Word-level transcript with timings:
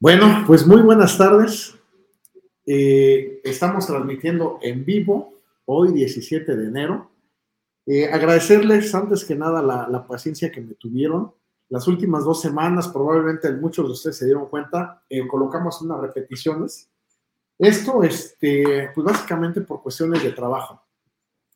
Bueno, 0.00 0.44
pues 0.46 0.64
muy 0.64 0.80
buenas 0.80 1.18
tardes. 1.18 1.74
Eh, 2.64 3.40
estamos 3.42 3.84
transmitiendo 3.84 4.60
en 4.62 4.84
vivo 4.84 5.34
hoy, 5.64 5.92
17 5.92 6.54
de 6.54 6.68
enero. 6.68 7.10
Eh, 7.84 8.06
agradecerles 8.06 8.94
antes 8.94 9.24
que 9.24 9.34
nada 9.34 9.60
la, 9.60 10.06
paciencia 10.06 10.52
que 10.52 10.60
me 10.60 10.74
tuvieron. 10.74 11.34
Las 11.68 11.88
últimas 11.88 12.24
dos 12.24 12.40
semanas, 12.40 12.86
probablemente 12.86 13.50
muchos 13.54 13.86
de 13.86 13.92
ustedes 13.92 14.18
se 14.18 14.26
dieron 14.26 14.46
cuenta, 14.46 15.02
eh, 15.10 15.26
colocamos 15.26 15.82
unas 15.82 16.00
repeticiones. 16.00 16.88
Esto, 17.58 18.04
este, 18.04 18.90
pues 18.94 19.04
básicamente 19.04 19.62
por 19.62 19.82
cuestiones 19.82 20.22
de 20.22 20.30
trabajo, 20.30 20.80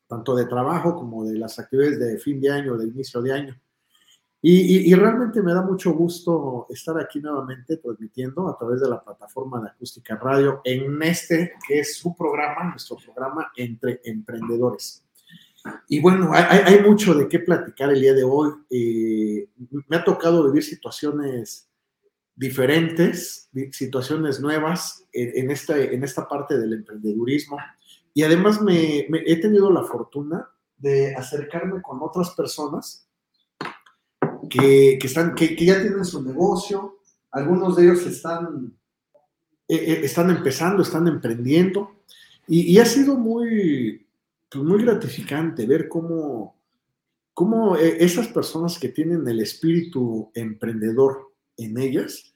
tanto 0.08 0.34
de 0.34 0.46
trabajo 0.46 0.96
como 0.96 1.24
de 1.24 1.38
las 1.38 1.60
actividades 1.60 2.00
de 2.00 2.18
fin 2.18 2.40
de 2.40 2.50
año, 2.50 2.76
de 2.76 2.88
inicio 2.88 3.22
de 3.22 3.32
año. 3.32 3.60
Y, 4.44 4.92
realmente 4.94 5.40
me 5.40 5.54
da 5.54 5.62
mucho 5.62 5.92
gusto 5.92 6.66
estar 6.68 6.98
aquí 6.98 7.20
nuevamente 7.20 7.76
transmitiendo 7.76 8.48
a 8.48 8.58
través 8.58 8.80
de 8.80 8.88
la 8.88 9.00
plataforma 9.00 9.60
de 9.60 9.68
Acústica 9.68 10.16
Radio 10.16 10.60
en 10.64 11.00
este 11.00 11.52
que 11.66 11.78
es 11.78 11.96
su 11.96 12.16
programa, 12.16 12.70
nuestro 12.70 12.96
programa 12.96 13.52
entre 13.56 14.00
emprendedores. 14.04 15.04
Y 15.88 16.00
bueno, 16.00 16.32
hay, 16.34 16.80
mucho 16.82 17.14
de 17.14 17.28
qué 17.28 17.38
platicar 17.38 17.90
el 17.90 18.00
día 18.00 18.14
de 18.14 18.24
hoy. 18.24 18.50
Eh, 18.68 19.48
me 19.86 19.96
ha 19.96 20.02
tocado 20.02 20.44
vivir 20.44 20.64
situaciones 20.64 21.68
diferentes, 22.34 23.48
situaciones 23.70 24.40
nuevas 24.40 25.06
en, 25.12 25.52
esta, 25.52 25.78
en 25.78 26.02
esta 26.02 26.26
parte 26.26 26.58
del 26.58 26.72
emprendedurismo. 26.72 27.58
Y 28.12 28.24
además 28.24 28.60
me, 28.60 29.06
he 29.24 29.40
tenido 29.40 29.70
la 29.70 29.84
fortuna 29.84 30.48
de 30.78 31.14
acercarme 31.14 31.80
con 31.80 31.98
otras 32.02 32.30
personas 32.30 33.08
que, 34.52 34.98
están, 35.02 35.34
que, 35.34 35.56
ya 35.56 35.80
tienen 35.80 36.04
su 36.04 36.22
negocio, 36.22 36.98
algunos 37.30 37.76
de 37.76 37.84
ellos 37.84 38.04
están, 38.06 38.76
eh, 39.66 39.76
eh, 39.76 40.00
están 40.02 40.30
empezando, 40.30 40.82
están 40.82 41.08
emprendiendo, 41.08 42.02
y, 42.46 42.78
ha 42.78 42.84
sido 42.84 43.16
muy, 43.16 44.06
pues, 44.50 44.64
muy 44.64 44.82
gratificante 44.82 45.64
ver 45.64 45.88
cómo, 45.88 46.56
cómo 47.32 47.76
eh, 47.76 47.96
esas 48.00 48.28
personas 48.28 48.78
que 48.78 48.88
tienen 48.88 49.26
el 49.26 49.40
espíritu 49.40 50.30
emprendedor 50.34 51.32
en 51.56 51.78
ellas, 51.78 52.34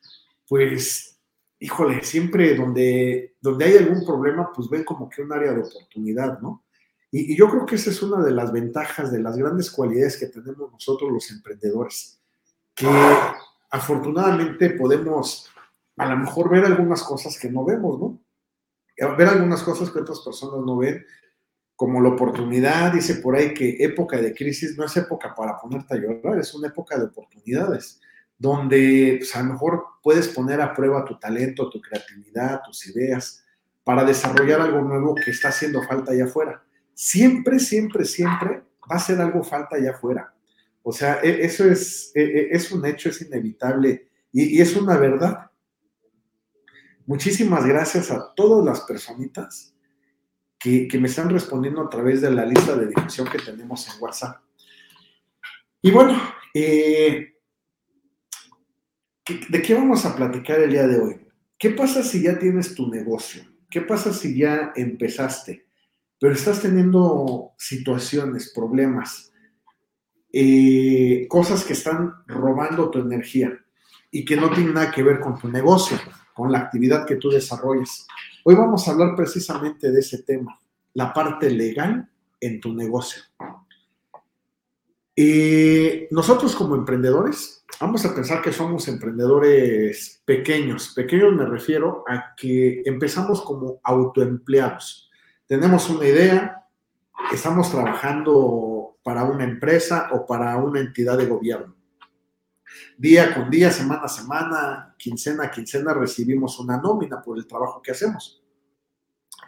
pues, 0.48 1.18
híjole, 1.58 2.02
siempre 2.02 2.54
donde, 2.54 3.34
donde 3.40 3.64
hay 3.64 3.76
algún 3.76 4.06
problema, 4.06 4.50
pues 4.54 4.70
ven 4.70 4.84
como 4.84 5.10
que 5.10 5.22
un 5.22 5.32
área 5.32 5.52
de 5.52 5.62
oportunidad, 5.62 6.40
¿no? 6.40 6.62
Y, 7.10 7.36
yo 7.36 7.48
creo 7.48 7.66
que 7.66 7.76
esa 7.76 7.90
es 7.90 8.02
una 8.02 8.24
de 8.24 8.32
las 8.32 8.52
ventajas, 8.52 9.12
de 9.12 9.20
las 9.20 9.36
grandes 9.36 9.70
cualidades 9.70 10.16
que 10.16 10.26
tenemos 10.26 10.72
nosotros 10.72 11.10
los 11.12 11.30
emprendedores, 11.30 12.20
que 12.74 12.88
afortunadamente 13.70 14.70
podemos 14.70 15.48
a 15.96 16.06
lo 16.10 16.16
mejor 16.18 16.50
ver 16.50 16.64
algunas 16.64 17.02
cosas 17.02 17.38
que 17.38 17.50
no 17.50 17.64
vemos, 17.64 17.98
¿no? 17.98 18.20
Ver 19.16 19.28
algunas 19.28 19.62
cosas 19.62 19.90
que 19.90 19.98
otras 19.98 20.20
personas 20.20 20.64
no 20.64 20.76
ven, 20.76 21.04
como 21.74 22.00
la 22.00 22.10
oportunidad, 22.10 22.92
dice 22.92 23.16
por 23.16 23.36
ahí 23.36 23.52
que 23.54 23.76
época 23.80 24.18
de 24.18 24.34
crisis 24.34 24.76
no 24.76 24.84
es 24.84 24.96
época 24.96 25.34
para 25.34 25.58
ponerte 25.58 25.94
a 25.94 25.98
llorar, 25.98 26.38
es 26.38 26.54
una 26.54 26.68
época 26.68 26.98
de 26.98 27.04
oportunidades, 27.04 28.00
donde 28.38 29.16
pues, 29.18 29.34
a 29.36 29.42
lo 29.42 29.52
mejor 29.52 29.84
puedes 30.02 30.28
poner 30.28 30.60
a 30.60 30.74
prueba 30.74 31.04
tu 31.04 31.18
talento, 31.18 31.70
tu 31.70 31.80
creatividad, 31.80 32.62
tus 32.62 32.86
ideas, 32.86 33.44
para 33.84 34.04
desarrollar 34.04 34.60
algo 34.60 34.80
nuevo 34.82 35.14
que 35.14 35.30
está 35.30 35.48
haciendo 35.48 35.82
falta 35.82 36.12
allá 36.12 36.24
afuera 36.24 36.65
siempre, 36.96 37.58
siempre, 37.58 38.06
siempre 38.06 38.62
va 38.90 38.96
a 38.96 38.98
ser 38.98 39.20
algo 39.20 39.44
falta 39.44 39.76
allá 39.76 39.90
afuera. 39.90 40.34
O 40.82 40.92
sea, 40.92 41.20
e, 41.22 41.44
eso 41.44 41.70
es, 41.70 42.10
e, 42.14 42.22
e, 42.22 42.48
es 42.52 42.72
un 42.72 42.84
hecho, 42.86 43.10
es 43.10 43.20
inevitable 43.20 44.08
y, 44.32 44.60
es 44.60 44.74
una 44.74 44.96
verdad. 44.96 45.50
Muchísimas 47.04 47.64
gracias 47.66 48.10
a 48.10 48.32
todas 48.34 48.64
las 48.64 48.80
personitas 48.80 49.74
que, 50.58 50.88
me 50.98 51.06
están 51.06 51.28
respondiendo 51.30 51.82
a 51.82 51.90
través 51.90 52.22
de 52.22 52.30
la 52.30 52.46
lista 52.46 52.74
de 52.74 52.86
difusión 52.86 53.28
que 53.28 53.38
tenemos 53.38 53.86
en 53.86 54.02
WhatsApp. 54.02 54.40
Y 55.82 55.90
bueno, 55.90 56.20
eh, 56.54 57.34
¿de 59.48 59.62
qué 59.62 59.74
vamos 59.74 60.04
a 60.04 60.16
platicar 60.16 60.60
el 60.60 60.70
día 60.70 60.86
de 60.88 60.98
hoy? 60.98 61.20
¿Qué 61.58 61.70
pasa 61.70 62.02
si 62.02 62.22
ya 62.22 62.38
tienes 62.38 62.74
tu 62.74 62.88
negocio? 62.88 63.44
¿Qué 63.70 63.82
pasa 63.82 64.12
si 64.12 64.36
ya 64.36 64.72
empezaste? 64.74 65.65
Pero 66.18 66.32
estás 66.32 66.62
teniendo 66.62 67.52
situaciones, 67.58 68.52
problemas, 68.54 69.32
eh, 70.32 71.26
cosas 71.28 71.64
que 71.64 71.74
están 71.74 72.14
robando 72.26 72.90
tu 72.90 73.00
energía 73.00 73.52
y 74.10 74.24
que 74.24 74.36
no 74.36 74.50
tienen 74.50 74.74
nada 74.74 74.90
que 74.90 75.02
ver 75.02 75.20
con 75.20 75.38
tu 75.38 75.48
negocio, 75.48 75.98
con 76.34 76.50
la 76.50 76.58
actividad 76.58 77.06
que 77.06 77.16
tú 77.16 77.30
desarrollas. 77.30 78.06
Hoy 78.44 78.54
vamos 78.54 78.86
a 78.86 78.92
hablar 78.92 79.14
precisamente 79.14 79.90
de 79.90 80.00
ese 80.00 80.22
tema, 80.22 80.58
la 80.94 81.12
parte 81.12 81.50
legal 81.50 82.08
en 82.40 82.60
tu 82.60 82.72
negocio. 82.72 83.22
Eh, 85.14 86.08
nosotros 86.10 86.54
como 86.54 86.76
emprendedores, 86.76 87.64
vamos 87.80 88.04
a 88.04 88.14
pensar 88.14 88.42
que 88.42 88.52
somos 88.52 88.88
emprendedores 88.88 90.22
pequeños. 90.24 90.92
Pequeños 90.94 91.34
me 91.34 91.46
refiero 91.46 92.04
a 92.06 92.34
que 92.36 92.82
empezamos 92.84 93.42
como 93.42 93.80
autoempleados 93.82 95.05
tenemos 95.46 95.88
una 95.90 96.06
idea, 96.06 96.66
estamos 97.32 97.70
trabajando 97.70 98.98
para 99.02 99.24
una 99.24 99.44
empresa 99.44 100.08
o 100.12 100.26
para 100.26 100.56
una 100.56 100.80
entidad 100.80 101.16
de 101.16 101.26
gobierno. 101.26 101.76
Día 102.98 103.34
con 103.34 103.50
día, 103.50 103.70
semana 103.70 104.02
a 104.02 104.08
semana, 104.08 104.94
quincena 104.98 105.44
a 105.44 105.50
quincena 105.50 105.94
recibimos 105.94 106.58
una 106.58 106.76
nómina 106.78 107.22
por 107.22 107.38
el 107.38 107.46
trabajo 107.46 107.80
que 107.80 107.92
hacemos. 107.92 108.42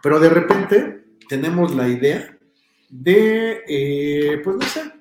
Pero 0.03 0.21
de 0.21 0.29
repente 0.29 1.17
tenemos 1.29 1.75
la 1.75 1.89
idea 1.89 2.39
de, 2.89 3.65
eh, 3.67 4.41
pues 4.43 4.57
no 4.57 4.63
sé, 4.63 4.93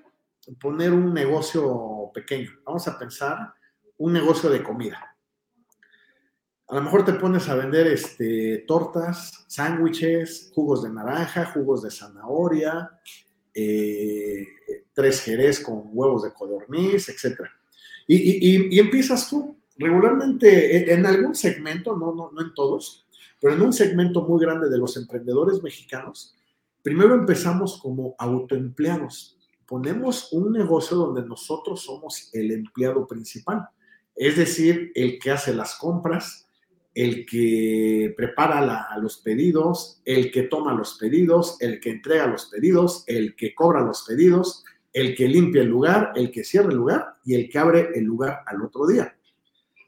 poner 0.60 0.92
un 0.92 1.14
negocio 1.14 2.12
pequeño. 2.14 2.52
Vamos 2.66 2.88
a 2.88 2.98
pensar 2.98 3.54
un 3.98 4.14
negocio 4.14 4.50
de 4.50 4.64
comida 4.64 5.17
a 6.70 6.76
lo 6.76 6.82
mejor 6.82 7.06
te 7.06 7.14
pones 7.14 7.48
a 7.48 7.56
vender 7.56 7.88
este, 7.88 8.66
tortas, 8.68 9.46
sándwiches, 9.48 10.52
jugos 10.54 10.84
de 10.84 10.90
naranja, 10.90 11.46
jugos 11.46 11.82
de 11.82 11.92
zanahoria, 11.92 12.92
eh, 13.54 14.46
tres 14.94 15.22
jerez 15.22 15.62
con 15.62 15.84
huevos 15.94 16.24
de 16.24 16.34
codorniz, 16.34 17.08
etc. 17.08 17.42
Y, 18.06 18.80
empiezas 18.80 19.30
tú, 19.30 19.58
regularmente 19.78 20.94
en 20.94 21.06
algún 21.06 21.36
segmento, 21.36 21.96
no, 21.96 22.14
no, 22.14 22.32
no 22.32 22.42
en 22.42 22.54
todos, 22.54 23.08
pero 23.40 23.54
en 23.54 23.62
un 23.62 23.72
segmento 23.72 24.24
muy 24.24 24.42
grande 24.42 24.70
de 24.70 24.78
los 24.78 24.98
emprendedores 24.98 25.64
mexicanos, 25.64 26.36
primero 26.84 27.16
empezamos 27.16 27.80
como 27.82 28.16
autoempleados. 28.18 29.38
Ponemos 29.66 30.34
un 30.34 30.52
negocio 30.52 30.98
donde 30.98 31.24
nosotros 31.24 31.82
somos 31.82 32.30
el 32.34 32.52
empleado 32.52 33.08
principal, 33.08 33.70
es 34.16 34.36
decir, 34.36 34.92
el 34.96 35.20
que 35.20 35.32
hace 35.32 35.54
las 35.54 35.76
compras, 35.76 36.47
el 36.98 37.28
que 37.28 38.12
prepara 38.18 38.98
los 39.00 39.18
pedidos, 39.18 40.02
el 40.04 40.32
que 40.32 40.44
toma 40.44 40.74
los 40.74 40.98
pedidos, 40.98 41.56
el 41.60 41.80
que 41.80 41.92
entrega 41.92 42.26
los 42.26 42.48
pedidos, 42.48 43.04
el 43.06 43.36
que 43.36 43.54
cobra 43.54 43.82
los 43.82 44.04
pedidos, 44.04 44.66
el 44.92 45.16
que 45.16 45.28
limpia 45.28 45.62
el 45.62 45.68
lugar, 45.68 46.12
el 46.16 46.32
que 46.32 46.44
cierra 46.44 46.70
el 46.70 46.78
lugar 46.78 47.18
y 47.24 47.36
el 47.36 47.50
que 47.50 47.60
abre 47.60 47.92
el 47.94 48.04
lugar 48.04 48.40
al 48.48 48.64
otro 48.64 48.88
día. 48.88 49.16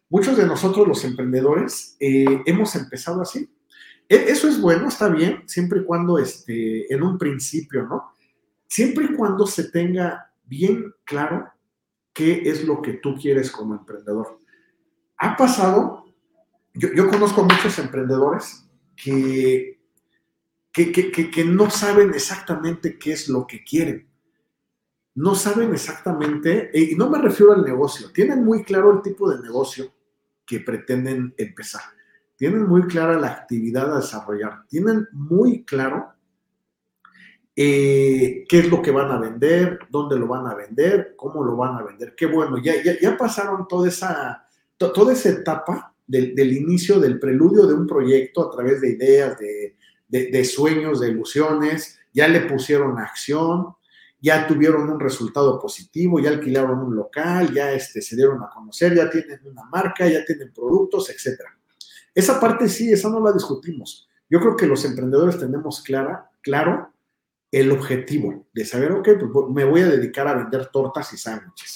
Muchos 0.08 0.38
de 0.38 0.46
nosotros 0.46 0.88
los 0.88 1.04
emprendedores 1.04 1.98
eh, 2.00 2.44
hemos 2.46 2.76
empezado 2.76 3.24
así. 3.24 3.50
E, 4.08 4.16
eso 4.30 4.48
es 4.48 4.62
bueno, 4.62 4.88
está 4.88 5.10
bien, 5.10 5.42
siempre 5.48 5.80
y 5.80 5.86
cuando 5.86 6.20
este, 6.20 6.94
en 6.94 7.02
un 7.02 7.18
principio, 7.18 7.88
¿no? 7.88 8.14
Siempre 8.68 9.06
y 9.06 9.16
cuando 9.16 9.48
se 9.48 9.72
tenga 9.72 10.32
bien 10.46 10.94
claro 11.06 11.50
qué 12.14 12.44
es 12.46 12.64
lo 12.66 12.84
que 12.84 12.94
tú 12.94 13.16
quieres 13.16 13.50
como 13.50 13.74
emprendedor. 13.74 14.38
Ha 15.18 15.36
pasado 15.36 16.09
yo, 16.74 17.10
conozco 17.10 17.44
muchos 17.44 17.78
emprendedores 17.80 18.66
que, 18.96 19.80
que, 20.72 21.46
no 21.46 21.70
saben 21.70 22.14
exactamente 22.14 22.98
qué 22.98 23.14
es 23.14 23.28
lo 23.28 23.46
que 23.48 23.64
quieren. 23.64 24.08
No 25.16 25.36
saben 25.36 25.74
exactamente, 25.74 26.70
y 26.74 26.96
no 26.96 27.10
me 27.10 27.18
refiero 27.18 27.54
al 27.54 27.64
negocio, 27.64 28.12
tienen 28.12 28.46
muy 28.46 28.64
claro 28.64 28.94
el 28.94 29.02
tipo 29.02 29.30
de 29.30 29.42
negocio 29.42 29.92
que 30.46 30.60
pretenden 30.60 31.34
empezar. 31.38 31.82
tienen 32.38 32.68
muy 32.68 32.84
clara 32.84 33.20
la 33.20 33.28
actividad 33.28 33.94
a 33.94 34.00
desarrollar, 34.00 34.66
tienen 34.68 35.08
muy 35.12 35.66
claro 35.66 36.14
eh, 37.62 38.46
qué 38.48 38.60
es 38.60 38.70
lo 38.70 38.82
que 38.82 38.92
van 38.92 39.12
a 39.12 39.20
vender, 39.20 39.80
dónde 39.90 40.18
lo 40.18 40.28
van 40.28 40.48
a 40.48 40.56
vender, 40.56 41.16
cómo 41.18 41.44
lo 41.44 41.58
van 41.58 41.76
a 41.76 41.84
vender. 41.84 42.16
Qué 42.16 42.26
bueno, 42.26 42.58
ya, 42.58 42.74
ya, 42.82 43.18
pasaron 43.18 43.68
toda 43.68 43.90
esa, 43.90 44.48
toda 44.78 45.12
esa 45.12 45.28
etapa 45.28 45.89
del, 46.10 46.52
inicio, 46.52 47.00
del 47.00 47.20
preludio 47.20 47.68
de 47.68 47.76
un 47.76 47.88
proyecto 47.88 48.48
a 48.48 48.52
través 48.52 48.82
de 48.82 48.90
ideas, 48.90 49.38
de, 49.38 49.76
de 50.10 50.44
sueños, 50.44 51.00
de 51.00 51.10
ilusiones, 51.10 52.00
ya 52.12 52.28
le 52.28 52.42
pusieron 52.42 52.98
acción, 52.98 53.76
ya 54.22 54.48
tuvieron 54.48 54.90
un 54.90 55.00
resultado 55.00 55.60
positivo, 55.60 56.20
ya 56.20 56.30
alquilaron 56.30 56.80
un 56.80 56.96
local, 56.96 57.54
ya 57.54 57.72
este, 57.72 58.02
se 58.02 58.16
dieron 58.16 58.44
a 58.44 58.50
conocer, 58.50 58.96
ya 58.96 59.10
tienen 59.10 59.40
una 59.46 59.64
marca, 59.66 60.08
ya 60.08 60.26
tienen 60.26 60.52
productos, 60.54 61.10
etc. 61.10 61.42
Esa 62.14 62.40
parte 62.40 62.68
sí, 62.68 62.92
esa 62.92 63.10
no 63.10 63.20
la 63.22 63.32
discutimos. 63.32 64.10
Yo 64.30 64.40
creo 64.40 64.56
que 64.56 64.68
los 64.68 64.84
emprendedores 64.86 65.40
tenemos 65.40 65.82
clara, 65.82 66.30
claro 66.42 66.92
el 67.52 67.72
objetivo 67.72 68.48
de 68.54 68.66
saber, 68.66 68.92
ok, 68.92 69.10
pues 69.20 69.48
me 69.50 69.64
voy 69.64 69.82
a 69.82 69.88
dedicar 69.88 70.28
a 70.28 70.36
vender 70.36 70.68
tortas 70.68 71.12
y 71.14 71.18
sándwiches. 71.18 71.74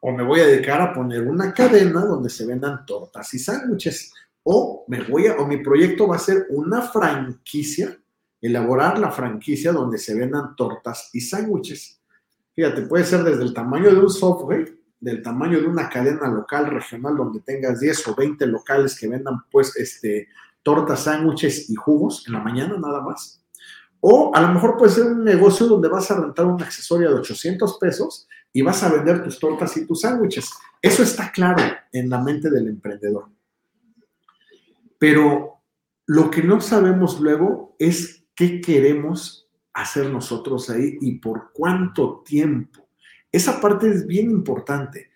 O 0.00 0.12
me 0.12 0.22
voy 0.22 0.40
a 0.40 0.46
dedicar 0.46 0.80
a 0.80 0.92
poner 0.92 1.22
una 1.22 1.52
cadena 1.52 2.04
donde 2.04 2.30
se 2.30 2.46
vendan 2.46 2.84
tortas 2.86 3.32
y 3.34 3.38
sándwiches. 3.38 4.12
O 4.42 4.84
me 4.88 5.02
voy 5.02 5.26
a, 5.26 5.34
o 5.36 5.46
mi 5.46 5.58
proyecto 5.58 6.08
va 6.08 6.16
a 6.16 6.20
ser 6.20 6.46
una 6.50 6.82
franquicia 6.82 7.96
elaborar 8.40 8.98
la 8.98 9.10
franquicia 9.10 9.72
donde 9.72 9.98
se 9.98 10.14
vendan 10.14 10.56
tortas 10.56 11.10
y 11.12 11.20
sándwiches. 11.20 12.00
Fíjate, 12.54 12.82
puede 12.82 13.04
ser 13.04 13.22
desde 13.22 13.42
el 13.42 13.54
tamaño 13.54 13.90
de 13.90 14.00
un 14.00 14.10
software, 14.10 14.76
del 14.98 15.22
tamaño 15.22 15.60
de 15.60 15.66
una 15.66 15.88
cadena 15.88 16.28
local, 16.28 16.66
regional, 16.66 17.16
donde 17.16 17.40
tengas 17.40 17.80
10 17.80 18.08
o 18.08 18.14
20 18.14 18.46
locales 18.46 18.98
que 18.98 19.08
vendan 19.08 19.44
pues 19.50 19.76
este, 19.76 20.28
tortas, 20.62 21.04
sándwiches 21.04 21.70
y 21.70 21.74
jugos 21.74 22.24
en 22.26 22.34
la 22.34 22.40
mañana 22.40 22.76
nada 22.78 23.00
más. 23.00 23.39
O 24.00 24.30
a 24.34 24.40
lo 24.40 24.48
mejor 24.48 24.76
puede 24.76 24.92
ser 24.92 25.04
un 25.04 25.24
negocio 25.24 25.66
donde 25.66 25.88
vas 25.88 26.10
a 26.10 26.20
rentar 26.20 26.46
un 26.46 26.62
accesorio 26.62 27.10
de 27.10 27.20
800 27.20 27.78
pesos 27.78 28.26
y 28.52 28.62
vas 28.62 28.82
a 28.82 28.92
vender 28.92 29.22
tus 29.22 29.38
tortas 29.38 29.76
y 29.76 29.86
tus 29.86 30.00
sándwiches. 30.00 30.50
Eso 30.80 31.02
está 31.02 31.30
claro 31.30 31.62
en 31.92 32.08
la 32.08 32.20
mente 32.20 32.50
del 32.50 32.68
emprendedor. 32.68 33.28
Pero 34.98 35.60
lo 36.06 36.30
que 36.30 36.42
no 36.42 36.60
sabemos 36.60 37.20
luego 37.20 37.76
es 37.78 38.24
qué 38.34 38.60
queremos 38.60 39.48
hacer 39.72 40.10
nosotros 40.10 40.68
ahí 40.70 40.98
y 41.00 41.18
por 41.18 41.52
cuánto 41.52 42.22
tiempo. 42.24 42.88
Esa 43.30 43.60
parte 43.60 43.88
es 43.88 44.06
bien 44.06 44.30
importante. 44.30 45.10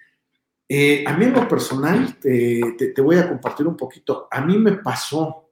Eh, 0.69 1.04
a 1.06 1.16
mí 1.16 1.26
en 1.26 1.34
lo 1.34 1.46
personal, 1.46 2.16
te, 2.19 2.94
voy 3.02 3.16
a 3.16 3.28
compartir 3.28 3.66
un 3.66 3.76
poquito. 3.76 4.28
A 4.30 4.40
mí 4.40 4.56
me 4.56 4.72
pasó, 4.72 5.44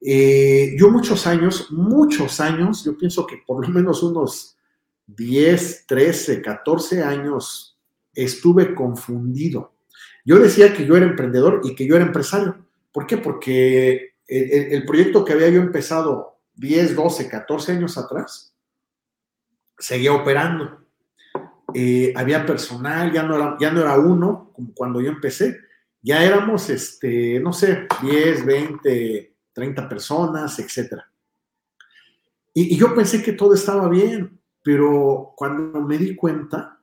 eh, 0.00 0.74
yo 0.78 0.90
muchos 0.90 1.26
años, 1.26 1.70
muchos 1.70 2.40
años, 2.40 2.84
yo 2.84 2.96
pienso 2.96 3.26
que 3.26 3.42
por 3.46 3.66
lo 3.66 3.72
menos 3.72 4.02
unos 4.02 4.56
10, 5.06 5.86
13, 5.86 6.42
14 6.42 7.02
años 7.02 7.78
estuve 8.14 8.74
confundido. 8.74 9.74
Yo 10.24 10.38
decía 10.38 10.74
que 10.74 10.86
yo 10.86 10.96
era 10.96 11.06
emprendedor 11.06 11.60
y 11.64 11.74
que 11.74 11.86
yo 11.86 11.96
era 11.96 12.04
empresario. 12.04 12.66
¿Por 12.92 13.06
qué? 13.06 13.16
Porque 13.16 14.14
el 14.26 14.84
proyecto 14.84 15.24
que 15.24 15.32
había 15.32 15.48
yo 15.48 15.60
empezado 15.60 16.38
10, 16.58 16.96
12, 16.96 17.28
14 17.28 17.72
años 17.72 17.96
atrás, 17.96 18.54
seguía 19.78 20.12
operando. 20.12 20.84
Eh, 21.74 22.12
había 22.16 22.44
personal, 22.44 23.12
ya 23.12 23.22
no, 23.22 23.36
era, 23.36 23.56
ya 23.60 23.70
no 23.70 23.80
era 23.80 23.98
uno, 23.98 24.50
como 24.54 24.72
cuando 24.74 25.00
yo 25.00 25.10
empecé, 25.10 25.58
ya 26.02 26.24
éramos, 26.24 26.70
este, 26.70 27.38
no 27.40 27.52
sé, 27.52 27.86
10, 28.02 28.46
20, 28.46 29.27
30 29.58 29.88
personas, 29.88 30.56
etc. 30.60 31.02
Y, 32.54 32.76
yo 32.76 32.94
pensé 32.94 33.22
que 33.22 33.32
todo 33.32 33.54
estaba 33.54 33.88
bien, 33.88 34.40
pero 34.62 35.32
cuando 35.36 35.80
me 35.80 35.98
di 35.98 36.14
cuenta, 36.14 36.80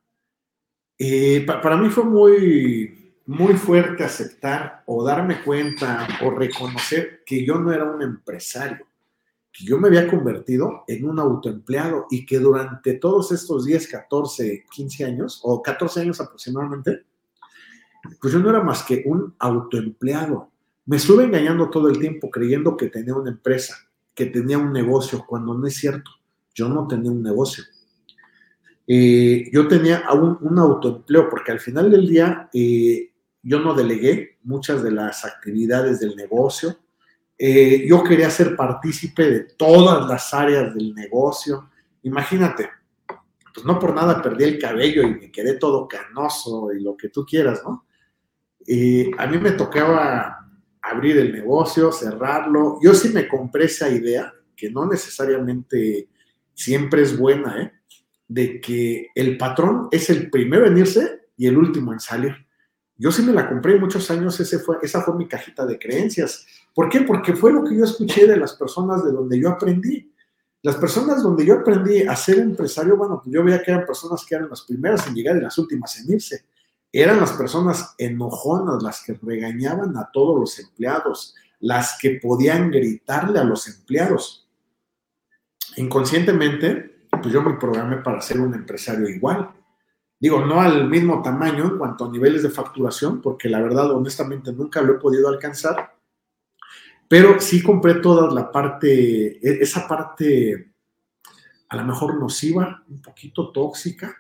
eh, 0.98 1.46
para 1.46 1.78
mí 1.78 1.90
fue 1.90 2.04
muy, 2.04 3.14
muy 3.26 3.54
fuerte 3.54 4.04
aceptar 4.04 4.84
o 4.86 5.04
darme 5.04 5.42
cuenta 5.42 6.08
o 6.22 6.32
reconocer 6.32 7.24
que 7.26 7.46
yo 7.46 7.56
no 7.56 7.72
era 7.72 7.86
un 7.86 8.02
empresario 8.02 8.86
que 9.58 9.64
yo 9.64 9.80
me 9.80 9.88
había 9.88 10.10
convertido 10.10 10.84
en 10.86 11.08
un 11.08 11.18
autoempleado 11.18 12.08
y 12.10 12.26
que 12.26 12.40
durante 12.40 12.96
todos 12.96 13.32
estos 13.32 13.64
10, 13.64 13.88
14, 13.88 14.66
15 14.70 15.06
años, 15.06 15.40
o 15.44 15.62
14 15.62 16.02
años 16.02 16.20
aproximadamente, 16.20 17.06
pues 18.20 18.34
yo 18.34 18.40
no 18.40 18.50
era 18.50 18.62
más 18.62 18.84
que 18.84 19.04
un 19.06 19.34
autoempleado. 19.40 20.52
Me 20.86 20.98
estuve 20.98 21.24
engañando 21.24 21.70
todo 21.70 21.90
el 21.90 22.00
tiempo 22.00 22.30
creyendo 22.30 22.78
que 22.78 22.88
tenía 22.88 23.16
una 23.16 23.32
empresa, 23.32 23.76
que 24.14 24.28
tenía 24.28 24.58
un 24.58 24.72
negocio, 24.72 25.26
cuando 25.28 25.54
no 25.54 25.66
es 25.66 25.76
cierto. 25.76 26.12
Yo 26.54 26.70
no 26.70 26.88
tenía 26.88 27.12
un 27.12 27.24
negocio. 27.24 27.64
Eh, 28.88 29.50
yo 29.52 29.68
tenía 29.68 30.04
un, 30.12 30.60
autoempleo 30.60 31.28
porque 31.30 31.52
al 31.52 31.60
final 31.60 31.90
del 31.90 32.08
día 32.08 32.50
eh, 32.54 33.12
yo 33.42 33.60
no 33.60 33.74
delegué 33.74 34.38
muchas 34.44 34.84
de 34.84 34.92
las 34.92 35.26
actividades 35.26 36.00
del 36.00 36.16
negocio 36.16 36.78
eh, 37.38 37.86
yo 37.86 38.02
quería 38.02 38.30
ser 38.30 38.56
partícipe 38.56 39.30
de 39.30 39.40
todas 39.42 40.08
las 40.08 40.34
áreas 40.34 40.74
del 40.74 40.96
negocio. 40.96 41.70
Imagínate, 42.04 42.70
pues 43.54 43.66
no 43.66 43.78
por 43.78 43.94
nada 43.94 44.22
perdí 44.22 44.46
el 44.46 44.60
cabello 44.60 45.04
y 45.04 45.16
me 45.16 45.32
quedé 45.32 45.56
todo 45.56 45.86
canoso 45.86 46.72
y 46.72 46.82
lo 46.82 46.96
que 46.96 47.10
tú 47.10 47.26
quieras, 47.26 47.62
¿no? 47.66 47.86
A 49.18 49.28
mí 49.28 49.38
me 49.38 49.52
tocaba 49.52 50.45
abrir 50.92 51.18
el 51.18 51.32
negocio, 51.32 51.92
cerrarlo. 51.92 52.80
Yo 52.82 52.94
sí 52.94 53.10
me 53.10 53.28
compré 53.28 53.66
esa 53.66 53.90
idea, 53.90 54.34
que 54.56 54.70
no 54.70 54.86
necesariamente 54.86 56.10
siempre 56.54 57.02
es 57.02 57.18
buena, 57.18 57.62
¿eh? 57.62 57.72
De 58.28 58.60
que 58.60 59.10
el 59.14 59.38
patrón 59.38 59.88
es 59.92 60.10
el 60.10 60.30
primero 60.30 60.66
en 60.66 60.78
irse 60.78 61.28
y 61.38 61.48
el 61.48 61.58
último 61.58 61.94
en 61.94 62.00
salir. 62.00 62.34
Yo 62.98 63.12
sí 63.12 63.22
me 63.22 63.34
la 63.34 63.48
compré 63.48 63.78
muchos 63.78 64.10
años, 64.10 64.40
esa 64.40 65.02
fue 65.02 65.16
mi 65.16 65.28
cajita 65.28 65.66
de 65.66 65.78
creencias. 65.78 66.46
¿Por 66.74 66.90
qué? 66.90 67.02
Porque 67.02 67.36
fue 67.36 67.52
lo 67.52 67.64
que 67.64 67.76
yo 67.76 67.84
escuché 67.84 68.26
de 68.26 68.38
las 68.38 68.54
personas 68.54 69.04
de 69.04 69.12
donde 69.12 69.40
yo 69.40 69.50
aprendí. 69.50 70.12
Las 70.62 70.78
personas 70.78 71.22
donde 71.22 71.46
yo 71.46 71.56
aprendí 71.56 72.04
a 72.04 72.16
ser 72.16 72.40
empresario, 72.40 72.98
bueno, 72.98 73.22
yo 73.26 73.44
veía 73.44 73.62
que 73.62 73.72
eran 73.72 73.86
personas 73.86 74.26
que 74.26 74.36
eran 74.36 74.50
las 74.50 74.62
primeras 74.62 75.06
en 75.08 75.14
llegar 75.14 75.38
y 75.38 75.42
las 75.42 75.58
últimas 75.58 76.00
en 76.00 76.14
irse. 76.14 76.46
Eran 76.98 77.20
las 77.20 77.34
personas 77.34 77.94
enojonas, 77.98 78.82
las 78.82 79.04
que 79.04 79.20
regañaban 79.22 79.98
a 79.98 80.10
todos 80.14 80.40
los 80.40 80.60
empleados, 80.60 81.36
las 81.60 81.98
que 82.00 82.22
podían 82.22 82.72
gritarle 82.72 83.38
a 83.38 83.44
los 83.44 83.68
empleados. 83.68 84.48
Inconscientemente, 85.76 87.08
pues 87.22 87.34
yo 87.34 87.42
me 87.42 87.56
programé 87.56 87.98
para 87.98 88.22
ser 88.22 88.40
un 88.40 88.54
empresario 88.54 89.10
igual. 89.10 89.52
Digo, 90.18 90.46
no 90.46 90.62
al 90.62 90.90
mismo 90.90 91.22
tamaño 91.22 91.66
en 91.66 91.78
cuanto 91.78 92.06
a 92.06 92.10
niveles 92.10 92.44
de 92.44 92.50
facturación, 92.50 93.22
porque 93.22 93.50
la 93.50 93.62
verdad, 93.62 93.92
honestamente, 93.92 94.54
nunca 94.54 94.82
lo 94.82 94.94
he 94.94 95.00
podido 95.00 95.28
alcanzar, 95.28 95.98
pero 97.10 97.42
sí 97.42 97.62
compré 97.62 97.96
toda 97.96 98.34
la 98.34 98.50
parte, 98.50 99.46
e, 99.46 99.62
esa 99.62 99.86
parte 99.86 100.72
a 101.68 101.76
lo 101.76 101.84
mejor 101.84 102.18
nociva, 102.18 102.86
un 102.88 103.02
poquito 103.02 103.52
tóxica, 103.52 104.16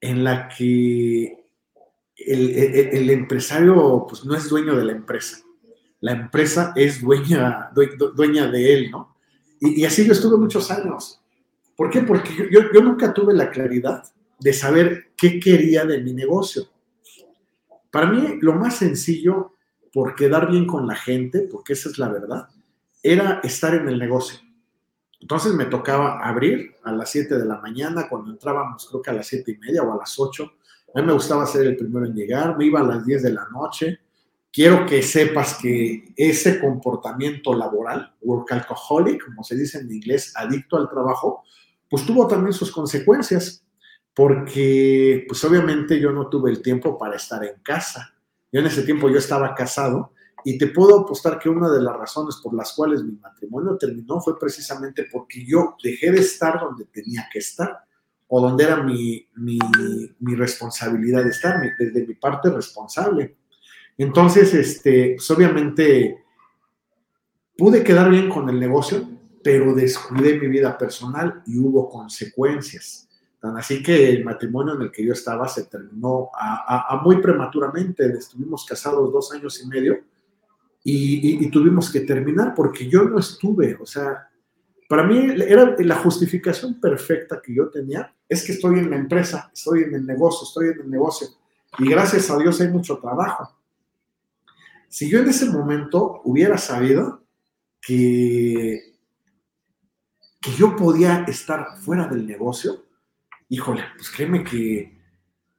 en 0.00 0.24
la 0.24 0.48
que 0.48 1.45
el, 2.16 3.10
empresario 3.10 4.06
pues, 4.08 4.24
no 4.24 4.34
es 4.34 4.48
dueño 4.48 4.76
de 4.76 4.84
la 4.84 4.92
empresa. 4.92 5.38
La 6.00 6.12
empresa 6.12 6.72
es 6.76 7.00
dueña, 7.00 7.70
dueña 8.14 8.50
de 8.50 8.74
él, 8.74 8.90
¿no? 8.90 9.16
Y, 9.60 9.84
así 9.84 10.04
yo 10.04 10.12
estuve 10.12 10.36
muchos 10.36 10.70
años. 10.70 11.20
¿Por 11.76 11.90
qué? 11.90 12.02
Porque 12.02 12.48
yo, 12.50 12.60
yo 12.72 12.80
nunca 12.82 13.12
tuve 13.12 13.34
la 13.34 13.50
claridad 13.50 14.02
de 14.38 14.52
saber 14.52 15.12
qué 15.16 15.40
quería 15.40 15.84
de 15.84 16.02
mi 16.02 16.12
negocio. 16.12 16.68
Para 17.90 18.10
mí, 18.10 18.38
lo 18.40 18.52
más 18.52 18.76
sencillo, 18.76 19.54
por 19.92 20.14
quedar 20.14 20.50
bien 20.50 20.66
con 20.66 20.86
la 20.86 20.94
gente, 20.94 21.48
porque 21.50 21.72
esa 21.72 21.88
es 21.88 21.98
la 21.98 22.08
verdad, 22.08 22.48
era 23.02 23.40
estar 23.42 23.74
en 23.74 23.88
el 23.88 23.98
negocio. 23.98 24.38
Entonces 25.20 25.54
me 25.54 25.64
tocaba 25.64 26.20
abrir 26.26 26.74
a 26.84 26.92
las 26.92 27.10
7 27.10 27.38
de 27.38 27.44
la 27.46 27.58
mañana, 27.60 28.08
cuando 28.08 28.30
entrábamos 28.30 28.86
creo 28.88 29.00
que 29.00 29.10
a 29.10 29.14
las 29.14 29.26
7 29.26 29.52
y 29.52 29.58
media 29.58 29.82
o 29.82 29.92
a 29.92 29.96
las 29.96 30.18
8. 30.18 30.52
A 30.96 31.00
mí 31.00 31.08
me 31.08 31.12
gustaba 31.12 31.44
ser 31.44 31.66
el 31.66 31.76
primero 31.76 32.06
en 32.06 32.14
llegar, 32.14 32.56
me 32.56 32.64
iba 32.64 32.80
a 32.80 32.82
las 32.82 33.04
10 33.04 33.24
de 33.24 33.32
la 33.34 33.46
noche. 33.50 34.00
Quiero 34.50 34.86
que 34.86 35.02
sepas 35.02 35.58
que 35.60 36.14
ese 36.16 36.58
comportamiento 36.58 37.52
laboral, 37.52 38.14
work 38.22 38.50
alcoholic, 38.52 39.26
como 39.26 39.44
se 39.44 39.56
dice 39.56 39.78
en 39.78 39.92
inglés, 39.92 40.32
adicto 40.34 40.78
al 40.78 40.88
trabajo, 40.88 41.42
pues 41.90 42.06
tuvo 42.06 42.26
también 42.26 42.54
sus 42.54 42.72
consecuencias 42.72 43.62
porque 44.14 45.26
pues 45.28 45.44
obviamente 45.44 46.00
yo 46.00 46.12
no 46.12 46.30
tuve 46.30 46.50
el 46.50 46.62
tiempo 46.62 46.96
para 46.96 47.16
estar 47.16 47.44
en 47.44 47.60
casa. 47.62 48.14
Yo 48.50 48.60
en 48.60 48.66
ese 48.66 48.82
tiempo 48.82 49.10
yo 49.10 49.18
estaba 49.18 49.54
casado 49.54 50.14
y 50.44 50.56
te 50.56 50.68
puedo 50.68 51.00
apostar 51.00 51.38
que 51.38 51.50
una 51.50 51.68
de 51.68 51.82
las 51.82 51.94
razones 51.94 52.36
por 52.42 52.54
las 52.54 52.72
cuales 52.72 53.04
mi 53.04 53.18
matrimonio 53.18 53.76
terminó 53.76 54.18
fue 54.22 54.38
precisamente 54.38 55.06
porque 55.12 55.44
yo 55.44 55.76
dejé 55.84 56.10
de 56.10 56.20
estar 56.20 56.58
donde 56.58 56.86
tenía 56.86 57.28
que 57.30 57.40
estar 57.40 57.84
o 58.28 58.40
donde 58.40 58.64
era 58.64 58.82
mi, 58.82 59.26
mi, 59.36 59.58
mi 60.20 60.34
responsabilidad 60.34 61.24
de 61.24 61.30
estar, 61.30 61.60
desde 61.78 62.06
mi 62.06 62.14
parte 62.14 62.50
responsable. 62.50 63.36
Entonces, 63.98 64.52
este, 64.54 65.14
pues 65.16 65.30
obviamente 65.30 66.24
pude 67.56 67.82
quedar 67.82 68.10
bien 68.10 68.28
con 68.28 68.48
el 68.48 68.60
negocio, 68.60 69.08
pero 69.42 69.74
descuidé 69.74 70.38
mi 70.38 70.48
vida 70.48 70.76
personal 70.76 71.42
y 71.46 71.58
hubo 71.58 71.88
consecuencias. 71.88 73.08
Tan 73.40 73.56
así 73.56 73.82
que 73.82 74.10
el 74.10 74.24
matrimonio 74.24 74.74
en 74.74 74.82
el 74.82 74.90
que 74.90 75.04
yo 75.04 75.12
estaba 75.12 75.48
se 75.48 75.64
terminó 75.64 76.30
a, 76.34 77.00
muy 77.04 77.20
prematuramente. 77.20 78.06
Estuvimos 78.06 78.64
casados 78.66 79.12
dos 79.12 79.32
años 79.32 79.62
y 79.62 79.68
medio 79.68 80.00
y, 80.82 81.48
tuvimos 81.50 81.90
que 81.90 82.00
terminar 82.00 82.54
porque 82.54 82.88
yo 82.88 83.04
no 83.04 83.18
estuve. 83.18 83.76
O 83.80 83.86
sea, 83.86 84.28
para 84.88 85.02
mí 85.04 85.34
era 85.46 85.74
la 85.78 85.96
justificación 85.96 86.80
perfecta 86.80 87.40
que 87.42 87.54
yo 87.54 87.68
tenía 87.68 88.14
es 88.28 88.44
que 88.44 88.52
estoy 88.52 88.78
en 88.78 88.90
la 88.90 88.96
empresa, 88.96 89.50
estoy 89.52 89.84
en 89.84 89.94
el 89.94 90.06
negocio, 90.06 90.46
estoy 90.46 90.68
en 90.68 90.80
el 90.80 90.90
negocio 90.90 91.28
y 91.78 91.88
gracias 91.88 92.30
a 92.30 92.38
Dios 92.38 92.60
hay 92.60 92.68
mucho 92.68 92.98
trabajo. 92.98 93.56
Si 94.88 95.10
yo 95.10 95.18
en 95.18 95.28
ese 95.28 95.46
momento 95.46 96.20
hubiera 96.24 96.56
sabido 96.58 97.22
que 97.80 98.96
que 100.46 100.52
yo 100.52 100.76
podía 100.76 101.24
estar 101.26 101.76
fuera 101.80 102.06
del 102.06 102.24
negocio, 102.24 102.84
híjole, 103.48 103.82
pues 103.96 104.08
créeme 104.10 104.44
que, 104.44 104.96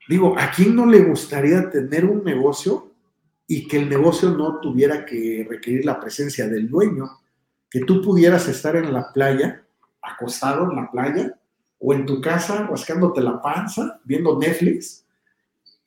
digo, 0.07 0.39
¿a 0.39 0.49
quién 0.49 0.77
no 0.77 0.85
le 0.85 1.01
gustaría 1.01 1.69
tener 1.69 2.05
un 2.05 2.23
negocio 2.23 2.93
y 3.45 3.67
que 3.67 3.79
el 3.79 3.89
negocio 3.89 4.29
no 4.29 4.61
tuviera 4.61 5.05
que 5.05 5.45
requerir 5.49 5.83
la 5.83 5.99
presencia 5.99 6.47
del 6.47 6.69
dueño? 6.69 7.19
Que 7.77 7.85
tú 7.85 8.01
pudieras 8.01 8.47
estar 8.47 8.75
en 8.75 8.91
la 8.91 9.13
playa, 9.13 9.63
acostado 10.01 10.71
en 10.71 10.77
la 10.77 10.89
playa, 10.89 11.37
o 11.77 11.93
en 11.93 12.07
tu 12.07 12.19
casa 12.19 12.65
rascándote 12.65 13.21
la 13.21 13.39
panza, 13.39 14.01
viendo 14.03 14.39
Netflix, 14.39 15.05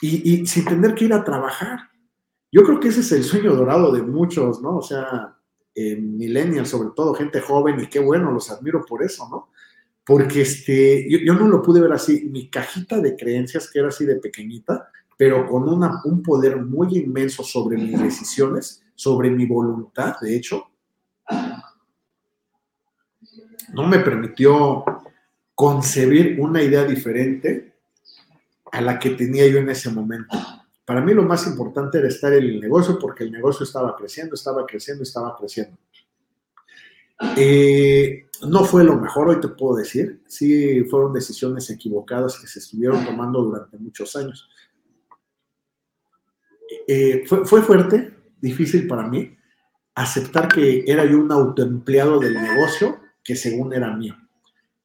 y, 0.00 0.34
y 0.34 0.46
sin 0.46 0.66
tener 0.66 0.94
que 0.94 1.06
ir 1.06 1.12
a 1.12 1.24
trabajar. 1.24 1.80
Yo 2.52 2.62
creo 2.62 2.78
que 2.78 2.88
ese 2.88 3.00
es 3.00 3.10
el 3.10 3.24
sueño 3.24 3.56
dorado 3.56 3.90
de 3.90 4.02
muchos, 4.02 4.62
¿no? 4.62 4.76
O 4.76 4.82
sea, 4.82 5.36
eh, 5.74 5.96
millennials, 5.96 6.68
sobre 6.68 6.90
todo 6.94 7.12
gente 7.12 7.40
joven, 7.40 7.80
y 7.80 7.88
qué 7.88 7.98
bueno, 7.98 8.30
los 8.30 8.52
admiro 8.52 8.84
por 8.86 9.02
eso, 9.02 9.28
¿no? 9.28 9.48
Porque 10.04 10.42
este, 10.42 11.08
yo, 11.08 11.34
no 11.34 11.48
lo 11.48 11.60
pude 11.60 11.80
ver 11.80 11.92
así, 11.92 12.28
mi 12.30 12.48
cajita 12.48 13.00
de 13.00 13.16
creencias, 13.16 13.68
que 13.68 13.80
era 13.80 13.88
así 13.88 14.04
de 14.04 14.16
pequeñita, 14.16 14.90
pero 15.16 15.44
con 15.48 15.68
una, 15.68 16.00
un 16.04 16.22
poder 16.22 16.56
muy 16.56 16.96
inmenso 16.98 17.42
sobre 17.42 17.78
mis 17.78 18.00
decisiones, 18.00 18.84
sobre 18.94 19.28
mi 19.28 19.46
voluntad, 19.46 20.14
de 20.20 20.36
hecho, 20.36 20.70
no 23.72 23.86
me 23.86 23.98
permitió 24.00 24.84
concebir 25.54 26.40
una 26.40 26.62
idea 26.62 26.84
diferente 26.84 27.74
a 28.72 28.80
la 28.80 28.98
que 28.98 29.10
tenía 29.10 29.46
yo 29.48 29.58
en 29.58 29.68
ese 29.68 29.90
momento. 29.90 30.36
Para 30.84 31.00
mí 31.00 31.12
lo 31.12 31.22
más 31.22 31.46
importante 31.46 31.98
era 31.98 32.08
estar 32.08 32.32
en 32.32 32.44
el 32.44 32.60
negocio 32.60 32.98
porque 32.98 33.24
el 33.24 33.32
negocio 33.32 33.64
estaba 33.64 33.94
creciendo, 33.96 34.34
estaba 34.34 34.64
creciendo, 34.66 35.02
estaba 35.02 35.36
creciendo. 35.36 35.76
Eh, 37.36 38.26
no 38.48 38.64
fue 38.64 38.84
lo 38.84 38.96
mejor, 38.96 39.28
hoy 39.28 39.40
te 39.40 39.48
puedo 39.48 39.76
decir. 39.76 40.22
Sí, 40.26 40.82
fueron 40.84 41.12
decisiones 41.12 41.68
equivocadas 41.70 42.38
que 42.40 42.46
se 42.46 42.58
estuvieron 42.60 43.04
tomando 43.04 43.42
durante 43.42 43.76
muchos 43.76 44.16
años. 44.16 44.48
Eh, 46.88 47.24
fue, 47.26 47.44
fue, 47.44 47.62
fuerte, 47.62 48.14
difícil 48.40 48.86
para 48.88 49.06
mí, 49.06 49.36
aceptar 49.94 50.48
que 50.48 50.84
era 50.86 51.04
yo 51.04 51.18
un 51.18 51.30
autoempleado 51.30 52.18
del 52.18 52.34
negocio 52.34 52.98
que 53.22 53.36
según 53.36 53.72
era 53.72 53.94
mío. 53.96 54.16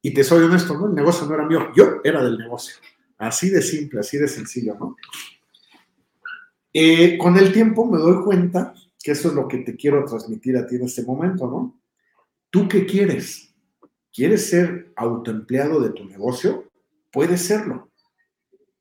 Y 0.02 0.14
te 0.14 0.22
soy 0.22 0.44
honesto, 0.44 0.78
¿no? 0.78 0.86
El 0.86 0.94
negocio 0.94 1.26
no 1.26 1.34
era 1.34 1.46
mío, 1.46 1.72
yo 1.74 2.00
era 2.04 2.22
del 2.22 2.38
negocio. 2.38 2.76
Así 3.18 3.50
de 3.50 3.62
simple, 3.62 4.00
así 4.00 4.18
de 4.18 4.28
sencillo, 4.28 4.76
¿no? 4.78 4.96
Eh, 6.72 7.16
con 7.16 7.36
el 7.38 7.52
tiempo 7.52 7.86
me 7.86 7.98
doy 7.98 8.22
cuenta 8.22 8.74
que 9.02 9.12
eso 9.12 9.28
es 9.28 9.34
lo 9.34 9.48
que 9.48 9.58
te 9.58 9.76
quiero 9.76 10.04
transmitir 10.04 10.56
a 10.56 10.66
ti 10.66 10.76
en 10.76 10.84
este 10.84 11.02
momento, 11.02 11.46
¿no? 11.46 11.80
¿Tú 12.50 12.68
qué 12.68 12.84
quieres? 12.86 13.54
¿Quieres 14.12 14.48
ser 14.48 14.92
autoempleado 14.96 15.80
de 15.80 15.90
tu 15.90 16.04
negocio? 16.04 16.70
Puedes 17.10 17.42
serlo. 17.42 17.90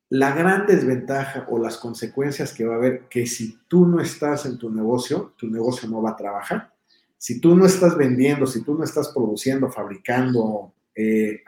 La 0.09 0.35
gran 0.35 0.65
desventaja 0.65 1.47
o 1.50 1.57
las 1.57 1.77
consecuencias 1.77 2.53
que 2.53 2.65
va 2.65 2.75
a 2.75 2.77
haber 2.77 3.07
que 3.09 3.25
si 3.25 3.57
tú 3.67 3.88
no 3.88 4.00
estás 4.01 4.45
en 4.45 4.57
tu 4.57 4.69
negocio, 4.69 5.33
tu 5.38 5.47
negocio 5.47 5.89
no 5.89 6.01
va 6.01 6.12
a 6.12 6.15
trabajar. 6.15 6.75
Si 7.17 7.39
tú 7.39 7.55
no 7.55 7.65
estás 7.65 7.98
vendiendo, 7.98 8.45
si 8.45 8.63
tú 8.63 8.75
no 8.75 8.84
estás 8.84 9.10
produciendo, 9.10 9.72
fabricando, 9.72 10.74
eh, 10.95 11.41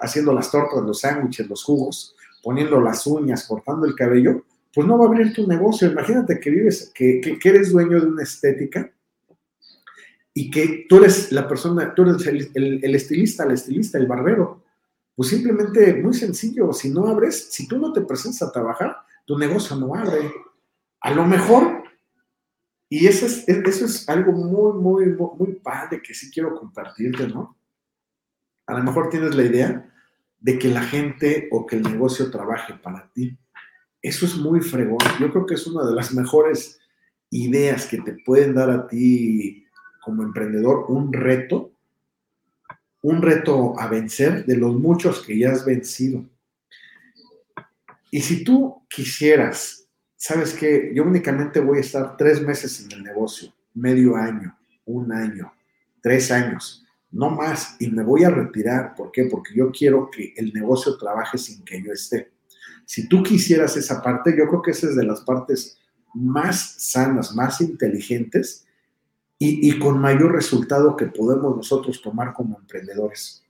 haciendo 0.00 0.32
las 0.32 0.50
tortas, 0.50 0.82
los 0.82 1.00
sándwiches, 1.00 1.48
los 1.48 1.64
jugos, 1.64 2.14
poniendo 2.42 2.80
las 2.80 3.06
uñas, 3.06 3.46
cortando 3.46 3.86
el 3.86 3.94
cabello, 3.94 4.44
pues 4.74 4.86
no 4.86 4.98
va 4.98 5.06
a 5.06 5.08
abrir 5.08 5.32
tu 5.32 5.46
negocio. 5.46 5.90
Imagínate 5.90 6.38
que 6.38 6.50
vives, 6.50 6.92
que, 6.94 7.20
eres 7.42 7.72
dueño 7.72 8.00
de 8.00 8.06
una 8.06 8.22
estética 8.22 8.90
y 10.32 10.50
que 10.50 10.86
tú 10.88 10.98
eres 10.98 11.32
la 11.32 11.48
persona, 11.48 11.94
tú 11.94 12.02
eres 12.02 12.26
el, 12.26 12.94
estilista, 12.94 13.44
el 13.44 13.52
estilista, 13.52 13.98
el 13.98 14.06
barbero. 14.06 14.62
Pues 15.14 15.28
simplemente, 15.28 15.94
muy 15.94 16.14
sencillo, 16.14 16.72
si 16.72 16.90
no 16.90 17.08
abres, 17.08 17.52
si 17.52 17.66
tú 17.66 17.78
no 17.78 17.92
te 17.92 18.02
presentas 18.02 18.42
a 18.42 18.52
trabajar, 18.52 18.96
tu 19.26 19.36
negocio 19.36 19.76
no 19.76 19.94
abre. 19.94 20.30
A 21.00 21.12
lo 21.12 21.26
mejor, 21.26 21.79
y 22.90 23.06
eso 23.06 23.24
es, 23.24 23.48
eso 23.48 23.86
es 23.86 24.06
algo 24.06 24.32
muy, 24.32 24.78
muy, 24.78 25.06
muy 25.38 25.54
padre 25.62 26.02
que 26.02 26.12
sí 26.12 26.30
quiero 26.30 26.54
compartirte, 26.54 27.26
¿no? 27.26 27.56
A 28.66 28.74
lo 28.74 28.84
mejor 28.84 29.08
tienes 29.08 29.34
la 29.34 29.44
idea 29.44 29.90
de 30.38 30.58
que 30.58 30.68
la 30.68 30.82
gente 30.82 31.48
o 31.50 31.64
que 31.64 31.76
el 31.76 31.82
negocio 31.82 32.30
trabaje 32.30 32.74
para 32.74 33.10
ti 33.12 33.38
eso 34.02 34.26
es 34.26 34.36
muy 34.36 34.60
fregón. 34.60 34.98
Yo 35.18 35.30
creo 35.30 35.46
que 35.46 35.54
es 35.54 35.66
una 35.66 35.84
de 35.84 35.94
las 35.94 36.14
mejores 36.14 36.78
ideas 37.30 37.86
que 37.86 38.00
te 38.00 38.12
pueden 38.24 38.54
dar 38.54 38.70
a 38.70 38.88
ti 38.88 39.66
como 40.02 40.22
emprendedor 40.22 40.86
un 40.88 41.12
reto, 41.12 41.72
un 43.02 43.22
reto 43.22 43.78
a 43.78 43.88
vencer 43.88 44.46
de 44.46 44.56
los 44.56 44.74
muchos 44.74 45.24
que 45.24 45.38
ya 45.38 45.52
has 45.52 45.64
vencido. 45.64 46.24
Y 48.10 48.20
si 48.22 48.42
tú 48.42 48.82
quisieras, 48.88 49.79
sabes 50.20 50.52
que 50.52 50.92
yo 50.94 51.04
únicamente 51.04 51.60
voy 51.60 51.78
a 51.78 51.80
estar 51.80 52.14
tres 52.18 52.42
meses 52.42 52.84
en 52.84 52.92
el 52.92 53.02
negocio, 53.02 53.54
medio 53.72 54.16
año, 54.16 54.54
un 54.84 55.10
año, 55.12 55.50
tres 56.02 56.30
años, 56.30 56.86
no 57.10 57.30
más, 57.30 57.76
y 57.78 57.90
me 57.90 58.02
voy 58.02 58.24
a 58.24 58.30
retirar. 58.30 58.94
¿Por 58.94 59.10
qué? 59.12 59.24
Porque 59.24 59.54
yo 59.54 59.72
quiero 59.72 60.10
que 60.10 60.34
el 60.36 60.52
negocio 60.52 60.98
trabaje 60.98 61.38
sin 61.38 61.64
que 61.64 61.82
yo 61.82 61.90
esté. 61.90 62.32
Si 62.84 63.08
tú 63.08 63.22
quisieras 63.22 63.78
esa 63.78 64.02
parte, 64.02 64.36
yo 64.36 64.46
creo 64.46 64.60
que 64.60 64.72
esa 64.72 64.88
es 64.88 64.96
de 64.96 65.04
las 65.04 65.22
partes 65.22 65.78
más 66.12 66.74
sanas, 66.76 67.34
más 67.34 67.62
inteligentes 67.62 68.66
y, 69.38 69.78
con 69.78 69.98
mayor 69.98 70.32
resultado 70.32 70.98
que 70.98 71.06
podemos 71.06 71.56
nosotros 71.56 72.02
tomar 72.02 72.34
como 72.34 72.58
emprendedores. 72.58 73.42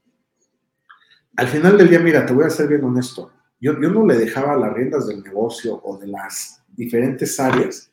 Al 1.35 1.49
final 1.49 1.77
del 1.77 1.89
día, 1.89 1.99
mira, 1.99 2.25
te 2.25 2.31
voy 2.31 2.45
a 2.45 2.49
ser 2.49 2.69
bien 2.69 2.85
honesto. 2.85 3.29
Yo, 3.59 3.73
yo 3.73 3.89
no 3.89 4.05
le 4.05 4.15
dejaba 4.15 4.55
las 4.55 4.73
riendas 4.73 5.05
del 5.07 5.21
negocio 5.21 5.81
o 5.83 5.97
de 5.97 6.07
las 6.07 6.60
diferentes 6.75 7.39
áreas 7.39 7.91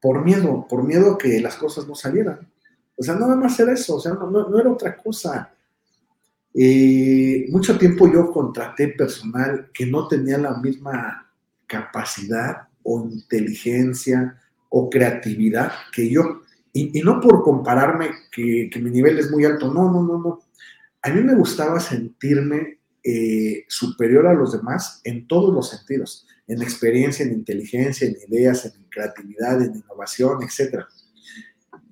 por 0.00 0.24
miedo, 0.24 0.66
por 0.68 0.82
miedo 0.82 1.18
que 1.18 1.40
las 1.40 1.56
cosas 1.56 1.86
no 1.86 1.94
salieran. 1.94 2.48
O 2.96 3.02
sea, 3.02 3.14
nada 3.14 3.36
más 3.36 3.58
era 3.60 3.72
eso, 3.72 3.96
o 3.96 4.00
sea, 4.00 4.12
no, 4.12 4.30
no 4.30 4.58
era 4.58 4.70
otra 4.70 4.96
cosa. 4.96 5.52
Eh, 6.52 7.46
mucho 7.50 7.78
tiempo 7.78 8.12
yo 8.12 8.30
contraté 8.32 8.88
personal 8.88 9.70
que 9.72 9.86
no 9.86 10.08
tenía 10.08 10.36
la 10.36 10.58
misma 10.58 11.30
capacidad 11.66 12.68
o 12.82 13.04
inteligencia 13.04 14.36
o 14.68 14.90
creatividad 14.90 15.72
que 15.92 16.10
yo. 16.10 16.42
Y, 16.72 17.00
no 17.02 17.20
por 17.20 17.42
compararme 17.42 18.10
que, 18.30 18.70
mi 18.80 18.90
nivel 18.90 19.18
es 19.18 19.30
muy 19.30 19.44
alto, 19.44 19.72
no, 19.72 19.90
no, 19.90 20.02
no, 20.02 20.18
no. 20.18 20.40
A 21.02 21.10
mí 21.10 21.22
me 21.22 21.34
gustaba 21.34 21.80
sentirme 21.80 22.79
eh, 23.02 23.64
superior 23.68 24.26
a 24.26 24.34
los 24.34 24.52
demás 24.52 25.00
en 25.04 25.26
todos 25.26 25.54
los 25.54 25.70
sentidos, 25.70 26.26
en 26.46 26.62
experiencia, 26.62 27.24
en 27.24 27.32
inteligencia, 27.32 28.08
en 28.08 28.16
ideas, 28.28 28.64
en 28.66 28.84
creatividad, 28.90 29.62
en 29.62 29.76
innovación, 29.76 30.38
etc. 30.42 30.84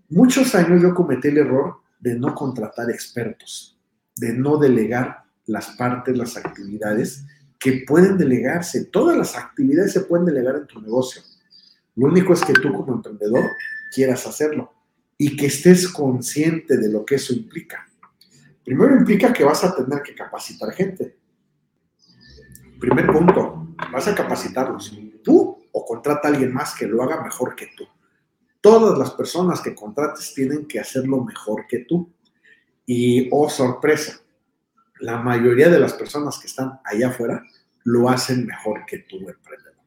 Muchos 0.08 0.54
años 0.54 0.82
yo 0.82 0.94
cometí 0.94 1.28
el 1.28 1.38
error 1.38 1.76
de 2.00 2.14
no 2.14 2.34
contratar 2.34 2.90
expertos 2.90 3.78
de 4.18 4.32
no 4.32 4.58
delegar 4.58 5.24
las 5.46 5.70
partes, 5.76 6.16
las 6.16 6.36
actividades 6.36 7.24
que 7.58 7.84
pueden 7.86 8.18
delegarse. 8.18 8.86
Todas 8.86 9.16
las 9.16 9.36
actividades 9.36 9.92
se 9.92 10.02
pueden 10.02 10.26
delegar 10.26 10.56
en 10.56 10.66
tu 10.66 10.80
negocio. 10.80 11.22
Lo 11.96 12.08
único 12.08 12.32
es 12.32 12.44
que 12.44 12.52
tú 12.52 12.72
como 12.72 12.94
emprendedor 12.94 13.44
quieras 13.94 14.26
hacerlo 14.26 14.72
y 15.16 15.36
que 15.36 15.46
estés 15.46 15.88
consciente 15.88 16.76
de 16.76 16.90
lo 16.90 17.04
que 17.04 17.16
eso 17.16 17.32
implica. 17.32 17.87
Primero 18.68 18.96
implica 18.96 19.32
que 19.32 19.44
vas 19.44 19.64
a 19.64 19.74
tener 19.74 20.02
que 20.02 20.14
capacitar 20.14 20.70
gente. 20.74 21.16
Primer 22.78 23.06
punto, 23.06 23.74
vas 23.90 24.06
a 24.08 24.14
capacitarlos. 24.14 24.94
Tú 25.24 25.64
o 25.72 25.84
contrata 25.86 26.28
a 26.28 26.32
alguien 26.32 26.52
más 26.52 26.74
que 26.74 26.86
lo 26.86 27.02
haga 27.02 27.22
mejor 27.22 27.56
que 27.56 27.70
tú. 27.74 27.88
Todas 28.60 28.98
las 28.98 29.12
personas 29.12 29.62
que 29.62 29.74
contrates 29.74 30.34
tienen 30.34 30.66
que 30.66 30.78
hacerlo 30.78 31.24
mejor 31.24 31.66
que 31.66 31.78
tú. 31.78 32.12
Y, 32.84 33.30
oh 33.32 33.48
sorpresa, 33.48 34.20
la 35.00 35.16
mayoría 35.16 35.70
de 35.70 35.80
las 35.80 35.94
personas 35.94 36.38
que 36.38 36.48
están 36.48 36.78
allá 36.84 37.08
afuera 37.08 37.42
lo 37.84 38.10
hacen 38.10 38.44
mejor 38.44 38.84
que 38.84 38.98
tú, 38.98 39.16
emprendedor. 39.16 39.82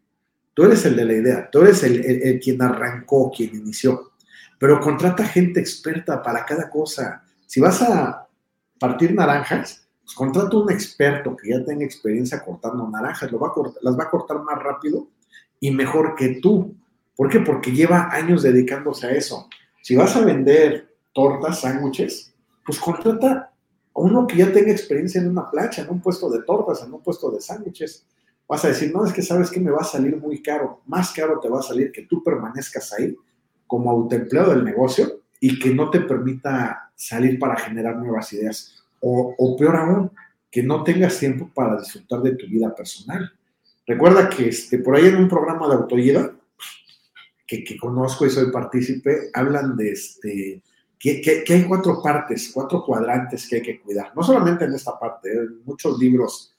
Tú 0.55 0.63
eres 0.63 0.83
el 0.85 0.95
de 0.95 1.05
la 1.05 1.13
idea, 1.13 1.49
tú 1.51 1.61
eres 1.61 1.83
el, 1.83 2.03
el 2.03 2.39
quien 2.39 2.59
arrancó, 2.59 3.29
quien 3.29 3.55
inició. 3.55 4.13
Pero 4.57 4.79
contrata 4.79 5.23
gente 5.23 5.59
experta 5.59 6.23
para 6.23 6.43
cada 6.43 6.67
cosa. 6.67 7.23
Si 7.45 7.59
vas 7.59 7.79
a 7.83 8.27
partir 8.81 9.13
naranjas, 9.13 9.87
pues 10.03 10.15
contrata 10.15 10.57
un 10.57 10.71
experto 10.71 11.37
que 11.37 11.51
ya 11.51 11.63
tenga 11.63 11.85
experiencia 11.85 12.43
cortando 12.43 12.89
naranjas, 12.89 13.31
lo 13.31 13.37
va 13.37 13.49
a 13.49 13.51
cortar, 13.51 13.81
las 13.83 13.97
va 13.97 14.05
a 14.05 14.09
cortar 14.09 14.41
más 14.41 14.57
rápido 14.61 15.07
y 15.59 15.69
mejor 15.69 16.15
que 16.15 16.39
tú. 16.41 16.75
¿Por 17.15 17.29
qué? 17.29 17.41
Porque 17.41 17.71
lleva 17.71 18.09
años 18.11 18.41
dedicándose 18.41 19.05
a 19.05 19.11
eso. 19.11 19.47
Si 19.83 19.95
vas 19.95 20.15
a 20.15 20.25
vender 20.25 20.95
tortas, 21.13 21.61
sándwiches, 21.61 22.33
pues 22.65 22.79
contrata 22.79 23.53
a 23.93 23.99
uno 23.99 24.25
que 24.25 24.37
ya 24.37 24.51
tenga 24.51 24.71
experiencia 24.71 25.21
en 25.21 25.29
una 25.29 25.51
plancha, 25.51 25.83
en 25.83 25.89
un 25.91 26.01
puesto 26.01 26.27
de 26.31 26.41
tortas, 26.41 26.81
en 26.83 26.91
un 26.91 27.03
puesto 27.03 27.29
de 27.29 27.39
sándwiches. 27.39 28.07
Vas 28.47 28.65
a 28.65 28.69
decir, 28.69 28.91
no, 28.91 29.05
es 29.05 29.13
que 29.13 29.21
sabes 29.21 29.51
que 29.51 29.59
me 29.59 29.69
va 29.69 29.81
a 29.81 29.85
salir 29.85 30.17
muy 30.17 30.41
caro. 30.41 30.81
Más 30.87 31.11
caro 31.11 31.39
te 31.39 31.49
va 31.49 31.59
a 31.59 31.63
salir 31.63 31.91
que 31.91 32.07
tú 32.07 32.23
permanezcas 32.23 32.91
ahí 32.93 33.15
como 33.67 33.91
autoempleado 33.91 34.51
del 34.51 34.65
negocio 34.65 35.21
y 35.39 35.59
que 35.59 35.73
no 35.73 35.91
te 35.91 36.01
permita 36.01 36.90
salir 37.01 37.39
para 37.39 37.57
generar 37.57 37.97
nuevas 37.97 38.31
ideas. 38.33 38.83
O, 38.99 39.55
peor 39.57 39.75
aún, 39.75 40.11
que 40.51 40.61
no 40.61 40.83
tengas 40.83 41.17
tiempo 41.17 41.49
para 41.53 41.79
disfrutar 41.79 42.21
de 42.21 42.35
tu 42.35 42.45
vida 42.47 42.73
personal. 42.75 43.31
Recuerda 43.87 44.29
que 44.29 44.49
este, 44.49 44.77
por 44.77 44.95
ahí 44.95 45.07
en 45.07 45.15
un 45.15 45.27
programa 45.27 45.67
de 45.67 45.75
autoayuda, 45.75 46.35
que, 47.47 47.63
que 47.63 47.77
conozco 47.77 48.25
y 48.25 48.29
soy 48.29 48.51
partícipe, 48.51 49.31
hablan 49.33 49.75
de 49.75 49.91
este, 49.91 50.61
que, 50.99 51.43
que, 51.43 51.53
hay 51.53 51.63
cuatro 51.63 52.01
partes, 52.01 52.51
cuatro 52.53 52.85
cuadrantes 52.85 53.47
que 53.49 53.55
hay 53.55 53.61
que 53.63 53.81
cuidar. 53.81 54.15
No 54.15 54.21
solamente 54.21 54.65
en 54.65 54.73
esta 54.73 54.99
parte, 54.99 55.33
¿eh? 55.33 55.39
en 55.39 55.63
muchos 55.65 55.97
libros, 55.97 56.53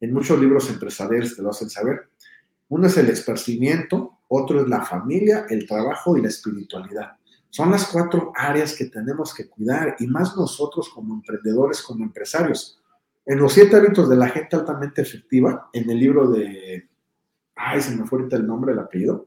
en 0.00 0.12
muchos 0.12 0.38
libros 0.38 0.70
empresariales 0.70 1.34
te 1.34 1.42
lo 1.42 1.50
hacen 1.50 1.68
saber. 1.68 2.08
Uno 2.68 2.86
es 2.86 2.96
el 2.96 3.10
esparcimiento, 3.10 4.20
otro 4.28 4.62
es 4.62 4.68
la 4.68 4.84
familia, 4.84 5.46
el 5.50 5.66
trabajo 5.66 6.16
y 6.16 6.22
la 6.22 6.28
espiritualidad. 6.28 7.17
Son 7.58 7.72
las 7.72 7.88
cuatro 7.88 8.30
áreas 8.36 8.72
que 8.76 8.84
tenemos 8.84 9.34
que 9.34 9.48
cuidar 9.48 9.96
y 9.98 10.06
más 10.06 10.36
nosotros 10.36 10.90
como 10.90 11.12
emprendedores, 11.12 11.82
como 11.82 12.04
empresarios. 12.04 12.80
En 13.26 13.40
los 13.40 13.52
siete 13.52 13.74
hábitos 13.74 14.08
de 14.08 14.14
la 14.14 14.28
gente 14.28 14.54
altamente 14.54 15.02
efectiva, 15.02 15.68
en 15.72 15.90
el 15.90 15.98
libro 15.98 16.30
de, 16.30 16.88
ay, 17.56 17.82
se 17.82 17.96
me 17.96 18.06
fue 18.06 18.20
ahorita 18.20 18.36
el 18.36 18.46
nombre, 18.46 18.74
el 18.74 18.78
apellido, 18.78 19.26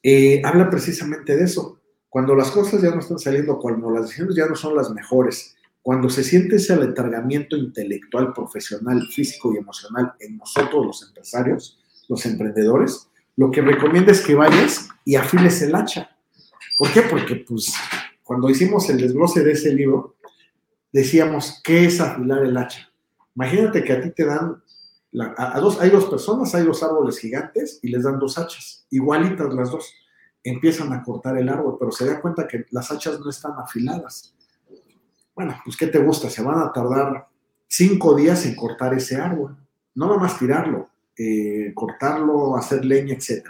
eh, 0.00 0.40
habla 0.44 0.70
precisamente 0.70 1.34
de 1.34 1.42
eso. 1.42 1.80
Cuando 2.08 2.36
las 2.36 2.52
cosas 2.52 2.80
ya 2.80 2.92
no 2.92 3.00
están 3.00 3.18
saliendo, 3.18 3.58
cuando 3.58 3.90
las 3.90 4.04
decisiones 4.04 4.36
ya 4.36 4.46
no 4.46 4.54
son 4.54 4.76
las 4.76 4.88
mejores, 4.92 5.56
cuando 5.82 6.08
se 6.08 6.22
siente 6.22 6.54
ese 6.54 6.72
aletargamiento 6.72 7.56
intelectual, 7.56 8.32
profesional, 8.32 9.08
físico 9.08 9.52
y 9.52 9.56
emocional 9.56 10.12
en 10.20 10.36
nosotros 10.36 10.86
los 10.86 11.02
empresarios, 11.02 11.80
los 12.08 12.24
emprendedores, 12.26 13.08
lo 13.34 13.50
que 13.50 13.60
recomienda 13.60 14.12
es 14.12 14.20
que 14.20 14.36
vayas 14.36 14.88
y 15.04 15.16
afiles 15.16 15.60
el 15.62 15.74
hacha 15.74 16.12
¿Por 16.76 16.92
qué? 16.92 17.02
Porque 17.02 17.36
pues 17.36 17.74
cuando 18.22 18.50
hicimos 18.50 18.88
el 18.90 18.98
desglose 18.98 19.42
de 19.42 19.52
ese 19.52 19.72
libro, 19.72 20.16
decíamos, 20.92 21.60
¿qué 21.64 21.86
es 21.86 22.00
afilar 22.00 22.44
el 22.44 22.56
hacha? 22.56 22.90
Imagínate 23.34 23.84
que 23.84 23.92
a 23.92 24.00
ti 24.00 24.10
te 24.10 24.24
dan, 24.24 24.62
a, 25.36 25.60
dos, 25.60 25.80
hay 25.80 25.90
dos 25.90 26.06
personas, 26.06 26.54
hay 26.54 26.64
dos 26.64 26.82
árboles 26.82 27.18
gigantes 27.18 27.78
y 27.82 27.88
les 27.88 28.02
dan 28.02 28.18
dos 28.18 28.36
hachas, 28.38 28.86
igualitas 28.90 29.52
las 29.54 29.70
dos. 29.70 29.94
Empiezan 30.42 30.92
a 30.92 31.02
cortar 31.02 31.36
el 31.38 31.48
árbol, 31.48 31.76
pero 31.78 31.90
se 31.90 32.06
da 32.06 32.20
cuenta 32.20 32.46
que 32.46 32.66
las 32.70 32.90
hachas 32.90 33.18
no 33.20 33.30
están 33.30 33.52
afiladas. 33.58 34.34
Bueno, 35.34 35.56
pues 35.64 35.76
¿qué 35.76 35.86
te 35.86 35.98
gusta? 35.98 36.30
Se 36.30 36.42
van 36.42 36.58
a 36.58 36.72
tardar 36.72 37.28
cinco 37.66 38.14
días 38.14 38.46
en 38.46 38.54
cortar 38.54 38.94
ese 38.94 39.16
árbol. 39.16 39.56
No 39.94 40.06
nada 40.06 40.18
más 40.18 40.38
tirarlo, 40.38 40.90
eh, 41.16 41.72
cortarlo, 41.74 42.56
hacer 42.56 42.84
leña, 42.84 43.14
etc. 43.14 43.46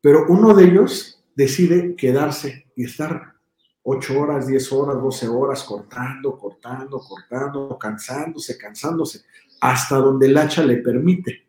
Pero 0.00 0.26
uno 0.28 0.54
de 0.54 0.64
ellos 0.64 1.19
decide 1.40 1.96
quedarse 1.96 2.66
y 2.76 2.84
estar 2.84 3.34
8 3.82 4.20
horas, 4.20 4.46
10 4.46 4.72
horas, 4.72 5.02
12 5.02 5.28
horas 5.28 5.64
cortando, 5.64 6.36
cortando, 6.36 7.00
cortando, 7.00 7.78
cansándose, 7.78 8.58
cansándose, 8.58 9.22
hasta 9.62 9.96
donde 9.96 10.26
el 10.26 10.36
hacha 10.36 10.62
le 10.62 10.76
permite. 10.76 11.46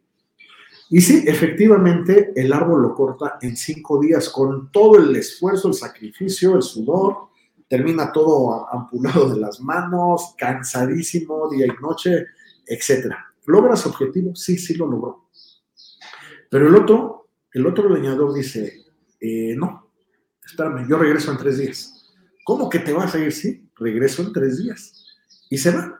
Y 0.89 1.01
sí, 1.01 1.23
efectivamente, 1.27 2.31
el 2.35 2.53
árbol 2.53 2.81
lo 2.83 2.95
corta 2.95 3.37
en 3.41 3.57
5 3.57 3.99
días 3.99 4.29
con 4.29 4.71
todo 4.71 4.97
el 4.97 5.13
esfuerzo, 5.13 5.67
el 5.67 5.73
sacrificio, 5.73 6.55
el 6.55 6.61
sudor, 6.61 7.29
termina 7.67 8.13
todo 8.13 8.69
ampulado 8.71 9.29
de 9.33 9.41
las 9.41 9.59
manos, 9.59 10.35
cansadísimo 10.37 11.49
día 11.49 11.65
y 11.65 11.81
noche, 11.81 12.27
etc. 12.65 13.13
¿Logra 13.45 13.75
su 13.75 13.89
objetivo? 13.89 14.35
Sí, 14.35 14.57
sí 14.57 14.73
lo 14.75 14.87
logró. 14.87 15.27
Pero 16.49 16.67
el 16.67 16.75
otro, 16.75 17.29
el 17.53 17.65
otro 17.65 17.89
leñador 17.89 18.33
dice, 18.33 18.80
eh, 19.21 19.55
no, 19.55 19.91
espérame, 20.43 20.87
yo 20.89 20.97
regreso 20.97 21.31
en 21.31 21.37
tres 21.37 21.59
días. 21.59 22.11
¿Cómo 22.43 22.69
que 22.69 22.79
te 22.79 22.91
vas 22.91 23.13
a 23.13 23.19
ir? 23.19 23.31
Sí, 23.31 23.69
regreso 23.75 24.23
en 24.23 24.33
tres 24.33 24.57
días. 24.57 25.05
Y 25.49 25.57
se 25.57 25.71
va. 25.71 25.99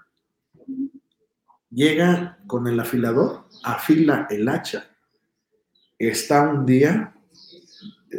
Llega 1.70 2.40
con 2.48 2.68
el 2.68 2.80
afilador, 2.80 3.46
afila 3.64 4.28
el 4.30 4.50
hacha, 4.50 4.90
está 5.98 6.50
un 6.50 6.66
día 6.66 7.16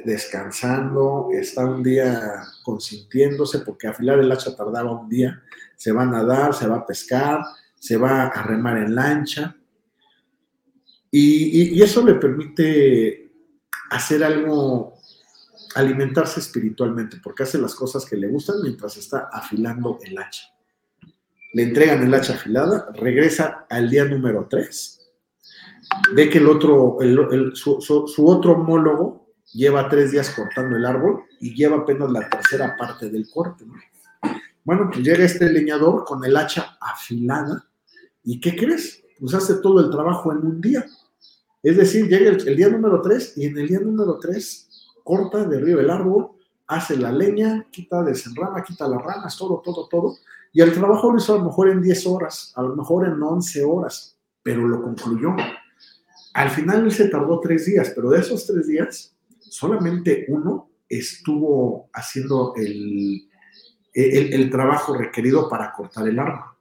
descansando, 0.04 1.28
está 1.32 1.66
un 1.66 1.82
día 1.82 2.42
consintiéndose, 2.62 3.58
porque 3.58 3.88
afilar 3.88 4.20
el 4.20 4.32
hacha 4.32 4.56
tardaba 4.56 4.98
un 4.98 5.08
día, 5.08 5.42
se 5.76 5.92
va 5.92 6.02
a 6.02 6.06
nadar, 6.06 6.54
se 6.54 6.66
va 6.66 6.76
a 6.76 6.86
pescar, 6.86 7.42
se 7.78 7.98
va 7.98 8.28
a 8.28 8.42
remar 8.42 8.78
en 8.78 8.94
lancha, 8.94 9.54
y, 11.10 11.78
y 11.78 11.82
eso 11.82 12.02
le 12.06 12.14
permite 12.14 13.30
hacer 13.90 14.24
algo, 14.24 14.91
alimentarse 15.74 16.40
espiritualmente, 16.40 17.18
porque 17.22 17.42
hace 17.44 17.58
las 17.58 17.74
cosas 17.74 18.04
que 18.04 18.16
le 18.16 18.28
gustan 18.28 18.56
mientras 18.62 18.96
está 18.96 19.28
afilando 19.32 19.98
el 20.02 20.18
hacha. 20.18 20.44
Le 21.54 21.62
entregan 21.64 22.02
el 22.02 22.14
hacha 22.14 22.34
afilada, 22.34 22.90
regresa 22.94 23.66
al 23.68 23.90
día 23.90 24.04
número 24.04 24.46
3, 24.48 25.00
ve 26.14 26.30
que 26.30 26.38
el 26.38 26.48
otro, 26.48 26.98
su, 27.54 28.26
otro 28.26 28.52
homólogo 28.52 29.28
lleva 29.52 29.88
tres 29.88 30.12
días 30.12 30.30
cortando 30.30 30.76
el 30.76 30.86
árbol 30.86 31.24
y 31.40 31.54
lleva 31.54 31.78
apenas 31.78 32.10
la 32.10 32.28
tercera 32.28 32.76
parte 32.76 33.10
del 33.10 33.28
corte. 33.28 33.64
Bueno, 34.64 34.88
pues 34.92 35.04
llega 35.04 35.24
este 35.24 35.50
leñador 35.50 36.04
con 36.04 36.24
el 36.24 36.36
hacha 36.36 36.76
afilada 36.80 37.68
y 38.24 38.40
¿qué 38.40 38.56
crees? 38.56 39.02
Pues 39.18 39.34
hace 39.34 39.56
todo 39.56 39.80
el 39.80 39.90
trabajo 39.90 40.32
en 40.32 40.38
un 40.38 40.60
día. 40.60 40.86
Es 41.62 41.76
decir, 41.76 42.08
llega 42.08 42.30
el, 42.30 42.56
día 42.56 42.68
número 42.68 43.00
3 43.02 43.34
y 43.36 43.46
en 43.46 43.58
el 43.58 43.68
día 43.68 43.80
número 43.80 44.18
3 44.18 44.68
corta, 45.02 45.44
derriba 45.44 45.80
el 45.80 45.90
árbol, 45.90 46.30
hace 46.66 46.96
la 46.96 47.12
leña, 47.12 47.66
quita, 47.70 48.02
desenrama, 48.02 48.62
quita 48.62 48.88
las 48.88 49.02
ramas, 49.02 49.36
todo, 49.36 49.60
todo, 49.60 49.88
todo. 49.88 50.16
Y 50.52 50.60
el 50.60 50.72
trabajo 50.72 51.10
lo 51.10 51.18
hizo 51.18 51.34
a 51.34 51.38
lo 51.38 51.44
mejor 51.44 51.70
en 51.70 51.82
10 51.82 52.06
horas, 52.06 52.52
a 52.56 52.62
lo 52.62 52.76
mejor 52.76 53.06
en 53.06 53.22
11 53.22 53.64
horas, 53.64 54.18
pero 54.42 54.66
lo 54.66 54.82
concluyó. 54.82 55.34
Al 56.34 56.50
final 56.50 56.84
él 56.84 56.92
se 56.92 57.08
tardó 57.08 57.40
tres 57.40 57.66
días, 57.66 57.92
pero 57.94 58.10
de 58.10 58.20
esos 58.20 58.46
tres 58.46 58.66
días, 58.66 59.14
solamente 59.38 60.26
uno 60.28 60.70
estuvo 60.88 61.88
haciendo 61.92 62.54
el, 62.56 63.28
el, 63.92 64.32
el 64.32 64.50
trabajo 64.50 64.94
requerido 64.94 65.48
para 65.48 65.72
cortar 65.72 66.08
el 66.08 66.18
árbol. 66.18 66.52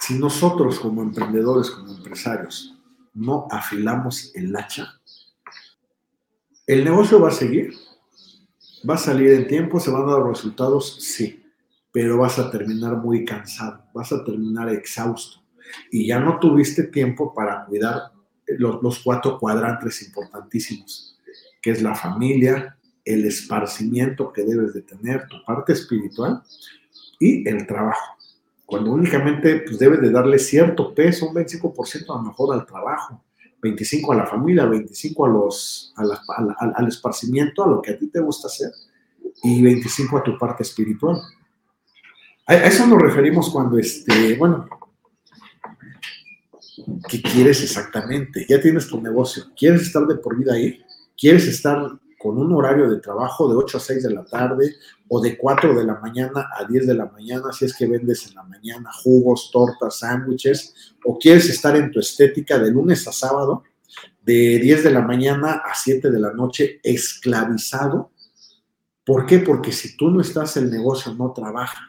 Si 0.00 0.18
nosotros 0.18 0.78
como 0.78 1.02
emprendedores, 1.02 1.70
como 1.70 1.92
empresarios, 1.92 2.76
no 3.14 3.48
afilamos 3.50 4.32
el 4.34 4.54
hacha, 4.54 4.97
el 6.68 6.84
negocio 6.84 7.18
va 7.18 7.28
a 7.28 7.32
seguir, 7.32 7.72
va 8.88 8.94
a 8.94 8.98
salir 8.98 9.30
en 9.30 9.48
tiempo, 9.48 9.80
se 9.80 9.90
van 9.90 10.06
a 10.06 10.12
dar 10.12 10.22
resultados, 10.22 10.98
sí, 11.00 11.42
pero 11.90 12.18
vas 12.18 12.38
a 12.38 12.50
terminar 12.50 12.98
muy 12.98 13.24
cansado, 13.24 13.82
vas 13.94 14.12
a 14.12 14.22
terminar 14.22 14.68
exhausto. 14.68 15.40
Y 15.90 16.06
ya 16.06 16.20
no 16.20 16.38
tuviste 16.38 16.84
tiempo 16.84 17.32
para 17.32 17.64
cuidar 17.64 18.12
los, 18.46 18.98
cuatro 18.98 19.38
cuadrantes 19.38 20.06
importantísimos, 20.06 21.18
que 21.62 21.70
es 21.70 21.80
la 21.80 21.94
familia, 21.94 22.76
el 23.02 23.24
esparcimiento 23.24 24.30
que 24.30 24.44
debes 24.44 24.74
de 24.74 24.82
tener, 24.82 25.26
tu 25.26 25.42
parte 25.46 25.72
espiritual 25.72 26.42
y 27.18 27.48
el 27.48 27.66
trabajo. 27.66 28.18
Cuando 28.66 28.92
únicamente 28.92 29.60
pues, 29.60 29.78
debes 29.78 30.02
de 30.02 30.10
darle 30.10 30.38
cierto 30.38 30.94
peso, 30.94 31.30
un 31.30 31.34
25% 31.34 32.04
a 32.10 32.18
lo 32.18 32.24
mejor 32.24 32.54
al 32.54 32.66
trabajo, 32.66 33.24
25 33.60 34.12
a 34.12 34.16
la 34.16 34.26
familia, 34.26 34.66
25 34.66 35.26
a 35.26 35.28
los, 35.28 35.94
al 35.96 36.88
esparcimiento, 36.88 37.64
a 37.64 37.68
lo 37.68 37.82
que 37.82 37.92
a 37.92 37.98
ti 37.98 38.08
te 38.08 38.20
gusta 38.20 38.46
hacer, 38.46 38.70
y 39.42 39.62
25 39.62 40.18
a 40.18 40.22
tu 40.22 40.38
parte 40.38 40.62
espiritual. 40.62 41.20
A, 42.46 42.54
eso 42.54 42.86
nos 42.86 43.00
referimos 43.00 43.50
cuando, 43.50 43.78
este, 43.78 44.36
bueno, 44.36 44.68
¿qué 47.08 47.20
quieres 47.20 47.62
exactamente? 47.62 48.46
Ya 48.48 48.60
tienes 48.60 48.86
tu 48.86 49.00
negocio, 49.00 49.44
¿quieres 49.56 49.82
estar 49.82 50.06
de 50.06 50.16
por 50.16 50.36
vida 50.36 50.54
ahí? 50.54 50.80
¿Quieres 51.16 51.46
estar 51.48 51.98
con 52.18 52.36
un 52.36 52.52
horario 52.52 52.90
de 52.90 53.00
trabajo 53.00 53.48
de 53.48 53.56
8 53.56 53.78
a 53.78 53.80
6 53.80 54.02
de 54.02 54.10
la 54.10 54.24
tarde 54.24 54.74
o 55.08 55.20
de 55.20 55.38
4 55.38 55.74
de 55.74 55.84
la 55.84 55.94
mañana 56.00 56.48
a 56.58 56.64
10 56.64 56.86
de 56.88 56.94
la 56.94 57.06
mañana, 57.06 57.52
si 57.52 57.64
es 57.64 57.74
que 57.74 57.86
vendes 57.86 58.26
en 58.26 58.34
la 58.34 58.42
mañana 58.42 58.90
jugos, 58.92 59.50
tortas, 59.52 60.00
sándwiches, 60.00 60.74
o 61.04 61.16
quieres 61.16 61.48
estar 61.48 61.76
en 61.76 61.92
tu 61.92 62.00
estética 62.00 62.58
de 62.58 62.70
lunes 62.70 63.06
a 63.06 63.12
sábado, 63.12 63.62
de 64.20 64.58
10 64.58 64.84
de 64.84 64.90
la 64.90 65.00
mañana 65.00 65.62
a 65.64 65.74
7 65.74 66.10
de 66.10 66.20
la 66.20 66.32
noche 66.32 66.80
esclavizado. 66.82 68.10
¿Por 69.06 69.24
qué? 69.24 69.38
Porque 69.38 69.72
si 69.72 69.96
tú 69.96 70.10
no 70.10 70.20
estás, 70.20 70.56
el 70.56 70.70
negocio 70.70 71.14
no 71.14 71.32
trabaja. 71.32 71.88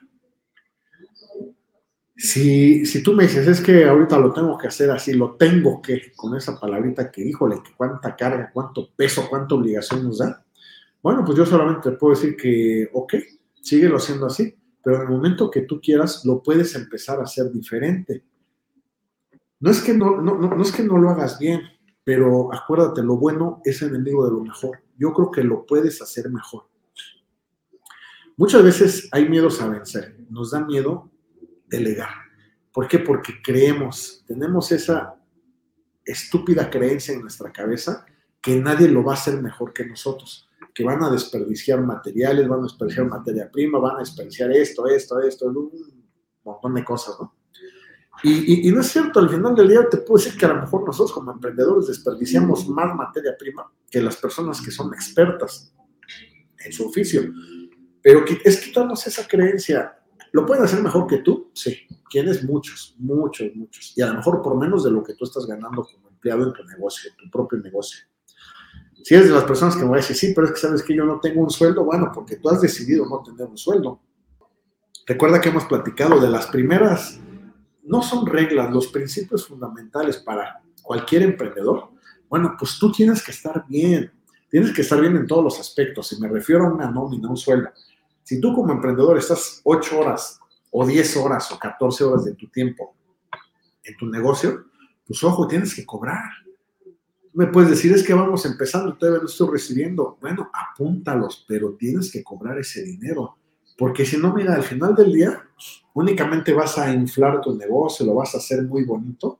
Si, 2.21 2.85
si 2.85 3.01
tú 3.01 3.13
me 3.13 3.23
dices, 3.23 3.47
es 3.47 3.61
que 3.61 3.85
ahorita 3.85 4.19
lo 4.19 4.33
tengo 4.33 4.57
que 4.57 4.67
hacer 4.67 4.91
así, 4.91 5.13
lo 5.13 5.37
tengo 5.37 5.81
que, 5.81 6.11
con 6.17 6.35
esa 6.35 6.59
palabrita 6.59 7.09
que, 7.09 7.21
híjole, 7.21 7.63
que 7.63 7.71
cuánta 7.77 8.13
carga, 8.13 8.51
cuánto 8.53 8.89
peso, 8.93 9.25
cuánta 9.29 9.55
obligación 9.55 10.03
nos 10.03 10.17
da, 10.17 10.45
bueno, 11.01 11.23
pues 11.23 11.37
yo 11.37 11.45
solamente 11.45 11.89
te 11.89 11.95
puedo 11.95 12.13
decir 12.13 12.35
que, 12.35 12.89
ok, 12.91 13.13
síguelo 13.61 13.95
haciendo 13.95 14.25
así, 14.25 14.53
pero 14.83 14.97
en 14.97 15.03
el 15.03 15.07
momento 15.07 15.49
que 15.49 15.61
tú 15.61 15.79
quieras, 15.79 16.25
lo 16.25 16.43
puedes 16.43 16.75
empezar 16.75 17.21
a 17.21 17.23
hacer 17.23 17.49
diferente. 17.53 18.25
No 19.61 19.71
es 19.71 19.81
que 19.81 19.93
no, 19.93 20.21
no, 20.21 20.37
no, 20.37 20.61
es 20.61 20.73
que 20.73 20.83
no 20.83 20.97
lo 20.97 21.11
hagas 21.11 21.39
bien, 21.39 21.61
pero 22.03 22.53
acuérdate, 22.53 23.01
lo 23.01 23.15
bueno 23.15 23.61
es 23.63 23.81
enemigo 23.81 24.25
de 24.25 24.31
lo 24.31 24.43
mejor. 24.43 24.81
Yo 24.97 25.13
creo 25.13 25.31
que 25.31 25.43
lo 25.45 25.65
puedes 25.65 26.01
hacer 26.01 26.29
mejor. 26.29 26.67
Muchas 28.35 28.61
veces 28.61 29.07
hay 29.13 29.29
miedos 29.29 29.61
a 29.61 29.69
vencer, 29.69 30.17
nos 30.29 30.51
da 30.51 30.65
miedo 30.65 31.09
delegar. 31.69 32.09
¿Por 32.71 32.87
qué? 32.87 32.99
Porque 32.99 33.41
creemos, 33.43 34.23
tenemos 34.27 34.71
esa 34.71 35.15
estúpida 36.05 36.69
creencia 36.69 37.13
en 37.13 37.21
nuestra 37.21 37.51
cabeza 37.51 38.05
que 38.41 38.55
nadie 38.55 38.87
lo 38.87 39.03
va 39.03 39.13
a 39.13 39.15
hacer 39.15 39.41
mejor 39.41 39.73
que 39.73 39.85
nosotros, 39.85 40.49
que 40.73 40.83
van 40.83 41.03
a 41.03 41.09
desperdiciar 41.09 41.81
materiales, 41.81 42.47
van 42.47 42.59
a 42.59 42.63
desperdiciar 42.63 43.05
materia 43.05 43.49
prima, 43.51 43.79
van 43.79 43.97
a 43.97 43.99
desperdiciar 43.99 44.51
esto, 44.51 44.87
esto, 44.87 45.19
esto, 45.19 45.47
un 45.47 46.09
montón 46.43 46.73
de 46.75 46.83
cosas, 46.83 47.15
¿no? 47.19 47.35
Y, 48.21 48.69
no 48.71 48.81
es 48.81 48.87
cierto, 48.87 49.19
al 49.19 49.29
final 49.29 49.55
del 49.55 49.69
día 49.69 49.87
te 49.89 49.97
puedo 49.97 50.21
decir 50.21 50.37
que 50.37 50.45
a 50.45 50.49
lo 50.49 50.61
mejor 50.61 50.85
nosotros 50.85 51.13
como 51.13 51.31
emprendedores 51.31 51.87
desperdiciamos 51.87 52.67
más 52.67 52.93
materia 52.93 53.33
prima 53.37 53.71
que 53.89 54.01
las 54.01 54.17
personas 54.17 54.59
que 54.59 54.71
son 54.71 54.93
expertas 54.93 55.73
en 56.65 56.73
su 56.73 56.87
oficio. 56.87 57.21
Pero 58.01 58.25
es 58.43 58.59
quitarnos 58.59 59.07
esa 59.07 59.25
creencia. 59.25 59.98
¿Lo 60.31 60.45
pueden 60.45 60.63
hacer 60.63 60.81
mejor 60.81 61.07
que 61.07 61.17
tú? 61.19 61.51
Sí. 61.53 61.87
Tienes 62.09 62.43
muchos, 62.43 62.95
muchos, 62.97 63.53
muchos. 63.55 63.93
Y 63.95 64.01
a 64.01 64.07
lo 64.07 64.15
mejor 64.15 64.41
por 64.41 64.57
menos 64.57 64.83
de 64.83 64.91
lo 64.91 65.03
que 65.03 65.13
tú 65.13 65.25
estás 65.25 65.45
ganando 65.45 65.83
como 65.83 66.09
empleado 66.09 66.43
en 66.43 66.53
tu 66.53 66.63
negocio, 66.65 67.11
tu 67.17 67.29
propio 67.29 67.59
negocio. 67.59 68.05
Si 69.03 69.15
eres 69.15 69.29
de 69.29 69.33
las 69.33 69.45
personas 69.45 69.75
que 69.75 69.83
me 69.83 69.89
va 69.89 69.95
a 69.95 70.01
decir, 70.01 70.15
sí, 70.15 70.33
pero 70.35 70.47
es 70.47 70.53
que 70.53 70.59
sabes 70.59 70.83
que 70.83 70.95
yo 70.95 71.05
no 71.05 71.19
tengo 71.19 71.41
un 71.41 71.49
sueldo, 71.49 71.85
bueno, 71.85 72.11
porque 72.13 72.35
tú 72.35 72.49
has 72.49 72.61
decidido 72.61 73.05
no 73.05 73.23
tener 73.23 73.47
un 73.47 73.57
sueldo. 73.57 74.01
Recuerda 75.07 75.39
que 75.39 75.49
hemos 75.49 75.65
platicado 75.65 76.19
de 76.19 76.29
las 76.29 76.47
primeras, 76.47 77.19
no 77.83 78.03
son 78.03 78.25
reglas, 78.25 78.71
los 78.71 78.87
principios 78.87 79.47
fundamentales 79.47 80.17
para 80.17 80.61
cualquier 80.83 81.23
emprendedor. 81.23 81.89
Bueno, 82.29 82.55
pues 82.59 82.77
tú 82.77 82.91
tienes 82.91 83.23
que 83.23 83.31
estar 83.31 83.65
bien, 83.67 84.11
tienes 84.49 84.71
que 84.71 84.81
estar 84.81 85.01
bien 85.01 85.15
en 85.15 85.25
todos 85.25 85.43
los 85.43 85.59
aspectos. 85.59 86.11
Y 86.11 86.19
me 86.19 86.27
refiero 86.27 86.65
a 86.65 86.73
una 86.73 86.91
nómina, 86.91 87.29
un 87.29 87.37
sueldo. 87.37 87.69
Si 88.29 88.39
tú 88.39 88.53
como 88.53 88.71
emprendedor 88.71 89.17
estás 89.17 89.59
8 89.63 89.99
horas 89.99 90.39
o 90.69 90.85
10 90.85 91.17
horas 91.17 91.51
o 91.51 91.57
14 91.57 92.03
horas 92.03 92.25
de 92.25 92.35
tu 92.35 92.47
tiempo 92.49 92.93
en 93.83 93.97
tu 93.97 94.05
negocio, 94.05 94.65
pues 95.07 95.23
ojo, 95.23 95.47
tienes 95.47 95.73
que 95.73 95.83
cobrar. 95.83 96.29
me 97.33 97.47
puedes 97.47 97.71
decir, 97.71 97.91
es 97.91 98.03
que 98.03 98.13
vamos 98.13 98.45
empezando, 98.45 98.95
todavía 98.95 99.21
no 99.21 99.27
estoy 99.27 99.49
recibiendo. 99.53 100.19
Bueno, 100.21 100.51
apúntalos, 100.53 101.43
pero 101.47 101.73
tienes 101.73 102.11
que 102.11 102.23
cobrar 102.23 102.59
ese 102.59 102.83
dinero. 102.83 103.35
Porque 103.75 104.05
si 104.05 104.17
no, 104.17 104.31
mira, 104.31 104.53
al 104.53 104.63
final 104.63 104.93
del 104.93 105.11
día, 105.11 105.49
únicamente 105.95 106.53
vas 106.53 106.77
a 106.77 106.93
inflar 106.93 107.41
tu 107.41 107.55
negocio, 107.55 108.05
lo 108.05 108.13
vas 108.13 108.35
a 108.35 108.37
hacer 108.37 108.61
muy 108.61 108.83
bonito, 108.83 109.39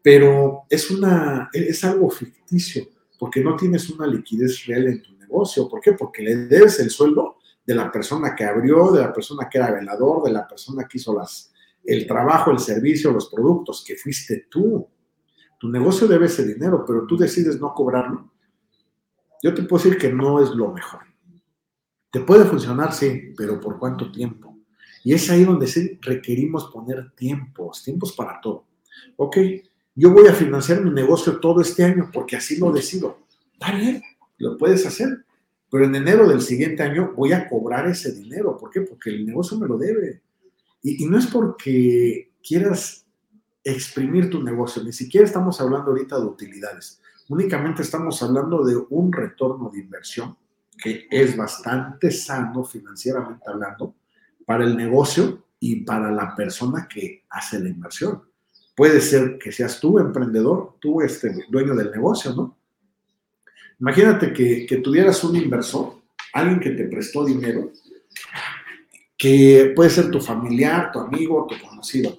pero 0.00 0.62
es, 0.70 0.92
una, 0.92 1.50
es 1.52 1.82
algo 1.82 2.08
ficticio, 2.08 2.86
porque 3.18 3.42
no 3.42 3.56
tienes 3.56 3.90
una 3.90 4.06
liquidez 4.06 4.64
real 4.66 4.86
en 4.86 5.02
tu 5.02 5.12
negocio. 5.14 5.68
¿Por 5.68 5.80
qué? 5.80 5.94
Porque 5.94 6.22
le 6.22 6.36
debes 6.46 6.78
el 6.78 6.90
sueldo 6.90 7.37
de 7.68 7.74
la 7.74 7.92
persona 7.92 8.34
que 8.34 8.44
abrió, 8.44 8.90
de 8.92 9.02
la 9.02 9.12
persona 9.12 9.46
que 9.46 9.58
era 9.58 9.70
velador, 9.70 10.22
de 10.22 10.32
la 10.32 10.48
persona 10.48 10.88
que 10.88 10.96
hizo 10.96 11.14
las, 11.14 11.52
el 11.84 12.06
trabajo, 12.06 12.50
el 12.50 12.60
servicio, 12.60 13.12
los 13.12 13.28
productos, 13.28 13.84
que 13.86 13.94
fuiste 13.94 14.46
tú. 14.48 14.88
Tu 15.60 15.68
negocio 15.68 16.06
debe 16.06 16.24
ese 16.24 16.46
dinero, 16.46 16.82
pero 16.86 17.06
tú 17.06 17.18
decides 17.18 17.60
no 17.60 17.74
cobrarlo. 17.74 18.32
Yo 19.42 19.52
te 19.52 19.64
puedo 19.64 19.84
decir 19.84 19.98
que 20.00 20.10
no 20.10 20.42
es 20.42 20.48
lo 20.48 20.72
mejor. 20.72 21.00
Te 22.10 22.20
puede 22.20 22.46
funcionar, 22.46 22.94
sí, 22.94 23.34
pero 23.36 23.60
¿por 23.60 23.78
cuánto 23.78 24.10
tiempo? 24.10 24.56
Y 25.04 25.12
es 25.12 25.28
ahí 25.28 25.44
donde 25.44 25.66
sí 25.66 25.98
requerimos 26.00 26.70
poner 26.72 27.10
tiempos, 27.16 27.84
tiempos 27.84 28.12
para 28.12 28.40
todo. 28.40 28.64
Ok, 29.16 29.36
yo 29.94 30.10
voy 30.10 30.26
a 30.26 30.32
financiar 30.32 30.82
mi 30.82 30.90
negocio 30.90 31.38
todo 31.38 31.60
este 31.60 31.84
año 31.84 32.08
porque 32.14 32.36
así 32.36 32.56
lo 32.56 32.72
decido. 32.72 33.26
Bien, 33.76 34.02
lo 34.38 34.56
puedes 34.56 34.86
hacer, 34.86 35.26
pero 35.70 35.84
en 35.84 35.94
enero 35.94 36.28
del 36.28 36.40
siguiente 36.40 36.82
año 36.82 37.12
voy 37.14 37.32
a 37.32 37.48
cobrar 37.48 37.86
ese 37.86 38.12
dinero. 38.12 38.56
¿Por 38.56 38.70
qué? 38.70 38.80
Porque 38.82 39.10
el 39.10 39.26
negocio 39.26 39.58
me 39.58 39.66
lo 39.66 39.76
debe. 39.76 40.22
Y, 40.82 41.04
no 41.06 41.18
es 41.18 41.26
porque 41.26 42.32
quieras 42.46 43.04
exprimir 43.62 44.30
tu 44.30 44.42
negocio, 44.42 44.82
ni 44.82 44.92
siquiera 44.92 45.26
estamos 45.26 45.60
hablando 45.60 45.90
ahorita 45.90 46.18
de 46.18 46.24
utilidades. 46.24 47.00
Únicamente 47.28 47.82
estamos 47.82 48.22
hablando 48.22 48.64
de 48.64 48.76
un 48.88 49.12
retorno 49.12 49.70
de 49.70 49.80
inversión 49.80 50.36
que 50.78 51.06
es 51.10 51.36
bastante 51.36 52.10
sano 52.10 52.64
financieramente 52.64 53.44
hablando 53.46 53.96
para 54.46 54.64
el 54.64 54.76
negocio 54.76 55.44
y 55.60 55.84
para 55.84 56.10
la 56.10 56.34
persona 56.34 56.88
que 56.88 57.24
hace 57.28 57.58
la 57.58 57.68
inversión. 57.68 58.22
Puede 58.76 59.00
ser 59.00 59.38
que 59.38 59.50
seas 59.50 59.80
tú 59.80 59.98
emprendedor, 59.98 60.76
tú 60.78 61.02
este 61.02 61.44
dueño 61.50 61.74
del 61.74 61.90
negocio, 61.90 62.32
¿no? 62.32 62.57
Imagínate 63.80 64.32
que, 64.32 64.80
tuvieras 64.82 65.22
un 65.22 65.36
inversor, 65.36 65.94
alguien 66.32 66.58
que 66.58 66.70
te 66.70 66.84
prestó 66.84 67.24
dinero, 67.24 67.70
que 69.16 69.72
puede 69.74 69.90
ser 69.90 70.10
tu 70.10 70.20
familiar, 70.20 70.90
tu 70.92 70.98
amigo, 70.98 71.46
tu 71.48 71.56
conocido. 71.66 72.18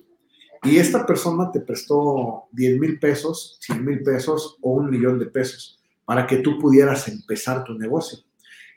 Y 0.63 0.77
esta 0.77 1.05
persona 1.05 1.51
te 1.51 1.59
prestó 1.61 2.45
10 2.51 2.79
mil 2.79 2.99
pesos, 2.99 3.57
100 3.61 3.85
mil 3.85 4.03
pesos 4.03 4.57
o 4.61 4.71
un 4.71 4.89
millón 4.89 5.19
de 5.19 5.25
pesos 5.25 5.79
para 6.05 6.25
que 6.25 6.37
tú 6.37 6.57
pudieras 6.59 7.07
empezar 7.07 7.63
tu 7.63 7.73
negocio. 7.73 8.19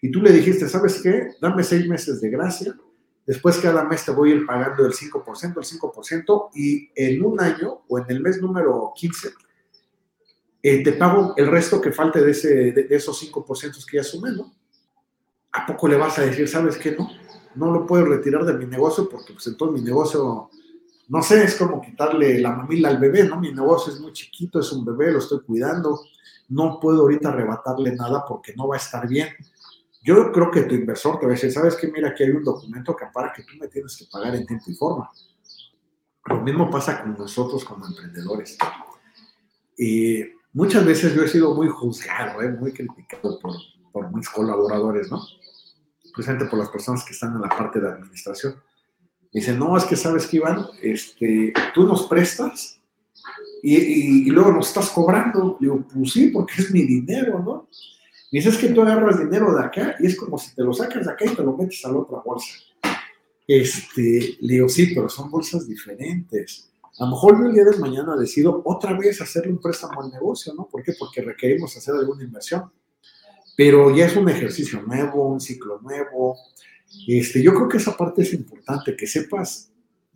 Y 0.00 0.10
tú 0.10 0.20
le 0.20 0.32
dijiste, 0.32 0.68
¿sabes 0.68 1.00
qué? 1.02 1.28
Dame 1.40 1.62
seis 1.62 1.88
meses 1.88 2.20
de 2.20 2.30
gracia, 2.30 2.76
después 3.26 3.58
cada 3.58 3.84
mes 3.84 4.04
te 4.04 4.10
voy 4.10 4.32
a 4.32 4.34
ir 4.34 4.46
pagando 4.46 4.84
el 4.84 4.92
5%, 4.92 5.56
el 5.56 5.80
5%, 5.80 6.50
y 6.54 6.90
en 6.96 7.24
un 7.24 7.40
año 7.40 7.82
o 7.88 7.98
en 7.98 8.04
el 8.08 8.20
mes 8.20 8.40
número 8.40 8.92
15 8.96 9.30
eh, 10.62 10.82
te 10.84 10.92
pago 10.92 11.34
el 11.36 11.48
resto 11.48 11.80
que 11.80 11.90
falte 11.90 12.22
de, 12.22 12.30
ese, 12.30 12.72
de, 12.72 12.86
esos 12.90 13.20
5% 13.20 13.84
que 13.84 13.96
ya 13.96 14.04
sumé, 14.04 14.30
¿no? 14.30 14.54
¿A 15.50 15.66
poco 15.66 15.88
le 15.88 15.96
vas 15.96 16.18
a 16.18 16.22
decir, 16.22 16.48
sabes 16.48 16.78
qué, 16.78 16.92
no? 16.92 17.10
No 17.56 17.72
lo 17.72 17.84
puedo 17.84 18.04
retirar 18.04 18.44
de 18.44 18.54
mi 18.54 18.66
negocio 18.66 19.08
porque 19.08 19.32
pues 19.32 19.46
entonces 19.48 19.80
mi 19.80 19.84
negocio, 19.84 20.48
no 21.08 21.22
sé, 21.22 21.44
es 21.44 21.56
como 21.56 21.82
quitarle 21.82 22.38
la 22.38 22.52
mamila 22.52 22.88
al 22.90 22.98
bebé, 22.98 23.24
¿no? 23.24 23.40
Mi 23.40 23.52
negocio 23.52 23.92
es 23.92 24.00
muy 24.00 24.12
chiquito, 24.12 24.60
es 24.60 24.70
un 24.72 24.84
bebé, 24.84 25.10
lo 25.10 25.18
estoy 25.18 25.40
cuidando, 25.40 26.00
no 26.48 26.78
puedo 26.80 27.02
ahorita 27.02 27.30
arrebatarle 27.30 27.96
nada 27.96 28.24
porque 28.26 28.54
no 28.54 28.68
va 28.68 28.76
a 28.76 28.78
estar 28.78 29.08
bien. 29.08 29.28
Yo 30.04 30.30
creo 30.30 30.50
que 30.50 30.62
tu 30.62 30.74
inversor 30.76 31.18
te 31.18 31.26
va 31.26 31.32
a 31.32 31.34
decir, 31.34 31.52
¿sabes 31.52 31.74
qué? 31.76 31.88
Mira, 31.88 32.10
aquí 32.10 32.22
hay 32.22 32.30
un 32.30 32.44
documento 32.44 32.94
que 32.94 33.06
para 33.12 33.32
que 33.32 33.42
tú 33.42 33.54
me 33.58 33.66
tienes 33.68 33.96
que 33.96 34.06
pagar 34.10 34.34
en 34.36 34.46
tiempo 34.46 34.70
y 34.70 34.74
forma. 34.74 35.10
Lo 36.26 36.40
mismo 36.40 36.70
pasa 36.70 37.02
con 37.02 37.14
nosotros 37.14 37.64
como 37.64 37.86
emprendedores. 37.86 38.56
Y 39.76 40.24
Muchas 40.52 40.84
veces 40.84 41.14
yo 41.14 41.22
he 41.22 41.28
sido 41.28 41.54
muy 41.54 41.68
juzgado, 41.68 42.42
¿eh? 42.42 42.50
muy 42.50 42.72
criticado 42.72 43.38
por, 43.38 43.54
por 43.90 44.14
mis 44.14 44.28
colaboradores, 44.28 45.10
¿no? 45.10 45.22
Precisamente 46.14 46.50
por 46.50 46.58
las 46.58 46.68
personas 46.68 47.04
que 47.04 47.12
están 47.12 47.34
en 47.34 47.40
la 47.40 47.48
parte 47.48 47.80
de 47.80 47.88
administración. 47.88 48.56
Dicen, 49.32 49.58
no, 49.58 49.76
es 49.78 49.84
que 49.84 49.96
sabes 49.96 50.26
que 50.26 50.36
Iván, 50.36 50.66
este, 50.82 51.54
tú 51.74 51.86
nos 51.86 52.06
prestas 52.06 52.78
y, 53.62 53.76
y, 54.26 54.30
luego 54.30 54.52
nos 54.52 54.68
estás 54.68 54.90
cobrando. 54.90 55.56
Digo, 55.58 55.86
pues 55.90 56.12
sí, 56.12 56.28
porque 56.28 56.54
es 56.58 56.70
mi 56.70 56.82
dinero, 56.82 57.38
¿no? 57.38 57.68
Dices 58.30 58.58
que 58.58 58.68
tú 58.68 58.82
agarras 58.82 59.18
dinero 59.18 59.54
de 59.54 59.64
acá 59.64 59.96
y 60.00 60.06
es 60.06 60.16
como 60.16 60.36
si 60.36 60.54
te 60.54 60.62
lo 60.62 60.74
sacas 60.74 61.06
de 61.06 61.12
acá 61.12 61.24
y 61.24 61.34
te 61.34 61.42
lo 61.42 61.56
metes 61.56 61.82
a 61.86 61.92
la 61.92 61.98
otra 61.98 62.18
bolsa. 62.24 62.58
Este, 63.46 64.36
le 64.40 64.54
digo, 64.54 64.68
sí, 64.68 64.94
pero 64.94 65.08
son 65.08 65.30
bolsas 65.30 65.66
diferentes. 65.66 66.71
A 66.98 67.04
lo 67.04 67.10
mejor 67.10 67.38
yo 67.38 67.46
el 67.46 67.54
día 67.54 67.64
de 67.64 67.78
mañana 67.78 68.16
decido 68.16 68.62
otra 68.64 68.96
vez 68.98 69.20
hacerle 69.20 69.52
un 69.52 69.60
préstamo 69.60 70.02
al 70.02 70.10
negocio, 70.10 70.52
¿no? 70.54 70.68
¿Por 70.68 70.82
qué? 70.82 70.92
Porque 70.98 71.22
requerimos 71.22 71.76
hacer 71.76 71.94
alguna 71.94 72.22
inversión. 72.22 72.70
Pero 73.56 73.94
ya 73.94 74.06
es 74.06 74.16
un 74.16 74.28
ejercicio 74.28 74.82
nuevo, 74.82 75.28
un 75.28 75.40
ciclo 75.40 75.80
nuevo. 75.80 76.36
Este, 77.08 77.42
yo 77.42 77.54
creo 77.54 77.68
que 77.68 77.78
esa 77.78 77.96
parte 77.96 78.22
es 78.22 78.34
importante, 78.34 78.94
que 78.94 79.06
sepas 79.06 79.70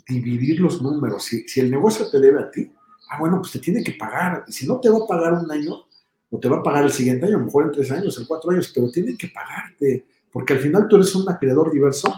dividir 0.06 0.60
los 0.60 0.82
números. 0.82 1.24
Si, 1.24 1.48
si 1.48 1.60
el 1.60 1.70
negocio 1.70 2.10
te 2.10 2.20
debe 2.20 2.40
a 2.40 2.50
ti, 2.50 2.70
ah, 3.10 3.18
bueno, 3.18 3.38
pues 3.38 3.52
te 3.52 3.58
tiene 3.58 3.82
que 3.82 3.92
pagar. 3.92 4.44
Si 4.48 4.66
no 4.66 4.78
te 4.78 4.90
va 4.90 4.98
a 4.98 5.06
pagar 5.06 5.32
un 5.32 5.50
año, 5.50 5.86
o 6.30 6.38
te 6.38 6.48
va 6.48 6.58
a 6.58 6.62
pagar 6.62 6.84
el 6.84 6.92
siguiente 6.92 7.26
año, 7.26 7.36
a 7.36 7.40
lo 7.40 7.46
mejor 7.46 7.66
en 7.66 7.72
tres 7.72 7.90
años, 7.90 8.18
en 8.18 8.26
cuatro 8.26 8.50
años, 8.50 8.70
pero 8.74 8.90
tiene 8.90 9.16
que 9.16 9.28
pagarte, 9.28 10.06
porque 10.30 10.54
al 10.54 10.58
final 10.58 10.86
tú 10.88 10.96
eres 10.96 11.14
un 11.14 11.28
acreedor 11.30 11.72
diverso 11.72 12.14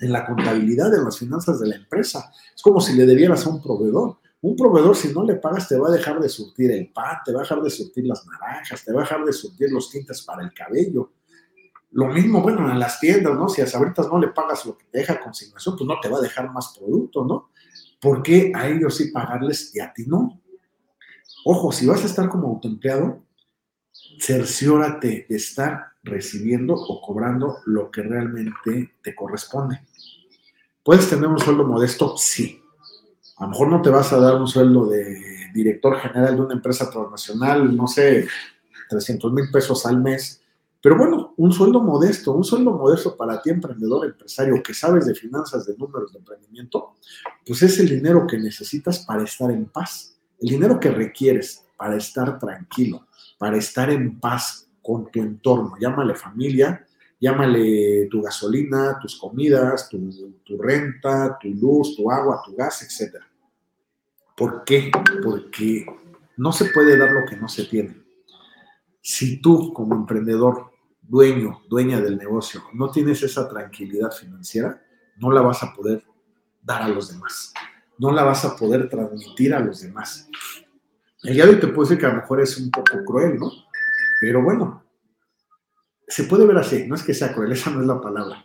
en 0.00 0.12
la 0.12 0.26
contabilidad, 0.26 0.94
en 0.94 1.04
las 1.04 1.18
finanzas 1.18 1.60
de 1.60 1.68
la 1.68 1.76
empresa. 1.76 2.32
Es 2.54 2.62
como 2.62 2.80
si 2.80 2.94
le 2.94 3.06
debieras 3.06 3.46
a 3.46 3.50
un 3.50 3.62
proveedor. 3.62 4.18
Un 4.42 4.56
proveedor, 4.56 4.96
si 4.96 5.12
no 5.12 5.22
le 5.22 5.34
pagas, 5.36 5.68
te 5.68 5.76
va 5.76 5.88
a 5.88 5.92
dejar 5.92 6.18
de 6.18 6.28
surtir 6.28 6.70
el 6.70 6.90
pan, 6.90 7.18
te 7.24 7.32
va 7.32 7.40
a 7.40 7.42
dejar 7.42 7.60
de 7.62 7.68
surtir 7.68 8.06
las 8.06 8.26
naranjas, 8.26 8.82
te 8.82 8.92
va 8.92 9.00
a 9.00 9.02
dejar 9.02 9.24
de 9.24 9.32
surtir 9.32 9.70
los 9.70 9.90
tintes 9.90 10.22
para 10.22 10.42
el 10.42 10.52
cabello. 10.54 11.12
Lo 11.92 12.06
mismo, 12.06 12.40
bueno, 12.40 12.70
en 12.70 12.78
las 12.78 13.00
tiendas, 13.00 13.34
¿no? 13.34 13.48
Si 13.48 13.60
a 13.60 13.66
Sabritas 13.66 14.08
no 14.08 14.18
le 14.18 14.28
pagas 14.28 14.64
lo 14.64 14.78
que 14.78 14.86
te 14.86 14.98
deja 14.98 15.20
consignación, 15.20 15.76
pues 15.76 15.86
no 15.86 16.00
te 16.00 16.08
va 16.08 16.18
a 16.18 16.22
dejar 16.22 16.50
más 16.50 16.74
producto, 16.78 17.24
¿no? 17.24 17.50
¿Por 18.00 18.22
qué 18.22 18.52
a 18.54 18.66
ellos 18.68 18.96
sí 18.96 19.10
pagarles 19.10 19.74
y 19.74 19.80
a 19.80 19.92
ti 19.92 20.04
no? 20.06 20.40
Ojo, 21.44 21.72
si 21.72 21.86
vas 21.86 22.02
a 22.02 22.06
estar 22.06 22.28
como 22.28 22.48
autoempleado, 22.48 23.22
cerciórate 24.20 25.26
de 25.28 25.36
estar 25.36 25.92
recibiendo 26.02 26.74
o 26.74 27.02
cobrando 27.02 27.58
lo 27.66 27.90
que 27.90 28.02
realmente 28.02 28.94
te 29.02 29.14
corresponde. 29.14 29.80
¿Puedes 30.82 31.08
tener 31.10 31.26
un 31.26 31.38
sueldo 31.38 31.64
modesto? 31.64 32.16
Sí. 32.16 32.62
A 33.36 33.44
lo 33.44 33.50
mejor 33.50 33.68
no 33.68 33.82
te 33.82 33.90
vas 33.90 34.12
a 34.12 34.20
dar 34.20 34.36
un 34.36 34.46
sueldo 34.46 34.86
de 34.86 35.50
director 35.52 35.98
general 35.98 36.36
de 36.36 36.42
una 36.42 36.54
empresa 36.54 36.90
transnacional, 36.90 37.76
no 37.76 37.86
sé, 37.86 38.26
300 38.88 39.32
mil 39.32 39.50
pesos 39.50 39.84
al 39.86 40.00
mes. 40.00 40.42
Pero 40.82 40.96
bueno, 40.96 41.34
un 41.36 41.52
sueldo 41.52 41.82
modesto, 41.82 42.32
un 42.32 42.44
sueldo 42.44 42.72
modesto 42.72 43.14
para 43.14 43.42
ti, 43.42 43.50
emprendedor, 43.50 44.06
empresario, 44.06 44.62
que 44.62 44.72
sabes 44.72 45.06
de 45.06 45.14
finanzas, 45.14 45.66
de 45.66 45.76
números, 45.76 46.12
de 46.12 46.18
emprendimiento, 46.18 46.94
pues 47.46 47.62
es 47.62 47.78
el 47.78 47.88
dinero 47.88 48.26
que 48.26 48.38
necesitas 48.38 49.00
para 49.00 49.24
estar 49.24 49.50
en 49.50 49.66
paz, 49.66 50.16
el 50.40 50.48
dinero 50.48 50.80
que 50.80 50.90
requieres 50.90 51.66
para 51.76 51.96
estar 51.96 52.38
tranquilo, 52.38 53.06
para 53.36 53.58
estar 53.58 53.90
en 53.90 54.18
paz 54.18 54.68
con 54.82 55.10
tu 55.10 55.20
entorno. 55.20 55.74
Llámale 55.78 56.14
familia, 56.14 56.86
llámale 57.20 58.06
tu 58.10 58.22
gasolina, 58.22 58.98
tus 59.00 59.16
comidas, 59.16 59.88
tu, 59.88 60.58
renta, 60.58 61.38
tu 61.38 61.48
luz, 61.48 61.94
tu 61.94 62.10
agua, 62.10 62.42
tu 62.44 62.56
gas, 62.56 62.82
etc. 62.82 63.22
¿Por 64.34 64.64
qué? 64.64 64.90
Porque 65.22 65.86
no 66.38 66.50
se 66.50 66.64
puede 66.66 66.96
dar 66.96 67.12
lo 67.12 67.28
que 67.28 67.36
no 67.36 67.46
se 67.48 67.66
tiene. 67.66 68.02
Si 69.02 69.40
tú 69.40 69.72
como 69.74 69.94
emprendedor, 69.94 70.70
dueño, 71.02 71.62
dueña 71.68 72.00
del 72.00 72.16
negocio, 72.16 72.62
no 72.72 72.90
tienes 72.90 73.22
esa 73.22 73.48
tranquilidad 73.48 74.12
financiera, 74.12 74.82
no 75.16 75.30
la 75.30 75.42
vas 75.42 75.62
a 75.62 75.74
poder 75.74 76.02
dar 76.62 76.82
a 76.82 76.88
los 76.88 77.12
demás. 77.12 77.52
No 77.98 78.12
la 78.12 78.22
vas 78.22 78.46
a 78.46 78.56
poder 78.56 78.88
transmitir 78.88 79.52
a 79.52 79.60
los 79.60 79.82
demás. 79.82 80.28
El 81.22 81.34
día 81.34 81.44
de 81.44 81.50
hoy 81.50 81.60
te 81.60 81.66
puedo 81.66 81.82
decir 81.82 81.98
que 81.98 82.06
a 82.06 82.10
lo 82.10 82.22
mejor 82.22 82.40
es 82.40 82.56
un 82.56 82.70
poco 82.70 83.04
cruel, 83.04 83.38
¿no? 83.38 83.50
Pero 84.22 84.42
bueno, 84.42 84.82
se 86.10 86.24
puede 86.24 86.44
ver 86.44 86.58
así, 86.58 86.86
no 86.86 86.96
es 86.96 87.02
que 87.02 87.14
sea 87.14 87.32
cruel, 87.32 87.52
esa 87.52 87.70
no 87.70 87.80
es 87.80 87.86
la 87.86 88.00
palabra. 88.00 88.44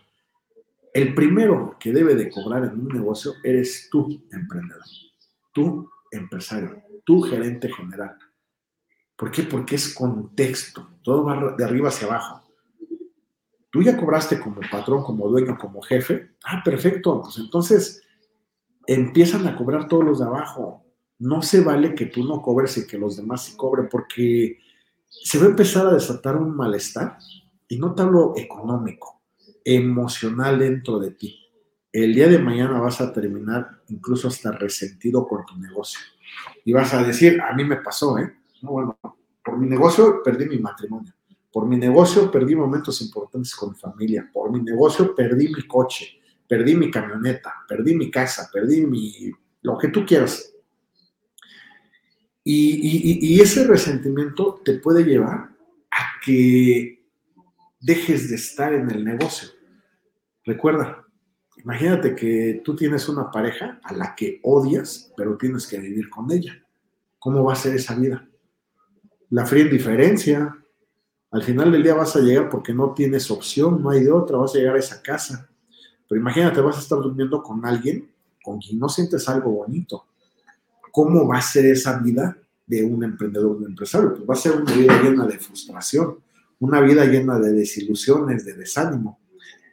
El 0.94 1.14
primero 1.14 1.76
que 1.78 1.92
debe 1.92 2.14
de 2.14 2.30
cobrar 2.30 2.64
en 2.64 2.80
un 2.80 2.88
negocio 2.88 3.34
eres 3.44 3.88
tú, 3.90 4.24
emprendedor, 4.32 4.84
tú, 5.52 5.90
empresario, 6.10 6.82
tú, 7.04 7.20
gerente 7.20 7.70
general. 7.70 8.16
¿Por 9.14 9.30
qué? 9.30 9.42
Porque 9.42 9.74
es 9.74 9.92
contexto, 9.92 10.88
todo 11.02 11.24
va 11.24 11.54
de 11.56 11.64
arriba 11.64 11.88
hacia 11.88 12.06
abajo. 12.06 12.42
Tú 13.70 13.82
ya 13.82 13.96
cobraste 13.96 14.40
como 14.40 14.60
patrón, 14.70 15.04
como 15.04 15.28
dueño, 15.28 15.58
como 15.58 15.82
jefe. 15.82 16.30
Ah, 16.44 16.62
perfecto. 16.64 17.20
Pues 17.20 17.36
entonces 17.38 18.02
empiezan 18.86 19.46
a 19.46 19.56
cobrar 19.56 19.88
todos 19.88 20.04
los 20.04 20.18
de 20.18 20.24
abajo. 20.24 20.86
No 21.18 21.42
se 21.42 21.60
vale 21.60 21.94
que 21.94 22.06
tú 22.06 22.24
no 22.24 22.40
cobres 22.40 22.78
y 22.78 22.86
que 22.86 22.98
los 22.98 23.16
demás 23.18 23.44
sí 23.44 23.56
cobren, 23.56 23.88
porque 23.90 24.58
se 25.08 25.38
va 25.38 25.44
a 25.44 25.50
empezar 25.50 25.86
a 25.86 25.94
desatar 25.94 26.36
un 26.36 26.56
malestar 26.56 27.18
y 27.68 27.78
no 27.78 27.94
te 27.94 28.02
hablo 28.02 28.34
económico, 28.36 29.22
emocional 29.64 30.58
dentro 30.58 30.98
de 30.98 31.10
ti. 31.12 31.40
El 31.92 32.14
día 32.14 32.28
de 32.28 32.38
mañana 32.38 32.80
vas 32.80 33.00
a 33.00 33.12
terminar 33.12 33.82
incluso 33.88 34.28
hasta 34.28 34.52
resentido 34.52 35.26
con 35.26 35.44
tu 35.44 35.56
negocio. 35.56 36.00
Y 36.64 36.72
vas 36.72 36.92
a 36.92 37.02
decir, 37.02 37.40
a 37.40 37.54
mí 37.54 37.64
me 37.64 37.76
pasó, 37.76 38.18
¿eh? 38.18 38.36
No, 38.62 38.72
bueno, 38.72 38.98
por 39.42 39.58
mi 39.58 39.66
negocio 39.66 40.22
perdí 40.22 40.46
mi 40.46 40.58
matrimonio. 40.58 41.14
Por 41.50 41.66
mi 41.66 41.76
negocio 41.76 42.30
perdí 42.30 42.54
momentos 42.54 43.00
importantes 43.00 43.54
con 43.54 43.70
mi 43.70 43.76
familia. 43.76 44.28
Por 44.32 44.52
mi 44.52 44.60
negocio 44.60 45.14
perdí 45.14 45.48
mi 45.48 45.66
coche, 45.66 46.20
perdí 46.46 46.74
mi 46.74 46.90
camioneta, 46.90 47.54
perdí 47.66 47.94
mi 47.94 48.10
casa, 48.10 48.50
perdí 48.52 48.84
mi... 48.84 49.32
lo 49.62 49.78
que 49.78 49.88
tú 49.88 50.04
quieras. 50.04 50.52
Y, 52.44 53.18
y 53.26 53.40
ese 53.40 53.66
resentimiento 53.66 54.60
te 54.64 54.74
puede 54.74 55.02
llevar 55.02 55.50
a 55.90 56.20
que 56.24 56.95
dejes 57.86 58.28
de 58.28 58.34
estar 58.34 58.74
en 58.74 58.90
el 58.90 59.04
negocio. 59.04 59.48
Recuerda, 60.44 61.06
imagínate 61.56 62.16
que 62.16 62.60
tú 62.64 62.74
tienes 62.74 63.08
una 63.08 63.30
pareja 63.30 63.78
a 63.84 63.92
la 63.92 64.16
que 64.16 64.40
odias, 64.42 65.12
pero 65.16 65.36
tienes 65.36 65.68
que 65.68 65.78
vivir 65.78 66.10
con 66.10 66.30
ella. 66.32 66.60
¿Cómo 67.20 67.44
va 67.44 67.52
a 67.52 67.56
ser 67.56 67.76
esa 67.76 67.94
vida? 67.94 68.28
La 69.30 69.46
fría 69.46 69.62
indiferencia. 69.62 70.52
Al 71.30 71.44
final 71.44 71.70
del 71.70 71.84
día 71.84 71.94
vas 71.94 72.16
a 72.16 72.20
llegar 72.20 72.48
porque 72.48 72.74
no 72.74 72.92
tienes 72.92 73.30
opción, 73.30 73.80
no 73.80 73.90
hay 73.90 74.02
de 74.02 74.10
otra, 74.10 74.36
vas 74.36 74.56
a 74.56 74.58
llegar 74.58 74.74
a 74.74 74.80
esa 74.80 75.00
casa. 75.00 75.48
Pero 76.08 76.20
imagínate, 76.20 76.60
vas 76.60 76.78
a 76.78 76.80
estar 76.80 76.98
durmiendo 76.98 77.40
con 77.40 77.64
alguien 77.64 78.10
con 78.42 78.58
quien 78.58 78.80
no 78.80 78.88
sientes 78.88 79.28
algo 79.28 79.50
bonito. 79.50 80.06
¿Cómo 80.90 81.28
va 81.28 81.38
a 81.38 81.42
ser 81.42 81.66
esa 81.66 82.00
vida 82.00 82.36
de 82.66 82.82
un 82.82 83.04
emprendedor, 83.04 83.58
de 83.58 83.64
un 83.64 83.70
empresario? 83.70 84.12
Pues 84.12 84.28
va 84.28 84.34
a 84.34 84.36
ser 84.36 84.60
una 84.60 84.72
vida 84.72 85.02
llena 85.02 85.24
de 85.24 85.38
frustración 85.38 86.25
una 86.58 86.80
vida 86.80 87.04
llena 87.04 87.38
de 87.38 87.52
desilusiones, 87.52 88.44
de 88.44 88.54
desánimo. 88.54 89.20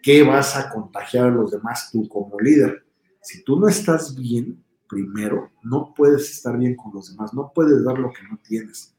¿Qué 0.02 0.24
vas 0.24 0.58
a 0.58 0.70
contagiar 0.70 1.28
a 1.28 1.32
los 1.32 1.52
demás 1.52 1.90
tú 1.92 2.08
como 2.08 2.40
líder? 2.40 2.86
Si 3.22 3.44
tú 3.44 3.60
no 3.60 3.68
estás 3.68 4.16
bien, 4.16 4.64
primero, 4.88 5.52
no 5.64 5.94
puedes 5.96 6.30
estar 6.30 6.58
bien 6.58 6.76
con 6.76 6.94
los 6.94 7.10
demás, 7.12 7.34
no 7.34 7.52
puedes 7.54 7.84
dar 7.84 7.98
lo 7.98 8.12
que 8.12 8.24
no 8.24 8.38
tienes. 8.38 8.96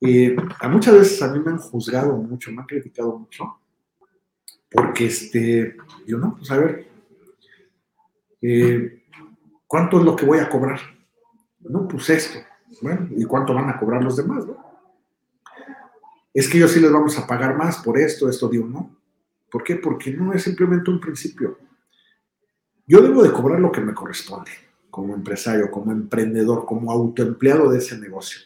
Eh, 0.00 0.36
a 0.60 0.68
muchas 0.68 0.94
veces 0.94 1.22
a 1.22 1.32
mí 1.32 1.38
me 1.38 1.52
han 1.52 1.58
juzgado 1.58 2.16
mucho, 2.16 2.50
me 2.50 2.60
han 2.60 2.66
criticado 2.66 3.18
mucho, 3.18 3.58
porque 4.70 5.06
este, 5.06 5.76
yo 6.06 6.18
no, 6.18 6.36
pues 6.36 6.50
a 6.50 6.58
ver, 6.58 6.88
eh, 8.42 9.04
¿cuánto 9.66 9.98
es 9.98 10.04
lo 10.04 10.16
que 10.16 10.26
voy 10.26 10.38
a 10.40 10.48
cobrar? 10.50 10.80
No, 11.60 11.88
pues 11.88 12.10
esto. 12.10 12.40
Bueno, 12.82 13.08
¿y 13.16 13.24
cuánto 13.24 13.54
van 13.54 13.70
a 13.70 13.78
cobrar 13.78 14.02
los 14.02 14.16
demás? 14.16 14.44
No? 14.46 14.63
Es 16.34 16.48
que 16.48 16.58
ellos 16.58 16.72
sí 16.72 16.80
les 16.80 16.92
vamos 16.92 17.16
a 17.16 17.26
pagar 17.26 17.56
más 17.56 17.78
por 17.78 17.96
esto, 17.96 18.28
esto 18.28 18.48
digo, 18.48 18.66
no. 18.66 18.94
¿Por 19.50 19.62
qué? 19.62 19.76
Porque 19.76 20.10
no 20.10 20.32
es 20.32 20.42
simplemente 20.42 20.90
un 20.90 21.00
principio. 21.00 21.56
Yo 22.86 23.00
debo 23.00 23.22
de 23.22 23.32
cobrar 23.32 23.60
lo 23.60 23.70
que 23.70 23.80
me 23.80 23.94
corresponde 23.94 24.50
como 24.90 25.14
empresario, 25.14 25.70
como 25.70 25.92
emprendedor, 25.92 26.66
como 26.66 26.90
autoempleado 26.90 27.70
de 27.70 27.78
ese 27.78 27.98
negocio. 27.98 28.40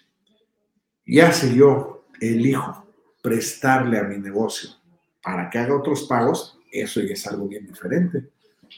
Ya 1.07 1.33
si 1.33 1.55
yo 1.55 2.07
elijo 2.21 2.87
prestarle 3.23 3.99
a 3.99 4.05
mi 4.05 4.19
negocio 4.19 4.71
para 5.23 5.49
que 5.51 5.59
haga 5.59 5.77
otros 5.77 6.05
pagos, 6.05 6.59
eso 6.71 7.01
es 7.01 7.27
algo 7.27 7.49
bien 7.49 7.67
diferente. 7.67 8.31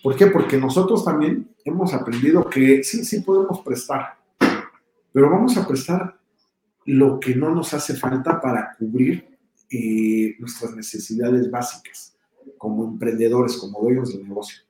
¿Por 0.03 0.17
qué? 0.17 0.29
Porque 0.29 0.57
nosotros 0.57 1.05
también 1.05 1.49
hemos 1.65 1.93
aprendido 1.95 2.49
que 2.49 2.83
sí, 2.85 3.05
sí 3.05 3.21
podemos 3.21 3.61
prestar, 3.61 4.19
pero 5.13 5.31
vamos 5.31 5.57
a 5.57 5.67
prestar 5.67 6.20
lo 6.91 7.21
que 7.21 7.37
no 7.37 7.55
nos 7.55 7.73
hace 7.73 7.95
falta 7.95 8.41
para 8.41 8.75
cubrir 8.77 9.39
eh, 9.71 10.35
nuestras 10.41 10.75
necesidades 10.75 11.49
básicas 11.49 12.17
como 12.59 12.85
emprendedores, 12.85 13.57
como 13.59 13.81
dueños 13.81 14.13
del 14.13 14.27
negocio. 14.27 14.63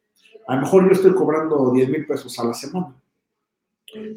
A 0.47 0.57
lo 0.57 0.63
mejor 0.63 0.87
yo 0.87 0.93
estoy 0.93 1.15
cobrando 1.15 1.73
10 1.73 1.89
mil 1.89 2.07
pesos 2.07 2.39
a 2.39 2.45
la 2.45 2.53
semana, 2.53 2.95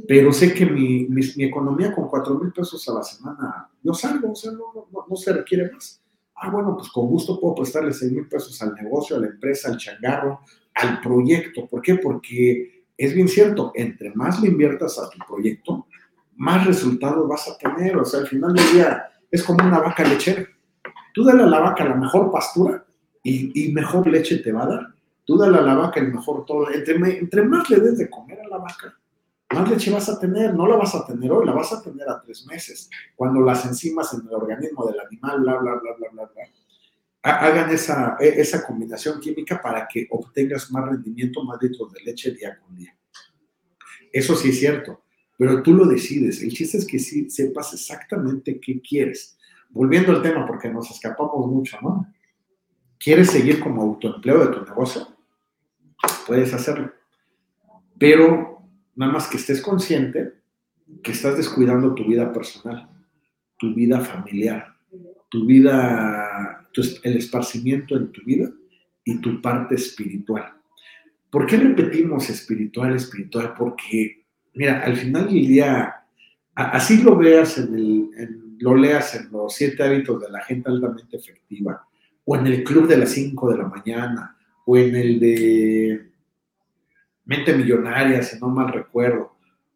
pero 0.05 0.33
sé 0.33 0.53
que 0.53 0.65
mi, 0.65 1.07
economía 1.37 1.95
con 1.95 2.09
4 2.09 2.39
mil 2.39 2.51
pesos 2.51 2.87
a 2.89 2.93
la 2.93 3.03
semana, 3.03 3.69
yo 3.81 3.93
salgo, 3.93 4.33
o 4.33 4.35
sea, 4.35 4.51
no, 4.51 4.89
no, 5.09 5.15
se 5.15 5.31
requiere 5.31 5.71
más. 5.71 6.03
Ah, 6.35 6.49
bueno, 6.49 6.75
pues 6.75 6.89
con 6.89 7.07
gusto 7.07 7.39
puedo 7.39 7.55
prestarle 7.55 7.93
6 7.93 8.11
mil 8.11 8.27
pesos 8.27 8.61
al 8.61 8.75
negocio, 8.75 9.15
a 9.15 9.19
la 9.19 9.27
empresa, 9.27 9.69
al 9.69 9.77
changarro, 9.77 10.41
al 10.75 10.99
proyecto. 10.99 11.67
¿Por 11.67 11.81
qué? 11.81 11.95
Porque 11.95 12.85
es 12.97 13.13
bien 13.13 13.29
cierto, 13.29 13.71
entre 13.75 14.13
más 14.13 14.41
le 14.41 14.49
inviertas 14.49 14.99
a 14.99 15.09
tu 15.09 15.19
proyecto, 15.25 15.87
más 16.35 16.65
resultados 16.65 17.27
vas 17.27 17.47
a 17.47 17.57
tener. 17.57 17.97
O 17.97 18.05
sea, 18.05 18.21
al 18.21 18.27
final 18.27 18.53
del 18.53 18.71
día 18.73 19.11
es 19.29 19.43
como 19.43 19.65
una 19.65 19.79
vaca 19.79 20.03
lechera. 20.03 20.47
Tú 21.13 21.23
dale 21.23 21.43
a 21.43 21.47
la 21.47 21.59
vaca 21.59 21.85
la 21.85 21.95
mejor 21.95 22.31
pastura 22.31 22.85
y, 23.23 23.71
mejor 23.71 24.07
leche 24.07 24.39
te 24.39 24.51
va 24.51 24.63
a 24.63 24.67
dar. 24.67 24.87
Tú 25.25 25.37
dale 25.37 25.57
a 25.57 25.61
la 25.61 25.75
vaca 25.75 25.99
el 25.99 26.11
mejor 26.11 26.45
todo. 26.45 26.71
Entre, 26.71 26.95
entre 26.95 27.43
más 27.43 27.69
le 27.69 27.79
des 27.79 27.97
de 27.97 28.09
comer 28.09 28.41
a 28.41 28.47
la 28.47 28.57
vaca, 28.57 28.97
más 29.53 29.69
leche 29.69 29.91
vas 29.91 30.09
a 30.09 30.19
tener. 30.19 30.53
No 30.53 30.67
la 30.67 30.75
vas 30.75 30.95
a 30.95 31.05
tener 31.05 31.31
hoy, 31.31 31.45
la 31.45 31.53
vas 31.53 31.71
a 31.71 31.81
tener 31.81 32.09
a 32.09 32.21
tres 32.21 32.45
meses. 32.45 32.89
Cuando 33.15 33.41
las 33.41 33.65
enzimas 33.65 34.13
en 34.13 34.27
el 34.27 34.33
organismo 34.33 34.85
del 34.85 34.99
animal, 34.99 35.41
bla, 35.41 35.57
bla, 35.57 35.75
bla, 35.75 35.93
bla, 35.97 36.09
bla, 36.11 36.25
bla 36.25 36.43
hagan 37.25 37.69
esa, 37.69 38.17
e, 38.19 38.41
esa 38.41 38.65
combinación 38.65 39.21
química 39.21 39.61
para 39.61 39.87
que 39.87 40.07
obtengas 40.11 40.69
más 40.71 40.89
rendimiento, 40.89 41.41
más 41.45 41.57
litros 41.61 41.93
de 41.93 42.01
leche 42.03 42.31
día 42.31 42.59
con 42.59 42.75
día. 42.75 42.93
Eso 44.11 44.35
sí 44.35 44.49
es 44.49 44.59
cierto 44.59 45.02
pero 45.37 45.61
tú 45.63 45.73
lo 45.73 45.85
decides. 45.85 46.41
El 46.41 46.51
chiste 46.51 46.77
es 46.77 46.85
que 46.85 46.99
sí 46.99 47.29
sepas 47.29 47.73
exactamente 47.73 48.59
qué 48.59 48.81
quieres. 48.81 49.37
Volviendo 49.69 50.11
al 50.11 50.21
tema, 50.21 50.45
porque 50.45 50.69
nos 50.69 50.89
escapamos 50.91 51.47
mucho, 51.47 51.77
¿no? 51.81 52.07
¿Quieres 52.99 53.31
seguir 53.31 53.59
como 53.59 53.81
autoempleo 53.81 54.45
de 54.45 54.55
tu 54.55 54.63
negocio? 54.63 55.07
Puedes 56.27 56.53
hacerlo. 56.53 56.91
Pero 57.97 58.53
Nada 58.95 59.13
más 59.13 59.27
que 59.27 59.37
estés 59.37 59.61
consciente 59.61 60.33
que 61.01 61.11
estás 61.11 61.35
descuidando 61.35 61.95
tu 61.95 62.05
vida 62.05 62.31
personal, 62.31 62.89
tu 63.57 63.73
vida 63.73 63.99
familiar, 64.01 64.75
tu 65.29 65.45
vida, 65.45 66.67
el 67.03 67.17
esparcimiento 67.17 67.95
en 67.97 68.11
tu 68.11 68.23
vida 68.23 68.51
y 69.03 69.19
tu 69.19 69.41
parte 69.41 69.75
espiritual. 69.75 70.53
¿Por 71.31 71.47
qué 71.47 71.57
repetimos 71.57 72.29
espiritual, 72.29 72.95
espiritual? 72.95 73.55
Porque, 73.57 74.22
mira, 74.53 74.83
al 74.83 74.95
final 74.95 75.25
del 75.25 75.47
día, 75.47 75.95
así 76.55 77.01
lo 77.01 77.15
veas 77.15 77.57
en 77.57 77.75
el, 77.75 78.57
lo 78.59 78.75
leas 78.75 79.15
en 79.15 79.31
los 79.31 79.53
siete 79.53 79.83
hábitos 79.83 80.21
de 80.21 80.29
la 80.29 80.43
gente 80.43 80.69
altamente 80.69 81.17
efectiva, 81.17 81.85
o 82.25 82.35
en 82.35 82.47
el 82.47 82.63
club 82.63 82.87
de 82.87 82.97
las 82.97 83.11
cinco 83.11 83.51
de 83.51 83.57
la 83.57 83.67
mañana, 83.67 84.37
o 84.65 84.77
en 84.77 84.95
el 84.95 85.19
de 85.19 86.11
mente 87.25 87.53
millonaria, 87.53 88.21
si 88.21 88.39
no 88.39 88.49
mal 88.49 88.71
recuerdo, 88.71 89.35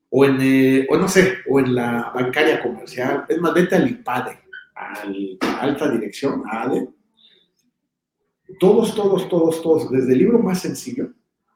o 0.10 0.26
en, 0.26 0.38
eh, 0.42 0.88
o 0.90 0.98
no 0.98 1.08
sé, 1.08 1.38
o 1.50 1.60
en 1.60 1.76
la 1.76 2.12
bancaria 2.13 2.62
comercial, 2.62 3.26
es 3.28 3.40
más, 3.40 3.54
vete 3.54 3.76
al 3.76 3.90
IPADE, 3.90 4.40
a 4.76 5.62
alta 5.62 5.92
dirección, 5.92 6.44
a 6.50 6.63
ADE, 6.63 6.88
todos, 8.60 8.96
todos, 8.96 9.28
todos, 9.28 9.62
todos, 9.62 9.92
desde 9.92 10.13
el 10.13 10.20
libro 10.20 10.40
más 10.40 10.62
sencillo, 10.62 11.12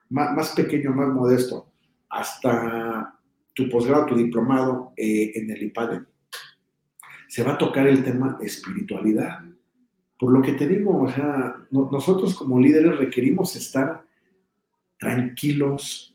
más, 0.09 0.51
pequeño, 0.51 0.91
más 0.91 1.07
modesto, 1.07 1.70
hasta 2.11 3.17
tu 3.53 3.69
posgrado, 3.69 4.05
tu 4.05 4.15
diplomado 4.15 4.93
eh, 4.97 5.31
en 5.35 5.49
el 5.49 5.63
IPADE, 5.63 6.01
se 7.27 7.43
va 7.43 7.53
a 7.53 7.57
tocar 7.57 7.87
el 7.87 8.03
tema 8.03 8.37
espiritualidad. 8.41 9.39
Por 10.19 10.33
lo 10.33 10.41
que 10.41 10.53
te 10.53 10.67
digo, 10.67 11.01
o 11.01 11.09
sea, 11.09 11.55
nosotros 11.71 12.35
como 12.35 12.59
líderes 12.59 12.97
requerimos 12.97 13.55
estar 13.55 14.03
tranquilos, 14.99 16.13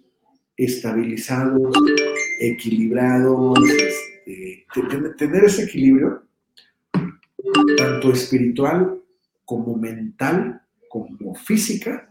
estabilizados, 0.56 1.76
equilibrados, 2.40 3.58
este, 3.68 4.66
tener 5.18 5.44
ese 5.44 5.64
equilibrio, 5.64 6.22
tanto 7.76 8.12
espiritual 8.12 9.00
como 9.44 9.76
mental, 9.76 10.62
como 10.88 11.34
física, 11.34 12.08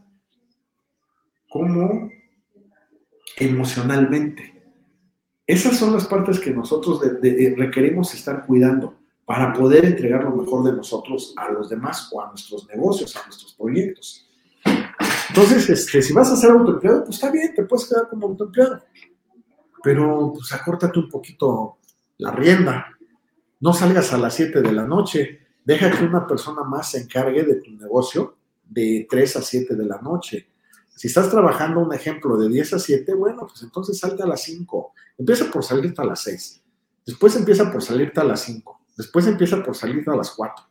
como 1.50 2.12
emocionalmente. 3.38 4.54
Esas 5.48 5.78
son 5.78 5.94
las 5.94 6.06
partes 6.08 6.40
que 6.40 6.52
nosotros 6.52 7.02
requerimos 7.22 8.14
estar 8.14 8.46
cuidando 8.46 8.96
para 9.26 9.54
poder 9.54 9.86
entregar 9.86 10.24
lo 10.24 10.36
mejor 10.36 10.64
de 10.64 10.74
nosotros 10.74 11.34
a 11.38 11.50
los 11.52 11.70
demás 11.70 12.10
o 12.12 12.22
a 12.22 12.30
nuestros 12.30 12.68
negocios, 12.68 13.16
a 13.16 13.26
nuestros 13.26 13.54
proyectos. 13.54 14.28
Entonces, 15.30 15.70
este, 15.70 16.02
si 16.02 16.14
vas 16.14 16.32
a 16.32 16.36
ser 16.36 16.52
autoempleado, 16.52 17.04
pues 17.04 17.16
está 17.16 17.32
bien, 17.32 17.54
te 17.54 17.64
puedes 17.64 17.90
quedar 17.90 18.08
como 18.10 18.28
autoempleado. 18.28 18.82
Pero 19.84 20.34
pues 20.34 20.52
acórtate 20.54 21.00
un 21.00 21.10
poquito 21.10 21.78
la 22.18 22.32
rienda. 22.32 22.88
No 23.60 23.74
salgas 23.74 24.14
a 24.14 24.18
las 24.18 24.34
7 24.36 24.62
de 24.62 24.72
la 24.72 24.86
noche. 24.86 25.42
Deja 25.64 25.92
que 25.92 26.04
una 26.04 26.26
persona 26.26 26.64
más 26.64 26.92
se 26.92 27.02
encargue 27.02 27.44
de 27.44 27.56
tu 27.56 27.72
negocio 27.72 28.38
de 28.64 29.08
3 29.10 29.38
a 29.38 29.42
7 29.42 29.76
de 29.76 29.86
la 29.86 30.00
noche. 30.02 30.48
Si 30.96 31.08
estás 31.08 31.30
trabajando 31.30 31.82
un 31.82 31.94
ejemplo 31.94 32.38
de 32.38 32.50
10 32.50 32.74
a 32.74 32.80
7, 32.80 33.14
bueno, 33.14 33.46
pues 33.48 33.62
entonces 33.64 34.00
salte 34.00 34.24
a 34.24 34.28
las 34.28 34.44
5. 34.44 34.94
Empieza 35.18 35.52
por 35.52 35.64
salirte 35.64 36.02
a 36.02 36.06
las 36.06 36.22
6. 36.22 36.64
Después 37.06 37.36
empieza 37.36 37.72
por 37.72 37.84
salirte 37.84 38.22
a 38.22 38.24
las 38.24 38.42
5. 38.42 38.80
Después 38.98 39.28
empieza 39.28 39.62
por 39.62 39.76
salirte 39.76 40.10
a 40.10 40.16
las 40.16 40.32
4 40.32 40.66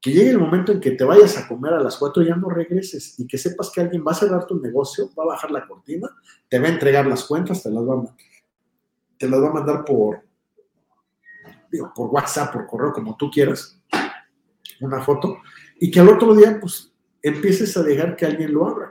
que 0.00 0.12
llegue 0.12 0.30
el 0.30 0.38
momento 0.38 0.72
en 0.72 0.80
que 0.80 0.92
te 0.92 1.04
vayas 1.04 1.36
a 1.36 1.46
comer 1.46 1.74
a 1.74 1.80
las 1.80 1.96
4 1.98 2.22
y 2.22 2.26
ya 2.28 2.36
no 2.36 2.48
regreses 2.48 3.18
y 3.18 3.26
que 3.26 3.36
sepas 3.36 3.70
que 3.70 3.82
alguien 3.82 4.02
va 4.06 4.12
a 4.12 4.14
cerrar 4.14 4.46
tu 4.46 4.58
negocio, 4.58 5.10
va 5.18 5.24
a 5.24 5.26
bajar 5.28 5.50
la 5.50 5.66
cortina, 5.66 6.08
te 6.48 6.58
va 6.58 6.68
a 6.68 6.70
entregar 6.70 7.06
las 7.06 7.24
cuentas, 7.24 7.62
te 7.62 7.70
las 7.70 7.82
va 7.82 7.94
a, 7.94 8.16
te 9.18 9.28
las 9.28 9.42
va 9.42 9.48
a 9.48 9.52
mandar 9.52 9.84
por, 9.84 10.22
por 11.94 12.08
WhatsApp, 12.08 12.52
por 12.52 12.66
correo, 12.66 12.92
como 12.92 13.14
tú 13.16 13.30
quieras, 13.30 13.78
una 14.80 15.02
foto, 15.02 15.38
y 15.78 15.90
que 15.90 16.00
al 16.00 16.08
otro 16.08 16.34
día, 16.34 16.58
pues, 16.58 16.90
empieces 17.22 17.76
a 17.76 17.82
dejar 17.82 18.16
que 18.16 18.24
alguien 18.24 18.54
lo 18.54 18.66
abra. 18.66 18.89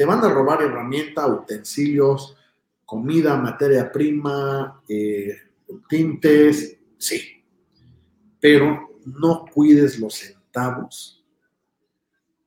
Te 0.00 0.06
van 0.06 0.24
a 0.24 0.30
robar 0.30 0.62
herramienta, 0.62 1.26
utensilios, 1.26 2.34
comida, 2.86 3.36
materia 3.36 3.92
prima, 3.92 4.82
eh, 4.88 5.36
tintes, 5.90 6.78
sí, 6.96 7.44
pero 8.40 8.98
no 9.04 9.44
cuides 9.52 10.00
los 10.00 10.14
centavos 10.14 11.22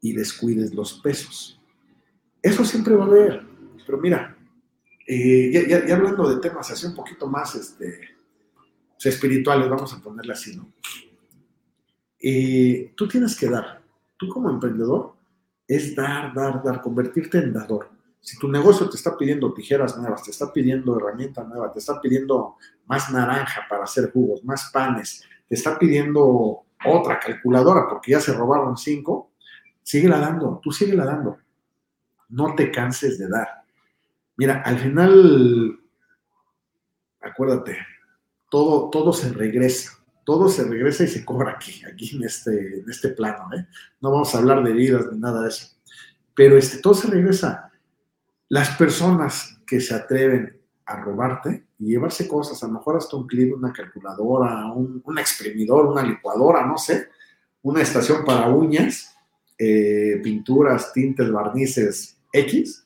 y 0.01 0.13
descuides 0.13 0.73
los 0.73 0.95
pesos. 0.95 1.61
Eso 2.41 2.65
siempre 2.65 2.95
va 2.95 3.03
a 3.03 3.07
haber. 3.07 3.45
Pero 3.85 3.99
mira, 3.99 4.35
eh, 5.05 5.85
ya, 5.87 5.95
hablando 5.95 6.27
de 6.27 6.41
temas 6.41 6.71
así 6.71 6.87
un 6.87 6.95
poquito 6.95 7.27
más 7.27 7.53
este, 7.53 7.99
pues, 8.95 9.13
espirituales, 9.13 9.69
vamos 9.69 9.93
a 9.93 10.01
ponerle 10.01 10.33
así, 10.33 10.57
¿no? 10.57 10.73
Eh, 12.19 12.93
tú 12.97 13.07
tienes 13.07 13.35
que 13.35 13.47
dar. 13.47 13.79
Tú 14.17 14.27
como 14.27 14.49
emprendedor 14.49 15.21
es 15.67 15.95
dar, 15.95 16.33
dar, 16.33 16.63
dar, 16.63 16.81
convertirte 16.81 17.37
en 17.37 17.53
dador. 17.53 17.89
Si 18.19 18.37
tu 18.37 18.47
negocio 18.47 18.89
te 18.89 18.95
está 18.95 19.17
pidiendo 19.17 19.53
tijeras 19.53 19.97
nuevas, 19.97 20.23
te 20.23 20.31
está 20.31 20.51
pidiendo 20.51 20.97
herramienta 20.97 21.43
nueva, 21.43 21.71
te 21.71 21.79
está 21.79 21.99
pidiendo 21.99 22.55
más 22.85 23.11
naranja 23.11 23.65
para 23.69 23.83
hacer 23.83 24.11
jugos, 24.11 24.43
más 24.43 24.69
panes, 24.71 25.23
te 25.47 25.55
está 25.55 25.77
pidiendo 25.77 26.63
otra 26.85 27.19
calculadora 27.19 27.87
porque 27.89 28.11
ya 28.11 28.19
se 28.19 28.33
robaron 28.33 28.77
cinco, 28.77 29.31
síguela 29.81 30.19
dando, 30.19 30.59
tú 30.63 30.71
síguela 30.71 31.05
dando. 31.05 31.37
No 32.29 32.55
te 32.55 32.71
canses 32.71 33.19
de 33.19 33.27
dar. 33.27 33.63
Mira, 34.37 34.61
al 34.65 34.79
final, 34.79 35.79
acuérdate, 37.21 37.77
todo, 38.49 38.89
todo 38.89 39.13
se 39.13 39.31
regresa, 39.31 40.02
todo 40.23 40.49
se 40.49 40.63
regresa 40.63 41.03
y 41.03 41.07
se 41.07 41.25
cobra 41.25 41.51
aquí, 41.51 41.83
aquí 41.85 42.15
en 42.15 42.23
este, 42.23 42.79
en 42.79 42.89
este 42.89 43.09
plano. 43.09 43.49
¿eh? 43.53 43.67
No 44.01 44.11
vamos 44.11 44.33
a 44.33 44.37
hablar 44.37 44.63
de 44.63 44.71
vidas 44.71 45.05
ni 45.11 45.19
nada 45.19 45.41
de 45.41 45.49
eso. 45.49 45.67
Pero 46.35 46.57
este, 46.57 46.79
todo 46.79 46.93
se 46.93 47.07
regresa. 47.07 47.71
Las 48.49 48.69
personas 48.77 49.59
que 49.65 49.79
se 49.79 49.93
atreven 49.93 50.59
a 50.85 50.97
robarte 51.01 51.65
y 51.79 51.87
llevarse 51.87 52.27
cosas, 52.27 52.61
a 52.63 52.67
lo 52.67 52.73
mejor 52.73 52.97
hasta 52.97 53.15
un 53.15 53.27
clip, 53.27 53.55
una 53.55 53.71
calculadora, 53.71 54.71
un, 54.71 55.17
exprimidor, 55.17 55.87
una 55.87 56.03
licuadora, 56.03 56.65
no 56.65 56.77
sé, 56.77 57.09
una 57.61 57.81
estación 57.81 58.25
para 58.25 58.49
uñas, 58.49 59.15
eh, 59.57 60.19
pinturas, 60.23 60.91
tintes, 60.93 61.31
barnices, 61.31 62.17
X, 62.31 62.85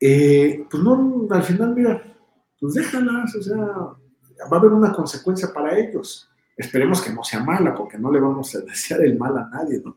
eh, 0.00 0.66
pues 0.70 0.82
no, 0.82 1.26
al 1.30 1.42
final, 1.42 1.74
mira, 1.74 2.02
pues 2.58 2.74
déjalas, 2.74 3.34
o 3.34 3.42
sea, 3.42 3.56
va 3.56 4.56
a 4.56 4.60
haber 4.60 4.72
una 4.72 4.92
consecuencia 4.92 5.52
para 5.52 5.78
ellos. 5.78 6.28
Esperemos 6.62 7.02
que 7.02 7.12
no 7.12 7.24
sea 7.24 7.42
mala, 7.42 7.74
porque 7.74 7.98
no 7.98 8.10
le 8.10 8.20
vamos 8.20 8.54
a 8.54 8.60
desear 8.60 9.02
el 9.02 9.18
mal 9.18 9.36
a 9.36 9.48
nadie, 9.48 9.82
¿no? 9.84 9.96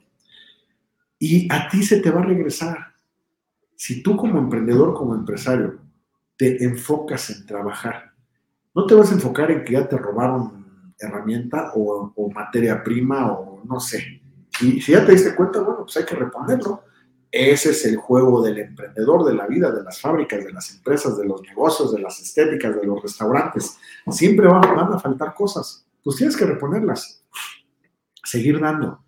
Y 1.19 1.51
a 1.51 1.69
ti 1.69 1.83
se 1.83 2.01
te 2.01 2.11
va 2.11 2.21
a 2.21 2.25
regresar. 2.25 2.93
Si 3.75 4.01
tú 4.01 4.17
como 4.17 4.39
emprendedor, 4.39 4.93
como 4.93 5.15
empresario, 5.15 5.79
te 6.37 6.63
enfocas 6.63 7.29
en 7.29 7.45
trabajar. 7.45 8.13
No 8.73 8.85
te 8.85 8.95
vas 8.95 9.11
a 9.11 9.15
enfocar 9.15 9.51
en 9.51 9.63
que 9.63 9.73
ya 9.73 9.87
te 9.87 9.97
robaron 9.97 10.93
herramienta 10.99 11.71
o, 11.75 12.31
materia 12.33 12.83
prima 12.83 13.31
o 13.31 13.61
no 13.63 13.79
sé. 13.79 14.21
Y 14.61 14.81
si 14.81 14.91
ya 14.93 15.05
te 15.05 15.11
diste 15.11 15.35
cuenta, 15.35 15.61
bueno, 15.61 15.83
pues 15.83 15.97
hay 15.97 16.05
que 16.05 16.15
reponerlo. 16.15 16.83
Ese 17.31 17.71
es 17.71 17.85
el 17.85 17.97
juego 17.97 18.41
del 18.41 18.59
emprendedor, 18.59 19.25
de 19.25 19.33
la 19.33 19.45
vida, 19.45 19.71
de 19.71 19.83
las 19.83 19.99
fábricas, 19.99 20.43
de 20.43 20.53
las 20.53 20.73
empresas, 20.73 21.17
de 21.17 21.25
los 21.25 21.41
negocios, 21.41 21.93
de 21.93 21.99
las 21.99 22.19
estéticas, 22.21 22.75
de 22.75 22.85
los 22.85 23.01
restaurantes. 23.01 23.77
Siempre 24.09 24.47
van, 24.47 24.93
a 24.93 24.99
faltar 24.99 25.33
cosas. 25.33 25.84
Pues 26.05 26.17
tienes 26.17 26.37
que 26.37 26.45
reponerlas. 26.45 27.23
Seguir 28.23 28.59
dando. 28.59 29.03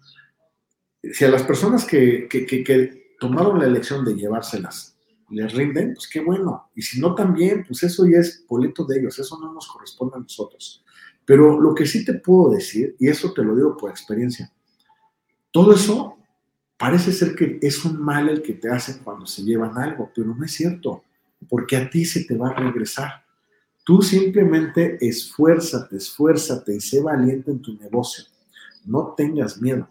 Si 1.13 1.23
a 1.23 1.29
las 1.29 1.43
personas 1.43 1.85
que, 1.85 2.27
que 2.27 3.15
tomaron 3.19 3.59
la 3.59 3.67
elección 3.67 4.03
de 4.03 4.15
llevárselas 4.15 4.97
les 5.29 5.53
rinden, 5.53 5.93
pues 5.93 6.07
qué 6.07 6.21
bueno. 6.21 6.71
Y 6.73 6.81
si 6.81 6.99
no 6.99 7.13
también, 7.13 7.63
pues 7.67 7.83
eso 7.83 8.07
ya 8.07 8.17
es 8.17 8.43
boleto 8.47 8.83
de 8.83 8.99
ellos, 8.99 9.19
eso 9.19 9.37
no 9.39 9.53
nos 9.53 9.67
corresponde 9.67 10.17
a 10.17 10.21
nosotros. 10.21 10.83
Pero 11.23 11.61
lo 11.61 11.75
que 11.75 11.85
sí 11.85 12.03
te 12.03 12.15
puedo 12.15 12.49
decir, 12.49 12.95
y 12.97 13.09
eso 13.09 13.31
te 13.31 13.43
lo 13.43 13.55
digo 13.55 13.77
por 13.77 13.91
experiencia, 13.91 14.51
todo 15.51 15.75
eso 15.75 16.17
parece 16.77 17.11
ser 17.11 17.35
que 17.35 17.59
es 17.61 17.85
un 17.85 18.01
mal 18.01 18.27
el 18.27 18.41
que 18.41 18.53
te 18.53 18.71
hacen 18.71 19.03
cuando 19.03 19.27
se 19.27 19.43
llevan 19.43 19.77
algo, 19.77 20.09
pero 20.15 20.33
no 20.33 20.43
es 20.43 20.51
cierto, 20.51 21.03
porque 21.47 21.77
a 21.77 21.87
ti 21.91 22.05
se 22.05 22.23
te 22.23 22.35
va 22.35 22.49
a 22.49 22.55
regresar. 22.55 23.26
Tú 23.87 24.01
simplemente 24.01 24.97
esfuérzate, 24.99 25.95
esfuérzate 25.95 26.75
y 26.75 26.81
sé 26.81 27.01
valiente 27.01 27.51
en 27.51 27.61
tu 27.61 27.73
negocio. 27.75 28.25
No 28.83 29.13
tengas 29.15 29.61
miedo. 29.61 29.87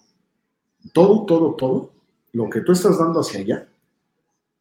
Todo, 0.93 1.25
todo, 1.25 1.55
todo, 1.55 1.93
lo 2.35 2.51
que 2.51 2.61
tú 2.61 2.73
estás 2.73 2.99
dando 2.99 3.21
hacia 3.21 3.41
allá, 3.41 3.67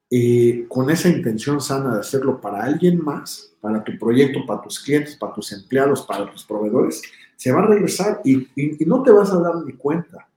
eh, 0.09 0.65
con 0.69 0.89
esa 0.89 1.09
intención 1.09 1.59
sana 1.59 1.95
de 1.95 1.99
hacerlo 1.99 2.39
para 2.39 2.63
alguien 2.63 3.03
más, 3.03 3.51
para 3.59 3.83
tu 3.83 3.99
proyecto, 3.99 4.39
para 4.47 4.61
tus 4.61 4.79
clientes, 4.79 5.17
para 5.17 5.33
tus 5.33 5.51
empleados, 5.51 6.03
para 6.03 6.31
tus 6.31 6.45
proveedores, 6.45 7.01
se 7.35 7.51
va 7.51 7.59
a 7.59 7.67
regresar 7.67 8.21
y, 8.23 8.47
no 8.85 9.03
te 9.03 9.11
vas 9.11 9.33
a 9.33 9.39
dar 9.41 9.65
ni 9.65 9.73
cuenta 9.73 10.29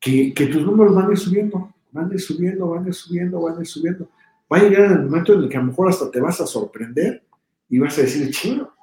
que, 0.00 0.34
tus 0.52 0.66
números 0.66 0.96
van 0.96 1.10
a 1.10 1.12
ir 1.12 1.18
subiendo, 1.18 1.72
van 1.92 2.10
a 2.10 2.14
ir 2.14 2.20
subiendo, 2.20 2.66
van 2.70 2.86
a 2.86 2.88
ir 2.88 2.94
subiendo, 2.94 3.40
van 3.40 3.56
a 3.56 3.60
ir 3.60 3.66
subiendo. 3.68 4.08
va 4.52 4.56
a 4.56 4.62
llegar 4.64 4.90
el 4.90 5.04
momento 5.04 5.32
en 5.32 5.44
el 5.44 5.48
que 5.48 5.58
a 5.58 5.60
lo 5.60 5.66
mejor 5.66 5.88
hasta 5.88 6.10
te 6.10 6.20
vas 6.20 6.40
a 6.40 6.46
sorprender 6.48 7.22
y 7.70 7.78
vas 7.78 7.96
a 7.98 8.02
decir, 8.02 8.30
chido, 8.32 8.74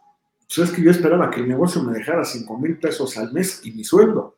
pues 0.48 0.70
es 0.70 0.76
que 0.76 0.82
yo 0.82 0.90
esperaba 0.90 1.30
que 1.30 1.42
el 1.42 1.48
negocio 1.48 1.84
me 1.84 1.94
dejara 1.94 2.24
5 2.24 2.58
mil 2.58 2.78
pesos 2.80 3.18
al 3.18 3.34
mes 3.34 3.62
y 3.66 3.74
mi 3.74 3.84
sueldo. 3.84 4.38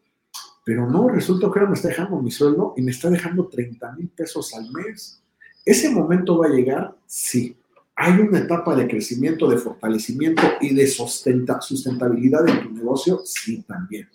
Pero 0.65 0.89
no, 0.89 1.07
resulta 1.07 1.49
que 1.51 1.59
ahora 1.59 1.69
me 1.69 1.75
está 1.75 1.89
dejando 1.89 2.21
mi 2.21 2.31
sueldo 2.31 2.73
y 2.75 2.81
me 2.81 2.91
está 2.91 3.09
dejando 3.09 3.47
30 3.47 3.91
mil 3.93 4.09
pesos 4.09 4.53
al 4.55 4.71
mes. 4.71 5.21
¿Ese 5.63 5.89
momento 5.91 6.39
va 6.39 6.47
a 6.47 6.49
llegar? 6.49 6.95
Sí. 7.05 7.55
¿Hay 7.95 8.19
una 8.19 8.39
etapa 8.39 8.75
de 8.75 8.87
crecimiento, 8.87 9.49
de 9.49 9.57
fortalecimiento 9.57 10.41
y 10.61 10.73
de 10.73 10.87
sustentabilidad 10.87 12.47
en 12.47 12.63
tu 12.63 12.71
negocio? 12.71 13.21
Sí, 13.25 13.61
también. 13.67 14.07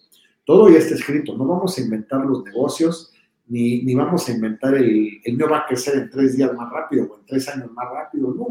Todo 0.45 0.69
ya 0.71 0.79
está 0.79 0.95
escrito. 0.95 1.37
No 1.37 1.47
vamos 1.47 1.79
a 1.79 1.81
inventar 1.81 2.25
los 2.25 2.43
negocios, 2.45 3.13
ni, 3.47 3.83
ni 3.83 3.95
vamos 3.95 4.29
a 4.29 4.33
inventar 4.33 4.75
el, 4.75 5.21
el 5.23 5.39
no 5.39 5.49
va 5.49 5.59
a 5.59 5.67
crecer 5.67 5.97
en 5.97 6.11
tres 6.11 6.37
días 6.37 6.53
más 6.55 6.73
rápido 6.73 7.05
o 7.05 7.19
en 7.19 7.27
tres 7.27 7.49
años 7.49 7.71
más 7.73 7.87
rápido. 7.93 8.35
No. 8.35 8.49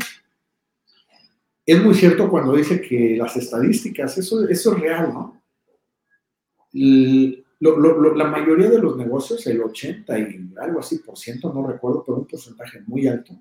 Es 1.65 1.81
muy 1.81 1.93
cierto 1.93 2.29
cuando 2.29 2.55
dice 2.55 2.81
que 2.81 3.15
las 3.17 3.37
estadísticas, 3.37 4.17
eso, 4.17 4.47
es 4.47 4.65
real, 4.65 5.13
¿no? 5.13 5.41
la 7.59 8.25
mayoría 8.25 8.69
de 8.69 8.79
los 8.79 8.97
negocios, 8.97 9.45
el 9.47 9.61
80 9.61 10.19
y 10.19 10.53
algo 10.59 10.79
así 10.79 10.97
por 10.97 11.17
ciento, 11.17 11.53
no 11.53 11.65
recuerdo, 11.65 12.03
pero 12.05 12.17
un 12.17 12.25
porcentaje 12.25 12.81
muy 12.87 13.07
alto, 13.07 13.33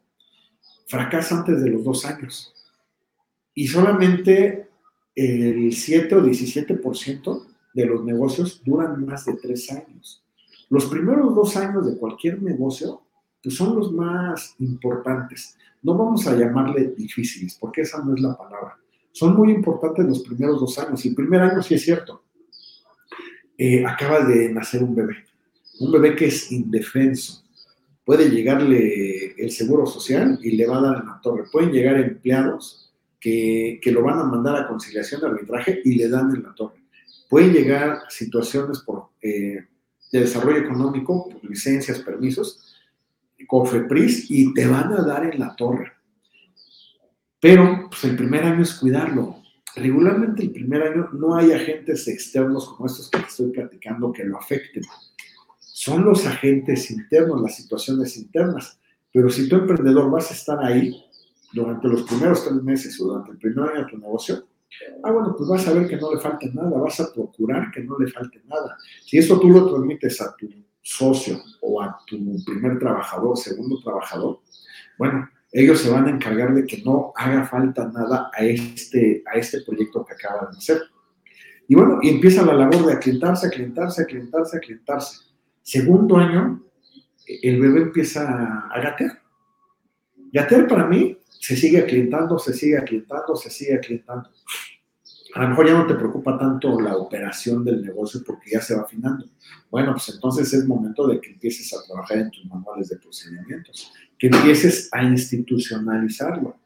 fracasa 0.87 1.39
antes 1.39 1.63
de 1.63 1.71
los 1.71 1.83
dos 1.83 2.05
años. 2.05 2.55
Y 3.55 3.67
solamente 3.67 4.69
el 5.15 5.73
7 5.73 6.15
o 6.15 6.23
17% 6.23 7.47
de 7.75 7.87
los 7.87 8.05
negocios 8.05 8.63
duran 8.65 9.05
más 9.05 9.25
de 9.25 9.35
tres 9.35 9.71
años. 9.73 10.23
Los 10.69 10.87
primeros 10.87 11.35
dos 11.35 11.57
años 11.57 11.87
de 11.87 11.99
cualquier 11.99 12.41
negocio 12.43 13.03
pues 13.43 13.57
son 13.57 13.77
los 13.77 13.93
más 13.93 14.55
importantes. 14.59 15.57
No 15.83 15.97
vamos 15.97 16.27
a 16.27 16.37
llamarle 16.37 16.95
difíciles, 16.97 17.57
porque 17.59 17.83
esa 17.83 18.03
no 18.05 18.15
es 18.15 18.21
la 18.21 18.37
palabra. 18.37 18.79
Son 19.11 19.37
muy 19.37 19.53
importantes 19.53 20.07
los 20.07 20.23
primeros 20.23 20.61
dos 20.61 20.79
años. 20.79 21.05
El 21.05 21.15
primer 21.15 21.43
año 21.43 21.63
sí 21.63 21.75
es 21.75 21.83
cierto. 21.83 22.23
Eh, 23.59 23.85
acaba 23.85 24.25
de 24.25 24.53
nacer 24.53 24.83
un 24.83 24.95
bebé. 24.95 25.17
Un 25.81 25.93
bebé 25.93 26.15
que 26.15 26.27
es 26.27 26.51
indefenso. 26.53 27.43
Puede 28.05 28.31
llegarle 28.31 29.35
el 29.37 29.51
seguro 29.51 29.87
social 29.87 30.39
y 30.43 30.53
le 30.53 30.67
va 30.67 30.79
a 30.79 30.83
dar 30.83 31.01
en 31.01 31.07
la 31.07 31.21
torre. 31.21 31.45
Pueden 31.51 31.73
llegar 31.73 31.97
empleados 31.99 32.93
que, 33.21 33.79
que 33.83 33.93
lo 33.93 34.03
van 34.03 34.19
a 34.19 34.25
mandar 34.25 34.57
a 34.57 34.69
conciliación 34.69 35.21
de 35.21 35.29
arbitraje 35.29 35.81
y 35.85 35.95
le 35.95 36.09
dan 36.09 36.35
en 36.35 36.43
la 36.43 36.55
torre. 36.55 36.83
Pueden 37.29 37.53
llegar 37.53 38.01
situaciones 38.09 38.81
por, 38.81 39.11
eh, 39.23 39.67
de 40.13 40.21
desarrollo 40.21 40.59
económico, 40.59 41.31
licencias, 41.43 42.01
permisos, 42.01 42.72
COFEPRIS 43.47 44.31
y 44.31 44.53
te 44.55 44.67
van 44.67 44.93
a 44.93 45.03
dar 45.03 45.25
en 45.33 45.41
la 45.41 45.55
torre. 45.57 45.93
Pero 47.41 47.89
pues, 47.91 48.05
el 48.05 48.17
primer 48.17 48.45
año 48.45 48.63
es 48.63 48.75
cuidarlo. 48.75 49.43
Regularmente 49.75 50.43
el 50.43 50.53
primer 50.53 50.83
año 50.83 51.09
no 51.13 51.35
hay 51.35 51.53
agentes 51.53 52.07
externos 52.07 52.69
como 52.69 52.87
estos 52.87 53.11
que 53.11 53.19
estoy 53.19 53.51
platicando 53.51 54.13
que 54.13 54.25
lo 54.25 54.39
afecten. 54.39 54.85
Son 55.59 56.05
los 56.05 56.27
agentes 56.27 56.91
internos, 56.91 57.41
las 57.41 57.57
situaciones 57.57 58.17
internas. 58.17 58.79
Pero 59.13 59.29
si 59.29 59.49
tu 59.49 59.57
emprendedor 59.57 60.11
vas 60.11 60.31
a 60.31 60.35
estar 60.35 60.63
ahí 60.63 61.05
durante 61.53 61.89
los 61.89 62.03
primeros 62.03 62.45
tres 62.45 62.63
meses 62.63 63.01
o 63.01 63.07
durante 63.07 63.33
el 63.33 63.39
primer 63.39 63.71
año 63.71 63.85
de 63.85 63.91
tu 63.91 63.99
negocio, 63.99 64.45
ah, 65.03 65.11
bueno, 65.11 65.35
pues 65.37 65.49
vas 65.49 65.67
a 65.67 65.73
ver 65.73 65.89
que 65.89 65.97
no 65.97 66.15
le 66.15 66.21
falte 66.21 66.51
nada, 66.53 66.79
vas 66.79 67.01
a 67.01 67.13
procurar 67.13 67.71
que 67.71 67.83
no 67.83 67.99
le 67.99 68.11
falte 68.11 68.41
nada. 68.47 68.77
Si 69.05 69.19
eso 69.19 69.39
tú 69.41 69.51
lo 69.51 69.69
transmites 69.69 70.21
a 70.21 70.35
tu 70.37 70.49
socio 70.83 71.41
o 71.61 71.81
a 71.81 71.99
tu 72.07 72.19
primer 72.45 72.79
trabajador, 72.79 73.39
segundo 73.39 73.81
trabajador, 73.81 74.41
bueno, 74.99 75.29
ellos 75.53 75.81
se 75.81 75.91
van 75.91 76.07
a 76.07 76.11
encargar 76.11 76.55
de 76.55 76.67
que 76.67 76.83
no 76.83 77.13
haga 77.15 77.47
falta 77.47 77.87
nada 77.89 78.31
a 78.33 78.45
este, 78.45 79.23
a 79.27 79.39
este 79.39 79.61
proyecto 79.63 80.05
que 80.05 80.15
acaban 80.15 80.51
de 80.51 80.59
hacer. 80.59 80.83
Y 81.69 81.75
bueno, 81.75 81.99
y 82.03 82.09
empieza 82.09 82.45
la 82.45 82.55
labor 82.55 82.87
de 82.87 82.95
aclientarse, 82.95 83.47
aclientarse, 83.47 84.03
aclientarse, 84.03 84.57
aclientarse. 84.57 85.25
Segundo 85.63 86.17
año, 86.17 86.63
el 87.27 87.61
bebé 87.61 87.83
empieza 87.83 88.67
a 88.69 88.81
gatear. 88.81 89.23
Gatear 90.33 90.67
para 90.67 90.87
mí 90.87 91.19
se 91.29 91.57
sigue 91.57 91.79
aclientando, 91.79 92.39
se 92.39 92.55
sigue 92.55 92.79
aclientando, 92.79 93.37
se 93.37 93.51
sigue 93.51 93.75
aclientando. 93.75 94.31
A 95.35 95.43
lo 95.43 95.49
mejor 95.49 95.67
ya 95.67 95.75
no 95.75 95.87
te 95.87 95.95
preocupa 95.95 96.39
tanto 96.39 96.79
la 96.81 96.97
operación 96.97 97.65
del 97.65 97.83
negocio 97.83 98.21
porque 98.27 98.51
ya 98.51 98.61
se 98.61 98.75
va 98.75 98.83
afinando. 98.83 99.27
Bueno, 99.71 99.93
pues 99.93 100.11
entonces 100.11 100.53
es 100.53 100.67
momento 100.67 101.07
de 101.07 101.21
que 101.21 101.31
empieces 101.31 101.73
a 101.73 101.83
trabajar 101.87 102.19
en 102.19 102.31
tus 102.31 102.45
manuales 102.45 102.91
de 102.91 102.97
procedimientos, 102.99 103.93
que 104.19 104.27
empieces 104.27 104.91
a 104.93 105.03
institucionalizarlo, 105.03 106.57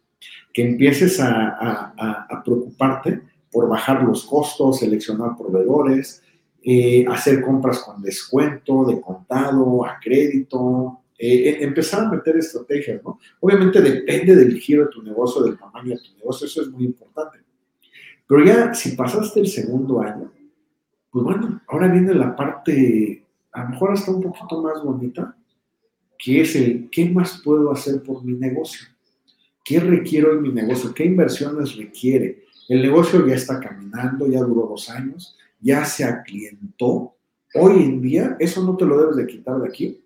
que 0.53 0.69
empieces 0.69 1.21
a, 1.21 2.43
preocuparte 2.45 3.23
por 3.53 3.69
bajar 3.69 4.03
los 4.03 4.25
costos, 4.25 4.81
seleccionar 4.81 5.37
proveedores, 5.37 6.23
eh, 6.62 7.05
hacer 7.09 7.43
compras 7.43 7.79
con 7.79 8.03
descuento, 8.03 8.85
de 8.85 9.01
contado, 9.01 9.85
a 9.85 10.01
crédito, 10.01 11.01
eh, 11.19 11.51
eh, 11.51 11.59
empezar 11.61 12.05
a 12.05 12.11
meter 12.11 12.37
estrategias, 12.37 13.03
¿no? 13.03 13.19
Obviamente 13.41 13.81
depende 13.81 14.35
del 14.35 14.59
giro 14.59 14.85
de 14.85 14.91
tu 14.91 15.03
negocio, 15.03 15.43
del 15.43 15.57
tamaño 15.57 15.91
de 15.91 16.03
tu 16.03 16.14
negocio, 16.17 16.47
eso 16.47 16.62
es 16.62 16.69
muy 16.69 16.85
importante. 16.85 17.45
Pero 18.27 18.45
ya 18.45 18.74
si 18.74 18.97
pasaste 18.97 19.41
el 19.41 19.47
segundo 19.47 20.01
año, 20.01 20.33
pues 21.11 21.24
bueno, 21.24 21.62
ahora 21.68 21.89
viene 21.89 22.12
la 22.14 22.35
parte, 22.35 23.24
a 23.53 23.64
lo 23.64 23.70
mejor 23.70 23.93
hasta 23.93 24.11
un 24.11 24.22
poquito 24.22 24.62
más 24.62 24.83
bonita, 24.83 25.37
que 26.18 26.41
es 26.41 26.57
el, 26.57 26.89
¿qué 26.91 27.09
más 27.09 27.41
puedo 27.45 27.70
hacer 27.70 28.03
por 28.03 28.24
mi 28.24 28.33
negocio? 28.33 28.87
¿Qué 29.64 29.81
requiero 29.81 30.33
en 30.33 30.43
mi 30.43 30.53
negocio? 30.53 30.93
¿Qué 30.93 31.05
inversiones 31.05 31.77
requiere? 31.77 32.45
El 32.68 32.83
negocio 32.83 33.27
ya 33.27 33.35
está 33.35 33.61
caminando, 33.61 34.27
ya 34.27 34.41
duró 34.41 34.66
dos 34.68 34.91
años, 34.91 35.37
ya 35.61 35.85
se 35.85 36.05
aclientó. 36.05 37.14
Hoy 37.55 37.83
en 37.83 38.03
día, 38.03 38.37
eso 38.41 38.64
no 38.64 38.77
te 38.77 38.85
lo 38.85 38.99
debes 38.99 39.16
de 39.16 39.27
quitar 39.27 39.59
de 39.61 39.68
aquí. 39.68 40.05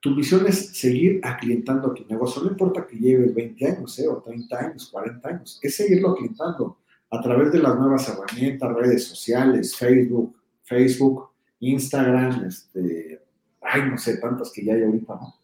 Tu 0.00 0.10
misión 0.10 0.46
es 0.46 0.78
seguir 0.78 1.20
aclientando 1.22 1.92
tu 1.92 2.06
negocio. 2.06 2.42
No 2.42 2.50
importa 2.50 2.86
que 2.86 2.96
lleve 2.96 3.26
20 3.26 3.66
años, 3.66 3.98
¿eh? 3.98 4.08
o 4.08 4.22
30 4.22 4.58
años, 4.58 4.88
40 4.90 5.28
años, 5.28 5.60
es 5.62 5.76
seguirlo 5.76 6.10
aclientando 6.10 6.79
a 7.10 7.20
través 7.20 7.52
de 7.52 7.58
las 7.58 7.76
nuevas 7.76 8.08
herramientas, 8.08 8.72
redes 8.74 9.04
sociales, 9.04 9.76
Facebook, 9.76 10.36
Facebook, 10.62 11.30
Instagram, 11.58 12.44
este, 12.46 13.20
ay, 13.60 13.82
no 13.90 13.98
sé, 13.98 14.18
tantas 14.18 14.52
que 14.52 14.64
ya 14.64 14.74
hay 14.74 14.84
ahorita, 14.84 15.14
¿no? 15.14 15.34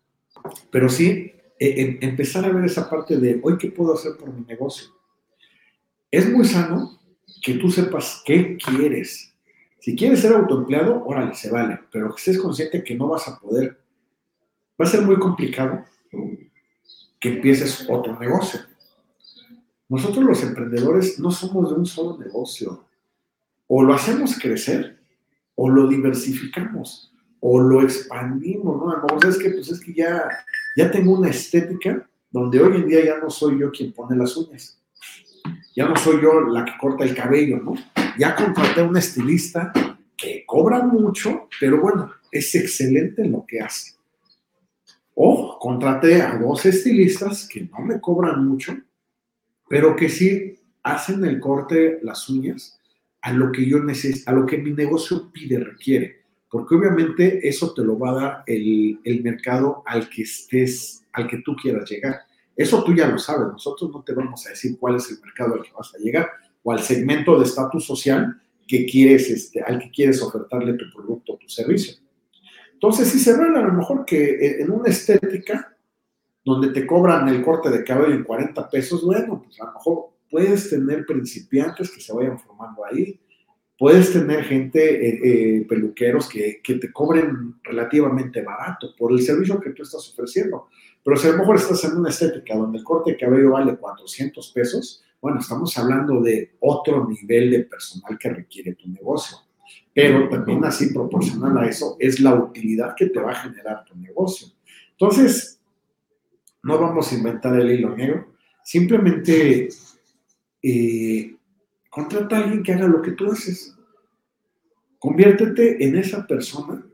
Pero 0.71 0.89
sí, 0.89 1.33
e, 1.59 1.99
empezar 2.01 2.45
a 2.45 2.53
ver 2.53 2.65
esa 2.65 2.89
parte 2.89 3.17
de, 3.17 3.41
hoy, 3.43 3.59
¿qué 3.59 3.71
puedo 3.71 3.95
hacer 3.95 4.13
por 4.17 4.33
mi 4.33 4.45
negocio? 4.45 4.89
Es 6.11 6.31
muy 6.31 6.45
sano 6.45 7.01
que 7.43 7.55
tú 7.55 7.71
sepas 7.71 8.23
qué 8.25 8.57
quieres. 8.57 9.35
Si 9.81 9.97
quieres 9.97 10.21
ser 10.21 10.35
autoempleado, 10.35 11.05
órale, 11.05 11.35
se 11.35 11.51
vale, 11.51 11.81
pero 11.91 12.11
que 12.11 12.17
estés 12.17 12.39
consciente 12.39 12.83
que 12.83 12.95
no 12.95 13.09
vas 13.09 13.29
a 13.29 13.39
poder. 13.39 13.79
Va 14.81 14.85
a 14.85 14.89
ser 14.89 15.03
muy 15.03 15.17
complicado 15.17 15.85
que 17.21 17.29
empieces 17.29 17.87
otro 17.89 18.19
negocio. 18.19 18.61
Nosotros 19.89 20.25
los 20.25 20.43
emprendedores 20.43 21.19
no 21.21 21.31
somos 21.31 21.71
de 21.71 21.77
un 21.77 21.87
solo 21.87 22.19
negocio. 22.19 22.85
O 23.69 23.83
lo 23.83 23.95
hacemos 23.95 24.39
crecer, 24.39 24.99
o 25.55 25.69
lo 25.69 25.89
diversificamos, 25.89 27.13
o 27.41 27.61
lo 27.61 27.83
expandimos, 27.83 28.77
¿no? 28.77 28.91
A 28.91 29.29
es 29.29 29.39
que, 29.39 29.51
pues 29.51 29.69
es 29.71 29.81
que 29.81 29.95
ya, 29.95 30.29
ya 30.77 30.91
tengo 30.91 31.13
una 31.13 31.31
estética 31.31 32.09
donde 32.31 32.61
hoy 32.61 32.77
en 32.77 32.89
día 32.89 33.05
ya 33.05 33.19
no 33.19 33.31
soy 33.31 33.61
yo 33.61 33.71
quien 33.71 33.93
pone 33.93 34.17
las 34.17 34.37
uñas. 34.37 34.81
Ya 35.75 35.89
no 35.89 35.97
soy 35.97 36.21
yo 36.21 36.41
la 36.41 36.65
que 36.65 36.73
corta 36.81 37.05
el 37.05 37.15
cabello, 37.15 37.59
¿no? 37.59 37.75
Ya 38.19 38.35
contraté 38.35 38.81
a 38.81 38.85
un 38.85 38.97
estilista 38.97 39.73
que 40.17 40.45
cobra 40.47 40.83
mucho, 40.83 41.49
pero 41.61 41.81
bueno, 41.81 42.13
es 42.33 42.55
excelente 42.55 43.23
en 43.23 43.33
lo 43.33 43.45
que 43.47 43.61
hace. 43.61 43.93
O 45.15 45.59
contraté 45.59 46.21
a 46.21 46.37
dos 46.39 46.67
estilistas 46.67 47.49
que 47.49 47.63
no 47.63 47.81
me 47.81 48.01
cobran 48.01 48.47
mucho, 48.47 48.77
pero 49.69 49.97
que 49.97 50.09
sí 50.09 50.59
hacen 50.83 51.25
el 51.25 51.41
corte, 51.41 51.99
las 52.03 52.29
uñas, 52.29 52.79
a 53.23 53.33
lo 53.33 53.51
que 53.51 53.67
yo 53.67 53.81
necesito, 53.81 54.31
a 54.31 54.35
lo 54.35 54.47
que 54.47 54.59
mi 54.59 54.73
negocio 54.73 55.31
pide, 55.33 55.59
requiere. 55.59 56.23
Porque 56.49 56.77
obviamente 56.77 57.47
eso 57.49 57.75
te 57.75 57.83
lo 57.83 57.99
va 57.99 58.11
a 58.11 58.15
dar 58.15 58.43
el, 58.47 59.01
el 59.03 59.23
mercado 59.23 59.83
al 59.85 60.09
que 60.09 60.23
estés, 60.23 61.03
al 61.13 61.27
que 61.27 61.39
tú 61.39 61.57
quieras 61.57 61.91
llegar. 61.91 62.21
Eso 62.55 62.85
tú 62.85 62.95
ya 62.95 63.09
lo 63.09 63.19
sabes, 63.19 63.49
nosotros 63.49 63.91
no 63.93 64.03
te 64.03 64.15
vamos 64.15 64.47
a 64.47 64.51
decir 64.51 64.79
cuál 64.79 64.97
es 64.97 65.11
el 65.11 65.21
mercado 65.21 65.55
al 65.55 65.63
que 65.63 65.73
vas 65.77 65.95
a 65.95 65.99
llegar 65.99 66.31
o 66.63 66.73
al 66.73 66.81
segmento 66.81 67.39
de 67.39 67.45
estatus 67.45 67.85
social 67.85 68.41
que 68.67 68.87
quieres, 68.87 69.29
este, 69.31 69.61
al 69.61 69.79
que 69.79 69.91
quieres 69.91 70.23
ofertarle 70.23 70.75
tu 70.75 70.85
producto 70.93 71.35
o 71.35 71.37
tu 71.37 71.49
servicio. 71.49 71.97
Entonces, 72.73 73.09
si 73.09 73.19
se 73.19 73.37
ve 73.37 73.45
a 73.45 73.63
lo 73.63 73.73
mejor 73.73 74.05
que 74.05 74.61
en 74.61 74.71
una 74.71 74.89
estética 74.89 75.76
donde 76.47 76.69
te 76.69 76.87
cobran 76.87 77.29
el 77.29 77.43
corte 77.43 77.69
de 77.71 77.83
cabello 77.83 78.15
en 78.15 78.23
40 78.23 78.71
pesos, 78.71 79.05
bueno, 79.05 79.43
pues 79.43 79.61
a 79.61 79.67
lo 79.67 79.73
mejor 79.73 80.11
puedes 80.31 80.71
tener 80.71 81.05
principiantes 81.05 81.91
que 81.91 82.01
se 82.01 82.13
vayan 82.15 82.39
formando 82.39 82.85
ahí, 82.87 83.21
Puedes 83.79 84.11
tener 84.11 84.43
gente, 84.45 85.07
eh, 85.07 85.21
eh, 85.23 85.67
peluqueros, 85.69 86.31
que, 86.31 86.63
que, 86.65 86.77
te 86.77 86.91
cobren 86.91 87.57
relativamente 87.63 88.41
barato 88.41 88.95
por 88.97 89.13
el 89.13 89.21
servicio 89.21 89.61
que 89.61 89.69
tú 89.69 89.83
estás 89.83 90.09
ofreciendo. 90.15 90.69
Pero 91.05 91.15
si 91.19 91.29
a 91.29 91.33
lo 91.33 91.37
mejor 91.37 91.57
estás 91.57 91.85
en 91.85 91.99
una 91.99 92.09
estética 92.09 92.57
donde 92.57 92.79
el 92.79 92.85
corte 92.85 93.11
de 93.11 93.19
cabello 93.19 93.51
vale 93.51 93.77
400 93.77 94.51
pesos, 94.53 95.05
bueno, 95.21 95.41
estamos 95.41 95.77
hablando 95.77 96.23
de 96.23 96.57
otro 96.61 97.07
nivel 97.07 97.51
de 97.51 97.65
personal 97.65 98.19
que 98.19 98.31
requiere 98.31 98.75
tu 98.77 98.89
negocio. 98.89 99.37
Pero 99.93 100.27
también 100.31 100.65
así 100.65 100.93
proporcional 100.95 101.59
a 101.59 101.69
eso 101.69 101.97
es 101.99 102.19
la 102.21 102.35
utilidad 102.35 102.95
que 102.97 103.07
te 103.07 103.21
va 103.21 103.33
a 103.33 103.43
generar 103.43 103.85
tu 103.85 103.95
negocio. 103.95 104.49
Entonces, 104.93 105.56
no 106.67 106.81
vamos 106.81 107.13
a 107.13 107.15
inventar 107.15 107.57
el 107.61 107.71
hilo 107.71 107.95
negro, 107.95 108.35
simplemente 108.65 109.69
eh, 110.61 111.37
contrata 111.89 112.37
a 112.37 112.43
alguien 112.43 112.65
que 112.65 112.73
haga 112.73 112.89
lo 112.89 113.01
que 113.01 113.13
tú 113.13 113.31
haces. 113.31 113.73
Conviértete 114.99 115.85
en 115.85 115.97
esa 115.97 116.27
persona 116.27 116.85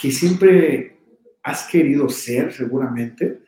que 0.00 0.12
siempre 0.12 1.00
has 1.42 1.66
querido 1.66 2.08
ser, 2.08 2.52
seguramente, 2.52 3.42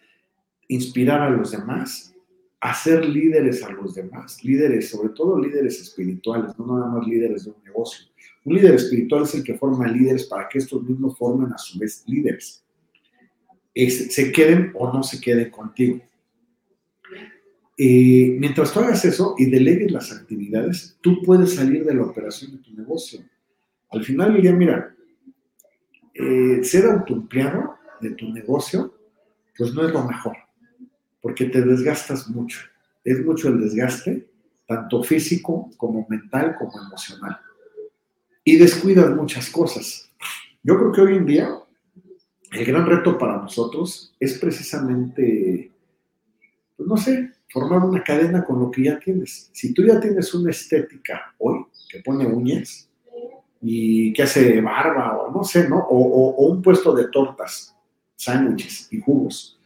inspirar 0.66 1.20
a 1.20 1.30
los 1.30 1.52
demás, 1.52 2.12
hacer 2.60 3.04
líderes 3.04 3.62
a 3.62 3.70
los 3.70 3.94
demás, 3.94 4.42
líderes, 4.42 4.90
sobre 4.90 5.10
todo 5.10 5.38
líderes 5.38 5.80
espirituales, 5.80 6.58
no 6.58 6.66
nada 6.66 6.90
más 6.90 7.06
líderes 7.06 7.44
de 7.44 7.50
un 7.50 7.62
negocio. 7.62 8.06
Un 8.44 8.56
líder 8.56 8.74
espiritual 8.74 9.22
es 9.22 9.36
el 9.36 9.44
que 9.44 9.56
forma 9.56 9.86
líderes 9.86 10.24
para 10.24 10.48
que 10.48 10.58
estos 10.58 10.82
mismos 10.82 11.16
formen 11.16 11.52
a 11.52 11.58
su 11.58 11.78
vez 11.78 12.02
líderes. 12.08 12.64
Se 13.74 14.32
queden 14.32 14.72
o 14.74 14.92
no 14.92 15.02
se 15.02 15.20
queden 15.20 15.50
contigo. 15.50 16.00
Eh, 17.82 18.36
mientras 18.38 18.72
tú 18.72 18.80
hagas 18.80 19.04
eso 19.06 19.34
y 19.38 19.46
delegues 19.46 19.90
las 19.90 20.12
actividades, 20.12 20.98
tú 21.00 21.22
puedes 21.22 21.54
salir 21.54 21.84
de 21.84 21.94
la 21.94 22.02
operación 22.02 22.52
de 22.52 22.58
tu 22.58 22.74
negocio. 22.74 23.20
Al 23.90 24.04
final 24.04 24.34
del 24.34 24.42
día, 24.42 24.52
mira, 24.52 24.94
eh, 26.12 26.62
ser 26.62 26.84
autoempleado 26.86 27.76
de 28.02 28.10
tu 28.10 28.28
negocio, 28.30 28.94
pues 29.56 29.72
no 29.72 29.86
es 29.86 29.92
lo 29.92 30.04
mejor, 30.04 30.36
porque 31.22 31.46
te 31.46 31.62
desgastas 31.62 32.28
mucho. 32.28 32.60
Es 33.02 33.24
mucho 33.24 33.48
el 33.48 33.60
desgaste, 33.60 34.28
tanto 34.66 35.02
físico 35.02 35.70
como 35.78 36.06
mental 36.10 36.56
como 36.58 36.78
emocional. 36.86 37.38
Y 38.44 38.56
descuidas 38.56 39.16
muchas 39.16 39.48
cosas. 39.48 40.10
Yo 40.62 40.76
creo 40.76 40.92
que 40.92 41.00
hoy 41.00 41.16
en 41.16 41.24
día 41.24 41.50
el 42.52 42.64
gran 42.64 42.86
reto 42.86 43.16
para 43.16 43.36
nosotros 43.36 44.14
es 44.18 44.38
precisamente, 44.38 45.70
pues 46.76 46.88
no 46.88 46.96
sé, 46.96 47.32
formar 47.48 47.80
una 47.80 48.02
cadena 48.02 48.44
con 48.44 48.58
lo 48.58 48.70
que 48.70 48.84
ya 48.84 48.98
tienes. 48.98 49.50
Si 49.52 49.72
tú 49.72 49.84
ya 49.84 50.00
tienes 50.00 50.32
una 50.34 50.50
estética 50.50 51.34
hoy 51.38 51.64
que 51.88 52.00
pone 52.00 52.26
uñas 52.26 52.88
y 53.60 54.12
que 54.12 54.22
hace 54.22 54.60
barba 54.60 55.18
o 55.18 55.30
no 55.30 55.44
sé, 55.44 55.68
¿no? 55.68 55.78
O, 55.78 56.46
un 56.46 56.62
puesto 56.62 56.94
de 56.94 57.08
tortas, 57.08 57.76
sándwiches 58.16 58.88
y 58.92 59.00
jugos, 59.00 59.58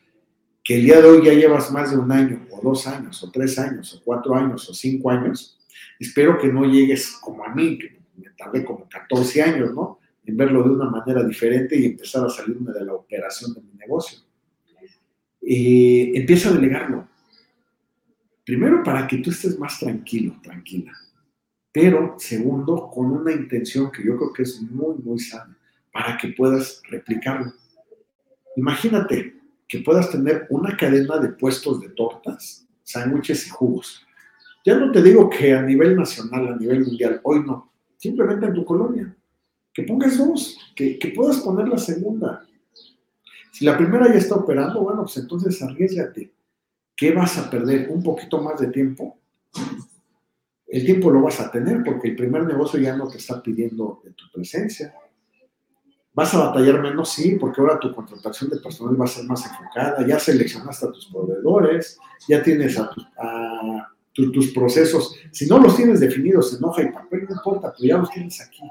que 0.63 0.77
el 0.77 0.85
día 0.85 1.01
de 1.01 1.09
hoy 1.09 1.27
ya 1.27 1.33
llevas 1.33 1.71
más 1.71 1.91
de 1.91 1.99
un 1.99 2.11
año 2.11 2.47
o 2.51 2.61
dos 2.63 2.87
años 2.87 3.23
o 3.23 3.31
tres 3.31 3.59
años 3.59 3.95
o 3.95 4.05
cuatro 4.05 4.35
años 4.35 4.69
o 4.69 4.75
cinco 4.75 5.11
años, 5.11 5.59
espero 5.99 6.39
que 6.39 6.49
no 6.49 6.65
llegues 6.65 7.13
como 7.21 7.45
a 7.45 7.55
mí, 7.55 7.79
que 7.79 7.99
me 8.17 8.31
tardé 8.31 8.65
como 8.65 8.89
14 8.89 9.43
años, 9.43 9.75
¿no? 9.75 9.99
En 10.27 10.37
verlo 10.37 10.63
de 10.63 10.71
una 10.71 10.89
manera 10.89 11.23
diferente 11.23 11.77
y 11.79 11.87
empezar 11.87 12.25
a 12.25 12.31
salirme 12.31 12.73
de 12.73 12.85
la 12.85 12.95
operación 12.95 13.53
de 13.55 13.61
mi 13.61 13.75
negocio. 13.75 14.21
Eh, 15.43 16.13
empieza 16.15 16.49
a 16.49 16.53
delegarlo 16.53 17.09
Primero, 18.45 18.83
para 18.83 19.07
que 19.07 19.19
tú 19.19 19.31
estés 19.31 19.59
más 19.59 19.79
tranquilo, 19.79 20.37
tranquila. 20.43 20.93
Pero, 21.73 22.17
segundo, 22.19 22.91
con 22.91 23.11
una 23.11 23.33
intención 23.33 23.91
que 23.91 24.05
yo 24.05 24.17
creo 24.17 24.33
que 24.33 24.43
es 24.43 24.61
muy, 24.61 24.97
muy 25.03 25.19
sana, 25.19 25.57
para 25.91 26.19
que 26.19 26.29
puedas 26.29 26.83
replicarlo. 26.91 27.53
Imagínate 28.57 29.35
que 29.67 29.79
puedas 29.81 30.11
tener 30.11 30.47
una 30.51 30.77
cadena 30.77 31.19
de 31.19 31.31
puestos 31.31 31.81
de 31.81 31.89
tortas, 31.91 32.67
sándwiches 32.83 33.47
y 33.47 33.51
jugos. 33.51 34.07
Ya 34.65 34.79
no 34.79 34.93
te 34.93 35.03
digo 35.03 35.31
que 35.31 35.55
a 35.55 35.63
nivel 35.63 35.97
nacional, 35.97 36.49
a 36.49 36.57
nivel 36.57 36.85
mundial, 36.85 37.21
hoy 37.23 37.43
no, 37.45 37.73
simplemente 37.97 38.47
en 38.47 38.55
tu 38.55 38.65
colonia. 38.65 39.17
Que 39.75 39.83
pongas 39.83 40.17
dos, 40.17 40.57
que, 40.75 40.99
que 40.99 41.09
puedas 41.09 41.39
poner 41.41 41.69
la 41.69 41.79
segunda. 41.79 42.47
Si 43.53 43.65
la 43.65 43.77
primera 43.77 44.07
ya 44.09 44.19
está 44.19 44.37
operando, 44.37 44.81
bueno, 44.81 45.03
pues 45.03 45.17
entonces 45.17 45.61
arriesgate 45.61 46.33
¿Qué 46.97 47.13
vas 47.13 47.37
a 47.39 47.51
perder? 47.51 47.91
Un 47.91 48.03
poquito 48.03 48.41
más 48.41 48.61
de 48.61 48.69
tiempo. 48.69 49.19
El 50.67 50.85
tiempo 50.85 51.11
lo 51.11 51.23
vas 51.23 51.41
a 51.41 51.51
tener 51.51 51.83
porque 51.85 52.09
el 52.09 52.17
primer 52.17 52.45
negocio 52.45 52.79
ya 52.79 52.97
no 52.97 53.09
te 53.09 53.19
está 53.19 53.43
pidiendo 53.43 54.01
de 54.05 54.13
tu 54.13 54.25
presencia. 54.33 54.95
¿Vas 56.13 56.33
a 56.35 56.47
batallar 56.47 56.81
menos? 56.81 57.11
Sí, 57.11 57.37
porque 57.41 57.61
ahora 57.61 57.81
tu 57.81 57.93
contratación 57.93 58.49
de 58.51 58.59
personal 58.59 59.01
va 59.01 59.05
a 59.05 59.09
ser 59.09 59.25
más 59.25 59.45
enfocada, 59.45 60.07
ya 60.07 60.19
seleccionaste 60.21 60.87
a 60.87 60.93
tus 60.93 61.07
proveedores, 61.07 61.99
ya 62.29 62.41
tienes 62.41 62.79
a, 62.79 62.95
tus 64.13 64.53
procesos. 64.53 65.17
Si 65.33 65.47
no 65.47 65.59
los 65.59 65.75
tienes 65.75 65.99
definidos 65.99 66.57
en 66.57 66.65
hoja 66.65 66.83
y 66.83 66.93
papel, 66.93 67.27
no 67.29 67.35
importa, 67.35 67.75
pero 67.77 67.89
ya 67.89 67.99
los 67.99 68.11
tienes 68.11 68.41
aquí. 68.41 68.63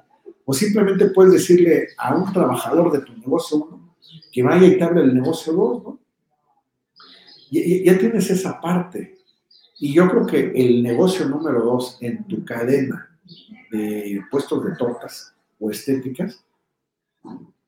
O 0.45 0.53
simplemente 0.53 1.07
puedes 1.07 1.33
decirle 1.33 1.89
a 1.97 2.15
un 2.15 2.31
trabajador 2.33 2.91
de 2.91 2.99
tu 2.99 3.13
negocio 3.17 3.57
uno 3.57 3.95
que 4.31 4.43
vaya 4.43 4.67
y 4.67 4.77
te 4.77 4.83
hable 4.83 5.01
el 5.01 5.13
negocio 5.13 5.53
dos, 5.53 5.83
¿no? 5.83 5.99
ya 7.51 7.97
tienes 7.99 8.29
esa 8.29 8.59
parte. 8.59 9.19
Y 9.79 9.93
yo 9.93 10.09
creo 10.09 10.25
que 10.25 10.51
el 10.55 10.81
negocio 10.81 11.27
número 11.27 11.63
dos 11.63 11.97
en 12.01 12.23
tu 12.25 12.43
cadena 12.43 13.17
de 13.71 14.21
puestos 14.31 14.65
de 14.65 14.75
tortas 14.75 15.35
o 15.59 15.69
estéticas 15.69 16.43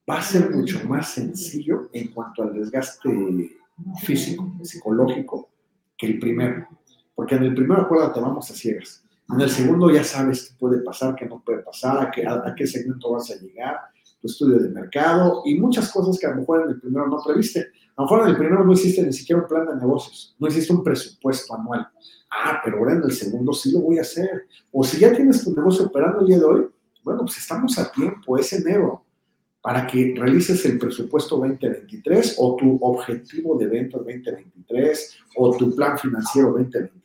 va 0.10 0.18
a 0.18 0.22
ser 0.22 0.50
mucho 0.52 0.84
más 0.88 1.12
sencillo 1.12 1.90
en 1.94 2.10
cuanto 2.10 2.44
al 2.44 2.54
desgaste 2.54 3.10
físico, 4.02 4.56
psicológico, 4.64 5.50
que 5.98 6.08
el 6.08 6.20
primero. 6.20 6.68
Porque 7.14 7.36
en 7.36 7.44
el 7.44 7.56
primero, 7.56 7.82
acuérdate, 7.82 8.20
vamos 8.20 8.50
a 8.50 8.54
ciegas. 8.54 9.05
En 9.30 9.42
el 9.42 9.50
segundo 9.50 9.90
ya 9.90 10.04
sabes 10.04 10.50
qué 10.50 10.56
puede 10.60 10.82
pasar, 10.82 11.16
qué 11.16 11.26
no 11.26 11.42
puede 11.44 11.60
pasar, 11.60 12.00
a 12.00 12.12
qué, 12.12 12.28
a 12.28 12.54
qué 12.56 12.68
segmento 12.68 13.12
vas 13.12 13.32
a 13.32 13.36
llegar, 13.36 13.80
tu 14.22 14.28
estudio 14.28 14.60
de 14.60 14.70
mercado 14.70 15.42
y 15.46 15.56
muchas 15.56 15.92
cosas 15.92 16.20
que 16.20 16.28
a 16.28 16.32
lo 16.32 16.38
mejor 16.38 16.64
en 16.64 16.70
el 16.70 16.80
primero 16.80 17.08
no 17.08 17.18
previste. 17.26 17.68
A 17.98 18.02
lo 18.02 18.04
mejor 18.04 18.22
en 18.22 18.28
el 18.30 18.38
primero 18.38 18.64
no 18.64 18.74
hiciste 18.74 19.02
ni 19.02 19.14
siquiera 19.14 19.42
un 19.42 19.48
plan 19.48 19.66
de 19.66 19.76
negocios, 19.76 20.36
no 20.38 20.48
hiciste 20.48 20.74
un 20.74 20.84
presupuesto 20.84 21.56
anual. 21.56 21.88
Ah, 22.30 22.62
pero 22.64 22.78
ahora 22.78 22.94
en 22.94 23.04
el 23.04 23.12
segundo 23.12 23.54
sí 23.54 23.72
lo 23.72 23.80
voy 23.80 23.98
a 23.98 24.02
hacer. 24.02 24.46
O 24.72 24.84
si 24.84 25.00
ya 25.00 25.14
tienes 25.14 25.44
tu 25.44 25.54
negocio 25.56 25.86
operando 25.86 26.22
el 26.22 26.28
día 26.28 26.40
de 26.40 26.46
hoy, 26.46 26.68
bueno, 27.04 27.22
pues 27.22 27.38
estamos 27.38 27.78
a 27.80 27.92
tiempo, 27.92 28.38
es 28.38 28.52
enero, 28.54 29.06
para 29.62 29.88
que 29.88 30.14
realices 30.16 30.64
el 30.66 30.78
presupuesto 30.78 31.38
2023 31.38 32.36
o 32.38 32.56
tu 32.56 32.78
objetivo 32.82 33.58
de 33.58 33.68
ventas 33.68 34.02
2023 34.04 35.18
o 35.38 35.58
tu 35.58 35.74
plan 35.74 35.98
financiero 35.98 36.52
2023 36.52 37.05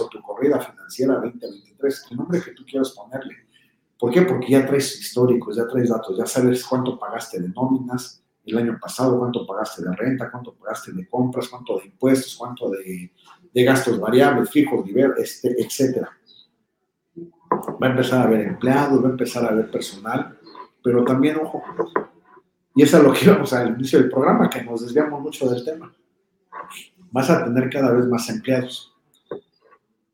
o 0.00 0.08
tu 0.08 0.20
corrida 0.22 0.60
financiera 0.60 1.14
2023, 1.14 2.06
el 2.10 2.16
nombre 2.16 2.42
que 2.42 2.52
tú 2.52 2.64
quieras 2.64 2.90
ponerle. 2.90 3.34
¿Por 3.98 4.12
qué? 4.12 4.22
Porque 4.22 4.50
ya 4.50 4.66
traes 4.66 5.00
históricos, 5.00 5.56
ya 5.56 5.66
traes 5.66 5.88
datos, 5.88 6.18
ya 6.18 6.26
sabes 6.26 6.64
cuánto 6.64 6.98
pagaste 6.98 7.40
de 7.40 7.48
nóminas, 7.48 8.22
el 8.44 8.58
año 8.58 8.78
pasado, 8.80 9.18
cuánto 9.18 9.46
pagaste 9.46 9.82
de 9.82 9.94
renta, 9.96 10.30
cuánto 10.30 10.54
pagaste 10.54 10.92
de 10.92 11.08
compras, 11.08 11.48
cuánto 11.48 11.78
de 11.78 11.86
impuestos, 11.86 12.36
cuánto 12.36 12.70
de, 12.70 13.10
gastos 13.64 13.98
variables, 13.98 14.50
fijos, 14.50 14.84
este, 15.16 15.60
etc. 15.60 16.06
Va 17.82 17.88
a 17.88 17.90
empezar 17.90 18.20
a 18.20 18.24
haber 18.24 18.42
empleados, 18.42 19.02
va 19.02 19.08
a 19.08 19.10
empezar 19.12 19.44
a 19.44 19.48
haber 19.48 19.70
personal, 19.70 20.38
pero 20.82 21.04
también, 21.04 21.36
ojo, 21.36 21.62
y 22.76 22.82
eso 22.82 22.98
es 22.98 23.02
lo 23.02 23.12
que 23.12 23.24
íbamos 23.24 23.52
al 23.54 23.70
inicio 23.70 23.98
del 23.98 24.10
programa, 24.10 24.50
que 24.50 24.62
nos 24.62 24.82
desviamos 24.82 25.20
mucho 25.22 25.48
del 25.48 25.64
tema. 25.64 25.92
Vas 27.10 27.30
a 27.30 27.44
tener 27.44 27.70
cada 27.70 27.90
vez 27.92 28.06
más 28.06 28.28
empleados. 28.28 28.94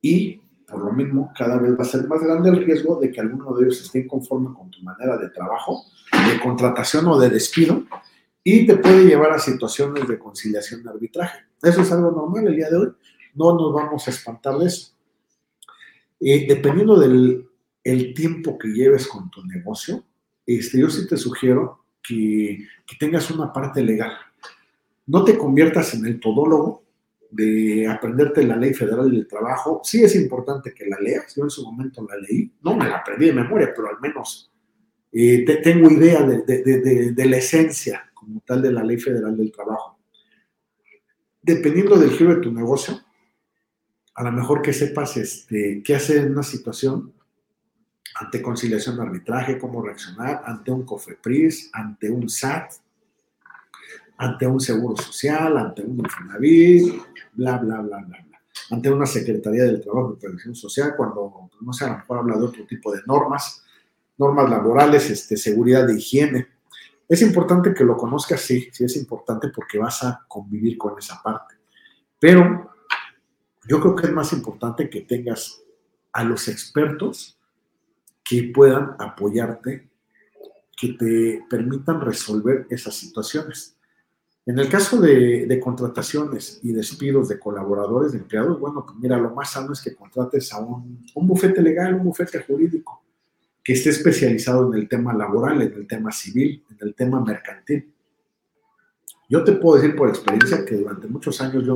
Y 0.03 0.43
por 0.73 0.87
lo 0.87 0.93
mismo, 0.93 1.31
cada 1.37 1.59
vez 1.59 1.79
va 1.79 1.83
a 1.83 1.85
ser 1.85 2.09
más 2.09 2.23
grande 2.23 2.49
el 2.49 2.65
riesgo 2.65 2.99
de 2.99 3.11
que 3.11 3.21
alguno 3.21 3.55
de 3.55 3.67
ellos 3.67 3.83
esté 3.83 4.07
conforme 4.07 4.55
con 4.55 4.71
tu 4.71 4.83
manera 4.83 5.19
de 5.19 5.29
trabajo, 5.29 5.85
de 6.13 6.41
contratación 6.41 7.07
o 7.09 7.19
de 7.19 7.29
despido, 7.29 7.85
y 8.43 8.67
te 8.67 8.77
puede 8.77 9.05
llevar 9.05 9.33
a 9.33 9.39
situaciones 9.39 10.09
de 10.09 10.19
conciliación 10.19 10.83
de 10.83 10.91
arbitraje. 10.91 11.41
Eso 11.63 11.83
es 11.83 11.93
algo 11.93 12.11
normal 12.11 12.47
el 12.47 12.57
día 12.57 12.71
de 12.71 12.77
hoy, 12.77 12.89
no 13.35 13.55
nos 13.55 13.73
vamos 13.73 14.07
a 14.09 14.11
espantar 14.11 14.57
de 14.59 14.67
eso. 14.67 14.93
Eh, 16.19 16.47
dependiendo 16.49 16.99
del 16.99 17.47
el 17.85 18.15
tiempo 18.15 18.57
que 18.59 18.69
lleves 18.69 19.07
con 19.09 19.31
tu 19.31 19.45
negocio, 19.45 20.05
este, 20.47 20.81
yo 20.81 20.89
sí 20.89 21.07
te 21.07 21.17
sugiero 21.17 21.85
que, 22.03 22.67
que 22.87 22.97
tengas 22.99 23.31
una 23.31 23.53
parte 23.53 23.83
legal. 23.83 24.13
No 25.07 25.25
te 25.25 25.37
conviertas 25.37 25.95
en 25.95 26.07
el 26.07 26.19
todólogo 26.21 26.82
de 27.33 27.89
aprenderte 27.89 28.45
la 28.45 28.57
ley 28.57 28.74
federal 28.74 29.11
del 29.11 29.26
trabajo. 29.26 29.80
Sí 29.83 30.05
es 30.05 30.14
importante 30.14 30.72
que 30.74 30.87
la 30.87 30.99
leas, 31.01 31.35
yo 31.35 31.45
en 31.45 31.51
su 31.51 31.64
momento 31.64 32.07
la 32.09 32.16
leí, 32.16 32.53
no 32.62 32.76
me 32.76 32.89
la 32.89 32.99
aprendí 32.99 33.26
de 33.26 33.33
memoria, 33.33 33.72
pero 33.74 33.89
al 33.89 34.01
menos 34.01 34.53
eh, 35.11 35.45
tengo 35.62 35.91
idea 35.91 36.22
de, 36.22 36.43
de, 36.43 37.12
de 37.12 37.26
la 37.26 37.37
esencia 37.39 38.11
como 38.14 38.41
tal 38.47 38.62
de 38.62 38.72
la 38.72 38.85
Ley 38.85 38.99
Federal 38.99 39.37
del 39.37 39.51
Trabajo. 39.51 39.99
Dependiendo 41.43 41.97
del 41.97 42.11
giro 42.11 42.35
de 42.35 42.41
tu 42.41 42.53
negocio, 42.53 43.01
a 44.14 44.22
lo 44.22 44.33
mejor 44.33 44.62
que 44.62 44.72
sepas 44.72 45.16
este, 45.16 45.83
qué 45.83 45.95
hacer 45.95 46.18
en 46.18 46.33
una 46.33 46.43
situación 46.43 47.12
ante 48.14 48.43
conciliación 48.43 48.97
de 48.97 49.03
arbitraje, 49.03 49.59
cómo 49.59 49.83
reaccionar 49.83 50.43
ante 50.45 50.70
un 50.70 50.85
COFEPRIS, 50.85 51.70
ante 51.72 52.11
un 52.11 52.28
SAT, 52.28 52.72
ante 54.23 54.47
un 54.47 54.61
seguro 54.61 54.97
social, 54.97 55.57
ante 55.59 55.83
un 55.83 55.99
Infonavit, 55.99 56.95
bla, 57.33 57.59
bla, 57.59 57.81
bla, 57.81 57.99
bla, 57.99 58.25
bla. 58.25 58.43
Ante 58.70 58.89
una 58.89 59.05
Secretaría 59.05 59.64
del 59.64 59.81
Trabajo 59.81 60.14
y 60.16 60.20
Previsión 60.20 60.55
Social, 60.55 60.95
cuando, 60.97 61.51
no 61.61 61.73
sé, 61.73 61.87
a 61.87 61.89
lo 61.89 61.97
mejor 61.99 62.18
habla 62.18 62.37
de 62.37 62.45
otro 62.45 62.64
tipo 62.64 62.93
de 62.93 63.01
normas, 63.05 63.64
normas 64.16 64.49
laborales, 64.49 65.11
este, 65.11 65.37
seguridad 65.37 65.89
de 65.89 65.99
higiene. 65.99 66.47
Es 67.09 67.20
importante 67.20 67.75
que 67.75 67.83
lo 67.83 67.97
conozcas, 67.97 68.41
sí, 68.41 68.68
sí 68.73 68.85
es 68.85 68.97
importante 68.97 69.49
porque 69.49 69.79
vas 69.79 70.05
a 70.05 70.25
convivir 70.29 70.79
con 70.79 70.97
esa 70.97 71.20
parte. 71.20 71.57
Pero 72.20 72.70
yo 73.66 73.81
creo 73.81 73.97
que 73.97 74.07
es 74.07 74.12
más 74.12 74.33
importante 74.33 74.89
que 74.89 75.01
tengas 75.01 75.61
a 76.12 76.23
los 76.23 76.47
expertos 76.47 77.41
que 78.23 78.53
puedan 78.55 78.95
apoyarte, 79.01 79.91
que 80.77 80.93
te 80.93 81.45
permitan 81.51 82.01
resolver 82.01 82.68
esas 82.70 82.95
situaciones. 82.95 83.77
En 84.45 84.59
el 84.59 84.68
caso 84.68 85.01
de, 85.01 85.61
contrataciones 85.62 86.59
y 86.64 86.72
despidos 86.72 87.28
de 87.28 87.38
colaboradores, 87.38 88.12
de 88.12 88.18
empleados, 88.18 88.59
bueno, 88.59 88.84
mira, 88.99 89.16
lo 89.16 89.30
más 89.30 89.53
sano 89.53 89.72
es 89.72 89.80
que 89.80 89.95
contrates 89.95 90.53
a 90.53 90.59
un, 90.59 91.05
bufete 91.14 91.62
legal, 91.62 91.95
un 91.95 92.05
bufete 92.05 92.40
jurídico, 92.40 93.05
que 93.62 93.74
esté 93.74 93.90
especializado 93.90 94.72
en 94.72 94.80
el 94.80 94.88
tema 94.88 95.14
laboral, 95.14 95.62
en 95.62 95.72
el 95.72 95.86
tema 95.86 96.11
civil, 96.11 96.64
en 96.68 96.76
el 96.80 96.95
tema 96.95 97.20
mercantil. 97.24 97.95
Yo 99.28 99.45
te 99.45 99.53
puedo 99.53 99.80
decir 99.80 99.95
por 99.95 100.09
experiencia 100.09 100.64
que 100.64 100.74
durante 100.74 101.07
muchos 101.07 101.40
años 101.40 101.64
yo 101.64 101.74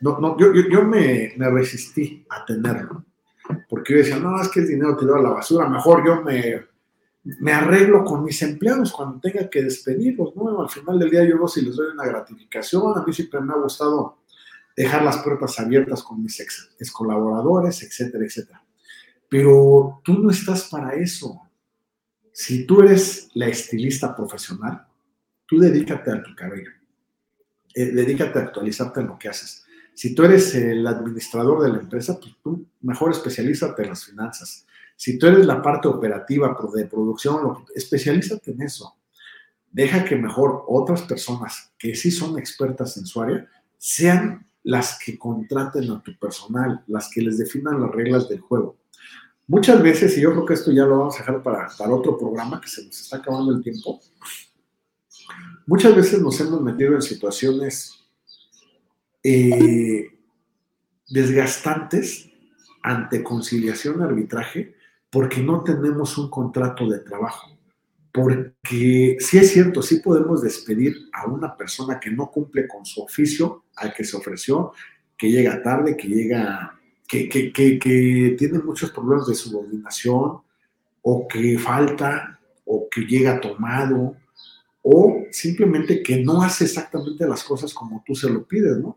no, 0.00 0.18
no, 0.20 0.38
yo, 0.38 0.52
yo, 0.54 0.84
me, 0.84 1.32
me, 1.36 1.50
resistí 1.50 2.24
a 2.30 2.44
tenerlo, 2.44 3.04
porque 3.68 3.94
yo 3.94 3.98
decía, 3.98 4.18
no, 4.20 4.40
es 4.40 4.48
que 4.48 4.60
el 4.60 4.68
dinero 4.68 4.96
tirado 4.96 5.18
a 5.18 5.22
la 5.22 5.30
basura, 5.30 5.68
mejor 5.68 6.06
yo 6.06 6.22
me, 6.22 6.62
me 7.24 7.52
arreglo 7.52 8.04
con 8.04 8.24
mis 8.24 8.42
empleados 8.42 8.92
cuando 8.92 9.20
tenga 9.20 9.48
que 9.48 9.62
despedirlos, 9.62 10.34
¿no? 10.34 10.60
Al 10.60 10.68
final 10.68 10.98
del 10.98 11.10
día 11.10 11.24
yo 11.24 11.36
no 11.36 11.46
si 11.46 11.62
les 11.62 11.76
doy 11.76 11.92
una 11.92 12.04
gratificación, 12.04 12.98
a 12.98 13.04
mí 13.04 13.12
siempre 13.12 13.40
me 13.40 13.52
ha 13.52 13.56
gustado 13.56 14.18
dejar 14.76 15.02
las 15.02 15.18
puertas 15.18 15.58
abiertas 15.60 16.02
con 16.02 16.22
mis 16.22 16.40
ex, 16.40 16.70
ex 16.78 16.90
colaboradores, 16.90 17.82
etcétera, 17.82 18.24
etcétera. 18.24 18.64
Pero 19.28 20.00
tú 20.04 20.18
no 20.18 20.30
estás 20.30 20.68
para 20.68 20.94
eso. 20.94 21.40
Si 22.32 22.66
tú 22.66 22.80
eres 22.80 23.30
la 23.34 23.46
estilista 23.46 24.16
profesional, 24.16 24.86
tú 25.46 25.58
dedícate 25.58 26.10
a 26.10 26.22
tu 26.22 26.34
cabello. 26.34 26.70
Eh, 27.74 27.86
dedícate 27.86 28.38
a 28.38 28.42
actualizarte 28.42 29.00
en 29.00 29.06
lo 29.06 29.18
que 29.18 29.28
haces. 29.28 29.64
Si 29.94 30.14
tú 30.14 30.24
eres 30.24 30.54
el 30.54 30.86
administrador 30.86 31.62
de 31.62 31.70
la 31.70 31.78
empresa, 31.78 32.18
pues 32.18 32.34
tú 32.42 32.66
mejor 32.80 33.12
especialízate 33.12 33.82
en 33.82 33.88
las 33.90 34.04
finanzas. 34.04 34.66
Si 35.02 35.18
tú 35.18 35.26
eres 35.26 35.46
la 35.46 35.60
parte 35.60 35.88
operativa 35.88 36.56
de 36.76 36.86
producción, 36.86 37.64
especialízate 37.74 38.52
en 38.52 38.62
eso. 38.62 38.94
Deja 39.68 40.04
que 40.04 40.14
mejor 40.14 40.62
otras 40.68 41.02
personas 41.02 41.72
que 41.76 41.96
sí 41.96 42.12
son 42.12 42.38
expertas 42.38 42.96
en 42.96 43.06
su 43.06 43.20
área 43.20 43.44
sean 43.76 44.46
las 44.62 45.00
que 45.04 45.18
contraten 45.18 45.90
a 45.90 46.00
tu 46.00 46.16
personal, 46.16 46.84
las 46.86 47.10
que 47.12 47.20
les 47.20 47.36
definan 47.36 47.80
las 47.80 47.90
reglas 47.90 48.28
del 48.28 48.42
juego. 48.42 48.76
Muchas 49.48 49.82
veces, 49.82 50.16
y 50.16 50.20
yo 50.20 50.30
creo 50.30 50.46
que 50.46 50.54
esto 50.54 50.70
ya 50.70 50.84
lo 50.84 50.98
vamos 50.98 51.16
a 51.16 51.18
dejar 51.18 51.42
para, 51.42 51.68
para 51.76 51.92
otro 51.92 52.16
programa 52.16 52.60
que 52.60 52.68
se 52.68 52.84
nos 52.84 53.00
está 53.00 53.16
acabando 53.16 53.56
el 53.56 53.60
tiempo, 53.60 54.00
muchas 55.66 55.96
veces 55.96 56.22
nos 56.22 56.40
hemos 56.40 56.62
metido 56.62 56.94
en 56.94 57.02
situaciones 57.02 58.06
eh, 59.24 60.16
desgastantes 61.08 62.30
ante 62.84 63.24
conciliación 63.24 64.00
arbitraje 64.00 64.76
porque 65.12 65.42
no 65.42 65.62
tenemos 65.62 66.16
un 66.16 66.30
contrato 66.30 66.88
de 66.88 67.00
trabajo. 67.00 67.54
Porque 68.10 69.16
sí 69.20 69.38
es 69.38 69.52
cierto, 69.52 69.82
sí 69.82 70.00
podemos 70.00 70.42
despedir 70.42 70.96
a 71.12 71.26
una 71.26 71.54
persona 71.54 72.00
que 72.00 72.10
no 72.10 72.30
cumple 72.30 72.66
con 72.66 72.84
su 72.86 73.02
oficio 73.02 73.64
al 73.76 73.92
que 73.92 74.04
se 74.04 74.16
ofreció, 74.16 74.72
que 75.16 75.30
llega 75.30 75.62
tarde, 75.62 75.96
que 75.96 76.08
llega, 76.08 76.78
que, 77.06 77.28
que, 77.28 77.52
que, 77.52 78.34
tiene 78.38 78.58
muchos 78.60 78.90
problemas 78.90 79.26
de 79.26 79.34
subordinación, 79.34 80.40
o 81.02 81.28
que 81.28 81.58
falta, 81.58 82.40
o 82.64 82.88
que 82.90 83.02
llega 83.02 83.40
tomado, 83.40 84.16
o 84.82 85.24
simplemente 85.30 86.02
que 86.02 86.22
no 86.22 86.42
hace 86.42 86.64
exactamente 86.64 87.26
las 87.26 87.44
cosas 87.44 87.74
como 87.74 88.02
tú 88.06 88.14
se 88.14 88.30
lo 88.30 88.44
pides, 88.44 88.78
¿no? 88.78 88.96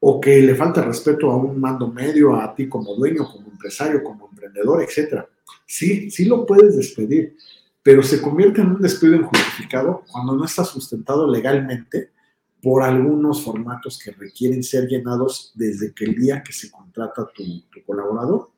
O 0.00 0.18
que 0.18 0.40
le 0.40 0.54
falta 0.54 0.82
respeto 0.82 1.30
a 1.30 1.36
un 1.36 1.60
mando 1.60 1.92
medio, 1.92 2.34
a 2.34 2.54
ti 2.54 2.68
como 2.68 2.94
dueño, 2.94 3.30
como 3.30 3.50
empresario, 3.50 4.02
como 4.02 4.28
emprendedor, 4.30 4.82
etc. 4.82 5.24
Sí, 5.66 6.10
sí 6.10 6.24
lo 6.24 6.46
puedes 6.46 6.76
despedir, 6.76 7.36
pero 7.82 8.02
se 8.02 8.20
convierte 8.20 8.62
en 8.62 8.68
un 8.68 8.80
despido 8.80 9.14
injustificado 9.14 10.02
cuando 10.10 10.34
no 10.34 10.44
está 10.44 10.64
sustentado 10.64 11.30
legalmente 11.30 12.10
por 12.62 12.82
algunos 12.82 13.42
formatos 13.42 13.98
que 14.02 14.10
requieren 14.12 14.62
ser 14.62 14.86
llenados 14.86 15.52
desde 15.54 15.92
que 15.92 16.06
el 16.06 16.14
día 16.14 16.42
que 16.42 16.52
se 16.52 16.70
contrata 16.70 17.30
tu, 17.34 17.44
tu 17.70 17.82
colaborador. 17.86 18.50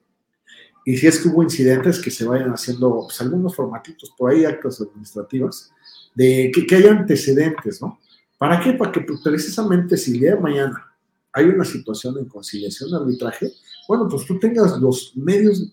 Y 0.85 0.97
si 0.97 1.07
es 1.07 1.21
que 1.21 1.29
hubo 1.29 1.43
incidentes 1.43 2.01
que 2.01 2.11
se 2.11 2.25
vayan 2.25 2.51
haciendo 2.51 3.03
pues, 3.05 3.21
algunos 3.21 3.55
formatitos, 3.55 4.13
por 4.17 4.31
ahí 4.31 4.45
actas 4.45 4.81
administrativas, 4.81 5.71
de 6.15 6.51
que, 6.53 6.67
que 6.67 6.75
haya 6.77 6.91
antecedentes, 6.91 7.81
¿no? 7.81 7.99
¿Para 8.39 8.61
qué? 8.61 8.73
Para 8.73 8.91
que 8.91 9.01
pues, 9.01 9.21
precisamente 9.23 9.97
si 9.97 10.13
el 10.13 10.21
día 10.21 10.35
de 10.35 10.41
mañana 10.41 10.92
hay 11.33 11.47
una 11.47 11.65
situación 11.65 12.19
en 12.19 12.27
conciliación 12.27 12.95
arbitraje, 12.95 13.53
bueno, 13.89 14.09
pues 14.09 14.27
tú 14.27 14.39
tengas 14.39 14.79
los 14.79 15.17
medios 15.17 15.73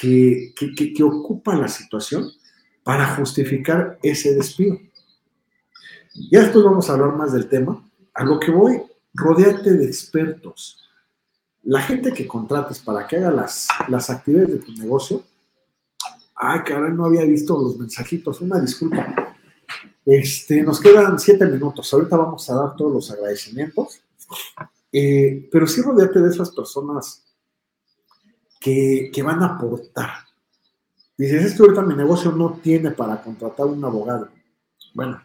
que, 0.00 0.52
que, 0.56 0.92
que, 0.92 1.02
ocupa 1.02 1.56
la 1.56 1.68
situación 1.68 2.30
para 2.82 3.16
justificar 3.16 3.98
ese 4.02 4.34
despido. 4.34 4.78
Ya 6.30 6.42
después 6.42 6.64
vamos 6.64 6.88
a 6.88 6.92
hablar 6.92 7.16
más 7.16 7.32
del 7.32 7.48
tema. 7.48 7.82
A 8.14 8.24
lo 8.24 8.38
que 8.38 8.50
voy, 8.50 8.82
rodeate 9.14 9.72
de 9.72 9.86
expertos. 9.86 10.82
La 11.62 11.80
gente 11.80 12.12
que 12.12 12.26
contrates 12.26 12.78
para 12.78 13.06
que 13.06 13.16
haga 13.16 13.30
las, 13.30 13.68
las 13.88 14.08
actividades 14.10 14.52
de 14.52 14.58
tu 14.58 14.72
negocio, 14.72 15.24
ay, 16.34 16.60
caray, 16.64 16.92
no 16.92 17.06
había 17.06 17.24
visto 17.24 17.60
los 17.60 17.76
mensajitos, 17.78 18.40
una 18.40 18.60
disculpa. 18.60 19.34
Este, 20.04 20.62
nos 20.62 20.80
quedan 20.80 21.18
siete 21.18 21.46
minutos. 21.46 21.92
Ahorita 21.92 22.16
vamos 22.16 22.48
a 22.48 22.54
dar 22.54 22.76
todos 22.76 22.92
los 22.92 23.10
agradecimientos. 23.10 24.00
Eh, 24.92 25.48
pero 25.52 25.66
sí 25.66 25.82
rodeate 25.82 26.20
de 26.20 26.30
esas 26.30 26.50
personas 26.52 27.24
que, 28.60 29.22
van 29.22 29.42
a 29.42 29.56
aportar. 29.56 30.10
Dices, 31.16 31.44
es 31.44 31.54
que 31.54 31.62
ahorita 31.62 31.82
mi 31.82 31.94
negocio 31.94 32.32
no 32.32 32.58
tiene 32.62 32.90
para 32.90 33.22
contratar 33.22 33.66
un 33.66 33.84
abogado. 33.84 34.28
Bueno, 34.94 35.22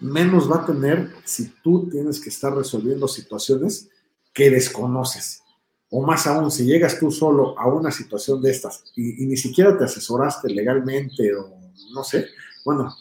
menos 0.00 0.50
va 0.50 0.56
a 0.56 0.66
tener 0.66 1.14
si 1.24 1.48
tú 1.62 1.88
tienes 1.88 2.20
que 2.20 2.30
estar 2.30 2.54
resolviendo 2.54 3.08
situaciones 3.08 3.88
que 4.32 4.50
desconoces. 4.50 5.42
O 5.90 6.04
más 6.04 6.26
aún, 6.26 6.50
si 6.50 6.64
llegas 6.64 6.98
tú 6.98 7.10
solo 7.10 7.58
a 7.58 7.66
una 7.68 7.90
situación 7.90 8.40
de 8.40 8.50
estas 8.50 8.84
y, 8.96 9.22
y 9.22 9.26
ni 9.26 9.36
siquiera 9.36 9.76
te 9.76 9.84
asesoraste 9.84 10.48
legalmente 10.48 11.34
o 11.36 11.58
no 11.94 12.02
sé, 12.02 12.26
bueno, 12.64 12.94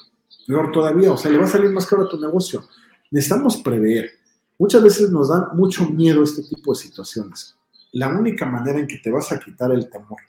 peor 0.47 0.71
todavía, 0.71 1.11
o 1.11 1.17
sea, 1.17 1.31
le 1.31 1.37
va 1.37 1.45
a 1.45 1.49
salir 1.49 1.71
más 1.71 1.85
caro 1.85 2.03
a 2.03 2.09
tu 2.09 2.19
negocio. 2.19 2.67
Necesitamos 3.09 3.57
prever. 3.57 4.20
Muchas 4.61 4.83
veces 4.83 5.09
nos 5.09 5.29
dan 5.29 5.45
mucho 5.55 5.89
miedo 5.89 6.23
este 6.23 6.43
tipo 6.43 6.71
de 6.71 6.79
situaciones. 6.79 7.55
La 7.93 8.09
única 8.09 8.45
manera 8.45 8.77
en 8.77 8.85
que 8.85 8.99
te 8.99 9.09
vas 9.09 9.31
a 9.31 9.39
quitar 9.39 9.71
el 9.71 9.89
temor 9.89 10.19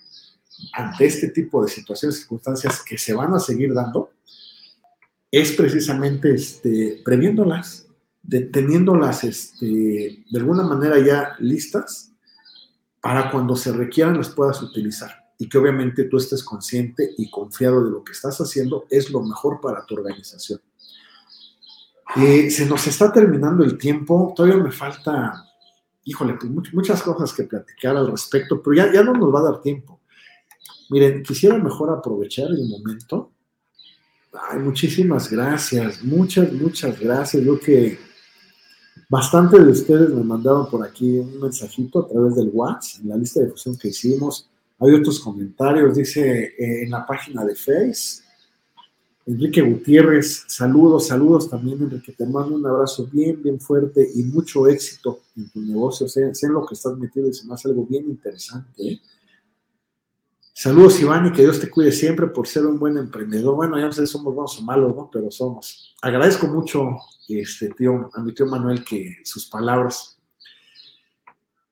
ante 0.73 1.05
este 1.05 1.29
tipo 1.29 1.63
de 1.63 1.71
situaciones, 1.71 2.21
circunstancias 2.21 2.83
que 2.83 2.97
se 2.97 3.13
van 3.13 3.35
a 3.35 3.39
seguir 3.39 3.75
dando, 3.75 4.13
es 5.31 5.53
precisamente 5.53 6.35
este, 6.35 7.03
previéndolas, 7.05 7.87
teniéndolas 8.51 9.23
este, 9.23 9.67
de 9.67 10.39
alguna 10.39 10.63
manera 10.63 10.99
ya 10.99 11.37
listas 11.39 12.11
para 13.03 13.31
cuando 13.31 13.55
se 13.55 13.71
requieran 13.71 14.17
las 14.17 14.31
puedas 14.31 14.63
utilizar 14.63 15.11
y 15.37 15.47
que 15.47 15.59
obviamente 15.59 16.05
tú 16.05 16.17
estés 16.17 16.43
consciente 16.43 17.13
y 17.19 17.31
confiado 17.31 17.85
de 17.85 17.91
lo 17.91 18.03
que 18.03 18.13
estás 18.13 18.41
haciendo 18.41 18.87
es 18.89 19.11
lo 19.11 19.23
mejor 19.23 19.61
para 19.61 19.85
tu 19.85 19.95
organización. 19.95 20.59
Eh, 22.17 22.51
se 22.51 22.67
nos 22.67 22.87
está 22.87 23.13
terminando 23.13 23.65
el 23.65 23.79
tiempo, 23.79 24.33
todavía 24.37 24.63
me 24.63 24.71
falta, 24.71 25.45
híjole, 26.05 26.35
pues 26.35 26.75
muchas 26.75 27.03
cosas 27.03 27.33
que 27.33 27.45
platicar 27.45 27.97
al 27.97 28.11
respecto, 28.11 28.63
pero 28.63 28.77
ya, 28.77 28.93
ya 28.93 29.03
no 29.03 29.15
nos 29.15 29.35
va 29.35 29.41
a 29.41 29.53
dar 29.53 29.61
tiempo. 29.61 30.01
Miren, 30.91 31.23
quisiera 31.23 31.57
mejor 31.57 31.91
aprovechar 31.91 32.51
el 32.51 32.69
momento. 32.69 33.33
Ay, 34.51 34.59
muchísimas 34.59 35.31
gracias, 35.31 36.03
muchas, 36.05 36.53
muchas 36.53 37.01
gracias. 37.01 37.43
Yo 37.43 37.59
que 37.59 37.99
bastante 39.09 39.59
de 39.59 39.71
ustedes 39.71 40.11
me 40.11 40.23
mandaron 40.23 40.69
por 40.69 40.87
aquí 40.87 41.19
un 41.19 41.41
mensajito 41.41 42.01
a 42.01 42.09
través 42.09 42.37
del 42.37 42.51
WhatsApp, 42.53 43.05
en 43.05 43.09
la 43.09 43.17
lista 43.17 43.41
de 43.41 43.47
difusión 43.47 43.77
que 43.79 43.89
hicimos. 43.89 44.51
Hay 44.81 44.93
otros 44.93 45.21
comentarios, 45.21 45.97
dice 45.97 46.55
eh, 46.59 46.83
en 46.83 46.91
la 46.91 47.07
página 47.07 47.45
de 47.45 47.55
Face. 47.55 48.23
Enrique 49.25 49.63
Gutiérrez, 49.63 50.45
saludos, 50.49 51.07
saludos 51.07 51.49
también, 51.49 51.81
Enrique. 51.81 52.13
Te 52.13 52.27
mando 52.27 52.57
un 52.57 52.67
abrazo 52.67 53.09
bien, 53.11 53.41
bien 53.41 53.61
fuerte 53.61 54.09
y 54.15 54.25
mucho 54.25 54.67
éxito 54.67 55.21
en 55.37 55.49
tu 55.49 55.61
negocio. 55.61 56.09
Sé, 56.09 56.35
sé 56.35 56.47
en 56.47 56.55
lo 56.55 56.67
que 56.67 56.75
estás 56.75 56.97
metido 56.99 57.29
y 57.29 57.33
se 57.33 57.47
me 57.47 57.55
hace 57.55 57.69
algo 57.69 57.87
bien 57.87 58.05
interesante. 58.07 58.83
¿eh? 58.83 59.01
Saludos, 60.53 61.01
Iván, 61.01 61.27
y 61.27 61.33
que 61.33 61.43
Dios 61.43 61.61
te 61.61 61.71
cuide 61.71 61.93
siempre 61.93 62.27
por 62.27 62.47
ser 62.47 62.67
un 62.67 62.79
buen 62.79 62.99
emprendedor. 62.99 63.55
Bueno, 63.55 63.79
ya 63.79 63.87
no 63.87 63.93
sé 63.93 64.07
si 64.07 64.13
somos 64.13 64.35
buenos 64.35 64.59
o 64.59 64.63
malos, 64.63 64.95
¿no? 64.95 65.09
Pero 65.11 65.31
somos. 65.31 65.95
Agradezco 66.03 66.47
mucho 66.49 66.97
este 67.29 67.71
tío, 67.71 68.11
a 68.13 68.21
mi 68.21 68.35
tío 68.35 68.47
Manuel 68.47 68.85
que 68.85 69.19
sus 69.25 69.47
palabras. 69.47 70.19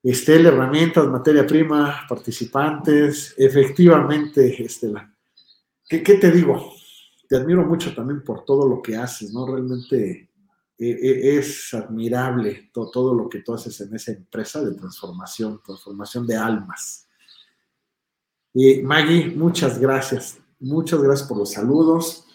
Estel, 0.02 0.46
herramientas, 0.46 1.06
materia 1.08 1.46
prima, 1.46 2.06
participantes, 2.08 3.34
efectivamente, 3.36 4.62
Estela. 4.62 5.12
¿Qué, 5.86 6.02
¿Qué, 6.02 6.14
te 6.14 6.30
digo? 6.30 6.79
Te 7.30 7.36
admiro 7.36 7.64
mucho 7.64 7.94
también 7.94 8.24
por 8.24 8.44
todo 8.44 8.68
lo 8.68 8.82
que 8.82 8.96
haces, 8.96 9.32
¿no? 9.32 9.46
Realmente 9.46 10.28
eh, 10.76 10.98
eh, 11.00 11.38
es 11.38 11.72
admirable 11.72 12.72
todo, 12.72 13.14
lo 13.14 13.28
que 13.28 13.38
tú 13.38 13.54
haces 13.54 13.80
en 13.82 13.94
esa 13.94 14.10
empresa 14.10 14.60
de 14.64 14.74
transformación, 14.74 15.60
transformación 15.64 16.26
de 16.26 16.36
almas. 16.36 17.06
Y 18.52 18.82
Maggie, 18.82 19.32
muchas 19.36 19.78
gracias. 19.78 20.40
Muchas 20.58 21.00
gracias 21.00 21.28
por 21.28 21.38
los 21.38 21.52
saludos. 21.52 22.26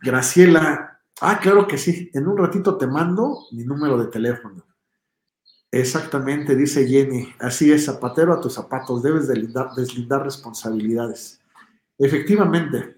Graciela, 0.00 0.98
ah, 1.20 1.38
claro 1.38 1.66
que 1.66 1.76
sí. 1.76 2.10
En 2.14 2.26
un 2.26 2.38
ratito 2.38 2.78
te 2.78 2.86
mando 2.86 3.40
mi 3.52 3.64
número 3.64 3.98
de 3.98 4.06
teléfono. 4.06 4.64
Exactamente, 5.70 6.56
dice 6.56 6.88
Jenny. 6.88 7.34
Así 7.38 7.70
es, 7.70 7.84
zapatero 7.84 8.32
a 8.32 8.40
tus 8.40 8.54
zapatos. 8.54 9.02
Debes 9.02 9.28
deslindar, 9.28 9.74
deslindar 9.76 10.24
responsabilidades. 10.24 11.38
Efectivamente, 11.98 12.95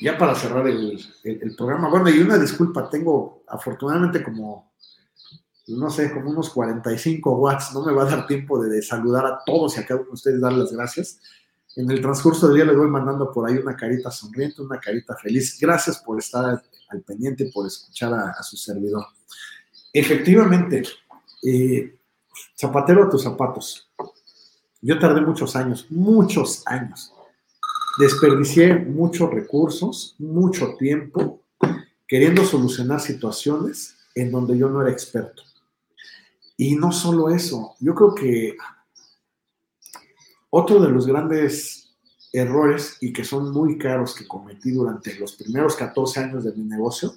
ya 0.00 0.16
para 0.16 0.34
cerrar 0.34 0.66
el, 0.68 1.54
programa, 1.56 1.88
bueno, 1.88 2.08
y 2.08 2.20
una 2.20 2.38
disculpa, 2.38 2.88
tengo 2.88 3.42
afortunadamente 3.48 4.22
como, 4.22 4.72
no 5.68 5.90
sé, 5.90 6.12
como 6.12 6.30
unos 6.30 6.50
45 6.50 7.36
watts, 7.36 7.74
no 7.74 7.84
me 7.84 7.92
va 7.92 8.02
a 8.02 8.10
dar 8.10 8.26
tiempo 8.26 8.62
de, 8.62 8.80
saludar 8.82 9.26
a 9.26 9.40
todos 9.44 9.76
y 9.76 9.80
a 9.80 9.86
cada 9.86 10.00
uno 10.00 10.10
de 10.10 10.14
ustedes 10.14 10.40
dar 10.40 10.52
las 10.52 10.72
gracias. 10.72 11.20
En 11.76 11.90
el 11.90 12.00
transcurso 12.00 12.46
del 12.46 12.56
día 12.56 12.64
les 12.64 12.76
voy 12.76 12.88
mandando 12.88 13.32
por 13.32 13.48
ahí 13.48 13.56
una 13.56 13.76
carita 13.76 14.10
sonriente, 14.10 14.62
una 14.62 14.80
carita 14.80 15.16
feliz. 15.16 15.58
Gracias 15.60 15.98
por 15.98 16.18
estar 16.18 16.44
al, 16.44 17.02
pendiente, 17.02 17.50
por 17.52 17.66
escuchar 17.66 18.14
a, 18.14 18.42
su 18.42 18.56
servidor. 18.56 19.04
Efectivamente, 19.92 20.82
eh, 21.42 21.98
zapatero 22.56 23.04
a 23.04 23.10
tus 23.10 23.22
zapatos. 23.22 23.88
Yo 24.80 24.98
tardé 24.98 25.20
muchos 25.20 25.54
años, 25.56 25.86
muchos 25.90 26.62
años 26.66 27.12
Desperdicié 27.98 28.76
muchos 28.76 29.30
recursos, 29.30 30.14
mucho 30.18 30.76
tiempo, 30.76 31.42
queriendo 32.06 32.44
solucionar 32.44 33.00
situaciones 33.00 33.96
en 34.14 34.30
donde 34.30 34.56
yo 34.56 34.68
no 34.68 34.82
era 34.82 34.90
experto. 34.90 35.42
Y 36.56 36.76
no 36.76 36.92
solo 36.92 37.28
eso, 37.30 37.74
yo 37.80 37.94
creo 37.94 38.14
que 38.14 38.56
otro 40.50 40.80
de 40.80 40.90
los 40.90 41.06
grandes 41.06 41.96
errores 42.32 42.98
y 43.00 43.12
que 43.12 43.24
son 43.24 43.52
muy 43.52 43.78
caros 43.78 44.14
que 44.14 44.26
cometí 44.26 44.70
durante 44.70 45.18
los 45.18 45.32
primeros 45.32 45.76
14 45.76 46.20
años 46.20 46.44
de 46.44 46.52
mi 46.52 46.64
negocio 46.64 47.14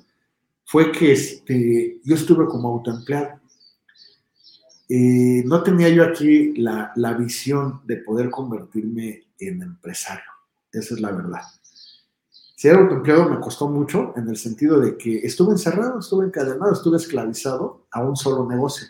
fue 0.65 0.91
que 0.91 1.11
este, 1.11 1.99
yo 2.03 2.15
estuve 2.15 2.45
como 2.45 2.69
autoempleado. 2.69 3.39
Eh, 4.89 5.43
no 5.45 5.63
tenía 5.63 5.89
yo 5.89 6.03
aquí 6.03 6.53
la, 6.55 6.91
la 6.95 7.13
visión 7.13 7.81
de 7.85 7.97
poder 7.97 8.29
convertirme 8.29 9.27
en 9.39 9.61
empresario. 9.61 10.40
Esa 10.71 10.95
es 10.95 11.01
la 11.01 11.11
verdad. 11.11 11.41
Ser 12.55 12.75
autoempleado 12.75 13.27
me 13.27 13.39
costó 13.39 13.67
mucho 13.67 14.13
en 14.15 14.29
el 14.29 14.37
sentido 14.37 14.79
de 14.79 14.95
que 14.95 15.17
estuve 15.25 15.53
encerrado, 15.53 15.99
estuve 15.99 16.27
encadenado, 16.27 16.71
estuve 16.73 16.97
esclavizado 16.97 17.87
a 17.89 18.03
un 18.03 18.15
solo 18.15 18.47
negocio. 18.47 18.87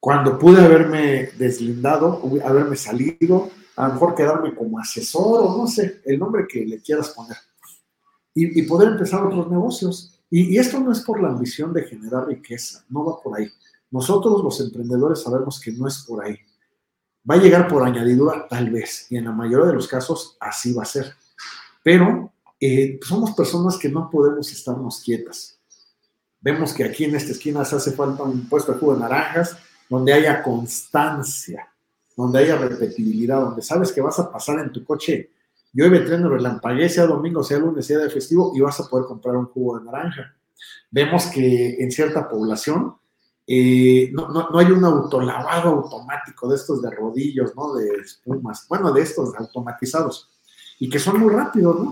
Cuando 0.00 0.38
pude 0.38 0.60
haberme 0.60 1.30
deslindado, 1.38 2.20
haberme 2.44 2.76
salido, 2.76 3.50
a 3.76 3.86
lo 3.86 3.94
mejor 3.94 4.14
quedarme 4.14 4.54
como 4.54 4.78
asesor 4.78 5.44
o 5.44 5.56
no 5.56 5.66
sé, 5.66 6.02
el 6.04 6.18
nombre 6.18 6.46
que 6.48 6.66
le 6.66 6.82
quieras 6.82 7.10
poner, 7.10 7.36
y, 8.34 8.62
poder 8.62 8.88
empezar 8.88 9.24
otros 9.24 9.48
negocios. 9.48 10.20
Y, 10.28 10.54
y 10.54 10.58
esto 10.58 10.80
no 10.80 10.90
es 10.90 11.00
por 11.02 11.22
la 11.22 11.28
ambición 11.28 11.72
de 11.72 11.84
generar 11.84 12.26
riqueza, 12.26 12.84
no 12.88 13.04
va 13.04 13.22
por 13.22 13.38
ahí. 13.38 13.48
Nosotros 13.92 14.42
los 14.42 14.60
emprendedores 14.60 15.22
sabemos 15.22 15.60
que 15.60 15.70
no 15.70 15.86
es 15.86 16.04
por 16.04 16.24
ahí. 16.24 16.36
Va 17.28 17.36
a 17.36 17.38
llegar 17.38 17.68
por 17.68 17.82
añadidura, 17.82 18.46
tal 18.48 18.70
vez, 18.70 19.06
y 19.10 19.16
en 19.16 19.24
la 19.24 19.32
mayoría 19.32 19.66
de 19.66 19.74
los 19.74 19.88
casos 19.88 20.36
así 20.40 20.72
va 20.72 20.82
a 20.82 20.86
ser. 20.86 21.14
Pero 21.82 22.32
eh, 22.60 22.98
somos 23.02 23.32
personas 23.32 23.78
que 23.78 23.88
no 23.88 24.10
podemos 24.10 24.50
estarnos 24.52 25.00
quietas. 25.02 25.58
Vemos 26.40 26.74
que 26.74 26.84
aquí 26.84 27.04
en 27.04 27.16
esta 27.16 27.32
esquina 27.32 27.64
se 27.64 27.76
hace 27.76 27.92
falta 27.92 28.22
un 28.22 28.48
puesto 28.48 28.72
de 28.72 28.78
jugo 28.78 28.94
de 28.94 29.00
naranjas 29.00 29.56
donde 29.88 30.12
haya 30.12 30.42
constancia, 30.42 31.68
donde 32.16 32.40
haya 32.40 32.56
repetibilidad, 32.56 33.40
donde 33.40 33.62
sabes 33.62 33.92
que 33.92 34.00
vas 34.00 34.18
a 34.18 34.30
pasar 34.30 34.58
en 34.60 34.70
tu 34.70 34.84
coche, 34.84 35.30
llueve, 35.72 36.00
tren, 36.00 36.28
relampaguee, 36.28 36.88
sea 36.88 37.06
domingo, 37.06 37.42
sea 37.42 37.58
lunes, 37.58 37.86
sea 37.86 37.98
de 37.98 38.10
festivo, 38.10 38.52
y 38.54 38.60
vas 38.60 38.78
a 38.80 38.88
poder 38.88 39.06
comprar 39.06 39.36
un 39.36 39.46
jugo 39.46 39.78
de 39.78 39.84
naranja. 39.86 40.34
Vemos 40.90 41.26
que 41.26 41.82
en 41.82 41.90
cierta 41.90 42.28
población 42.28 42.94
eh, 43.46 44.10
no, 44.12 44.28
no, 44.28 44.58
hay 44.58 44.70
un 44.70 44.84
autolavado 44.84 45.68
automático 45.70 46.48
de 46.48 46.56
estos 46.56 46.80
de 46.80 46.90
rodillos, 46.90 47.54
¿no? 47.54 47.74
De 47.74 47.88
espumas, 47.96 48.66
bueno, 48.68 48.92
de 48.92 49.02
estos 49.02 49.34
automatizados, 49.34 50.30
y 50.78 50.88
que 50.88 50.98
son 50.98 51.20
muy 51.20 51.32
rápidos, 51.32 51.80
¿no? 51.80 51.90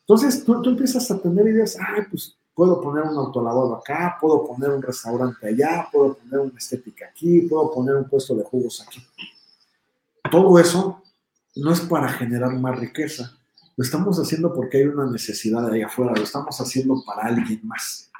Entonces 0.00 0.44
tú, 0.44 0.62
tú 0.62 0.70
empiezas 0.70 1.10
a 1.10 1.18
tener 1.18 1.46
ideas, 1.48 1.76
ay, 1.80 2.02
pues 2.10 2.36
puedo 2.54 2.80
poner 2.80 3.04
un 3.04 3.18
autolavado 3.18 3.74
acá, 3.74 4.16
puedo 4.20 4.46
poner 4.46 4.70
un 4.70 4.80
restaurante 4.80 5.48
allá, 5.48 5.88
puedo 5.92 6.14
poner 6.14 6.40
una 6.40 6.58
estética 6.58 7.06
aquí, 7.10 7.42
puedo 7.42 7.70
poner 7.72 7.96
un 7.96 8.08
puesto 8.08 8.34
de 8.34 8.44
jugos 8.44 8.82
aquí. 8.86 9.06
Todo 10.30 10.58
eso 10.58 11.02
no 11.56 11.72
es 11.72 11.80
para 11.80 12.08
generar 12.08 12.52
más 12.58 12.78
riqueza, 12.78 13.36
lo 13.76 13.84
estamos 13.84 14.18
haciendo 14.18 14.54
porque 14.54 14.78
hay 14.78 14.84
una 14.84 15.10
necesidad 15.10 15.70
ahí 15.70 15.82
afuera, 15.82 16.14
lo 16.16 16.22
estamos 16.22 16.58
haciendo 16.58 17.02
para 17.04 17.26
alguien 17.26 17.60
más. 17.64 18.10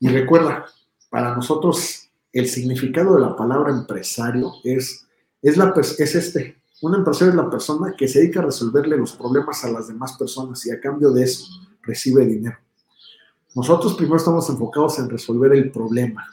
Y 0.00 0.08
recuerda, 0.08 0.64
para 1.10 1.34
nosotros 1.34 2.03
el 2.34 2.48
significado 2.48 3.14
de 3.14 3.20
la 3.20 3.36
palabra 3.36 3.72
empresario 3.72 4.52
es, 4.64 5.06
es, 5.40 5.56
la, 5.56 5.72
es 5.76 6.14
este. 6.14 6.60
Un 6.82 6.96
empresario 6.96 7.30
es 7.30 7.36
la 7.36 7.48
persona 7.48 7.94
que 7.96 8.08
se 8.08 8.18
dedica 8.18 8.40
a 8.40 8.46
resolverle 8.46 8.98
los 8.98 9.12
problemas 9.12 9.64
a 9.64 9.70
las 9.70 9.86
demás 9.86 10.14
personas 10.18 10.66
y 10.66 10.72
a 10.72 10.80
cambio 10.80 11.12
de 11.12 11.22
eso 11.22 11.46
recibe 11.82 12.26
dinero. 12.26 12.58
Nosotros 13.54 13.94
primero 13.94 14.16
estamos 14.16 14.50
enfocados 14.50 14.98
en 14.98 15.08
resolver 15.08 15.52
el 15.52 15.70
problema, 15.70 16.26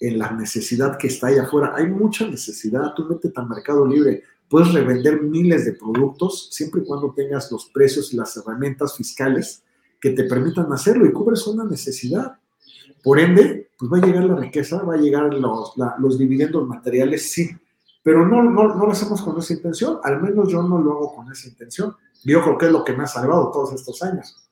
en 0.00 0.18
la 0.18 0.32
necesidad 0.32 0.96
que 0.96 1.08
está 1.08 1.26
ahí 1.26 1.36
afuera. 1.36 1.74
Hay 1.76 1.88
mucha 1.88 2.26
necesidad, 2.26 2.94
tú 2.94 3.04
métete 3.04 3.38
al 3.38 3.48
mercado 3.48 3.86
libre, 3.86 4.22
puedes 4.48 4.72
revender 4.72 5.20
miles 5.20 5.66
de 5.66 5.74
productos 5.74 6.48
siempre 6.52 6.80
y 6.80 6.84
cuando 6.86 7.12
tengas 7.12 7.52
los 7.52 7.66
precios 7.66 8.14
y 8.14 8.16
las 8.16 8.34
herramientas 8.38 8.96
fiscales 8.96 9.62
que 10.00 10.10
te 10.10 10.24
permitan 10.24 10.72
hacerlo 10.72 11.04
y 11.04 11.12
cubres 11.12 11.46
una 11.46 11.64
necesidad. 11.64 12.38
Por 13.04 13.20
ende, 13.20 13.70
pues 13.78 13.92
va 13.92 13.98
a 13.98 14.00
llegar 14.00 14.24
la 14.24 14.36
riqueza, 14.36 14.82
va 14.82 14.94
a 14.94 14.98
llegar 14.98 15.32
los, 15.34 15.74
los 15.98 16.18
dividendos 16.18 16.66
materiales, 16.66 17.30
sí, 17.30 17.50
pero 18.02 18.26
no, 18.26 18.42
no, 18.42 18.74
no, 18.74 18.86
lo 18.86 18.92
hacemos 18.92 19.22
con 19.22 19.38
esa 19.38 19.52
intención, 19.52 19.98
al 20.02 20.20
menos 20.20 20.48
yo 20.50 20.62
no 20.62 20.78
lo 20.78 20.92
hago 20.92 21.14
con 21.14 21.30
esa 21.30 21.48
intención. 21.48 21.96
Yo 22.22 22.42
creo 22.42 22.58
que 22.58 22.66
es 22.66 22.72
lo 22.72 22.84
que 22.84 22.94
me 22.94 23.04
ha 23.04 23.06
salvado 23.06 23.50
todos 23.50 23.72
estos 23.74 24.02
años, 24.02 24.48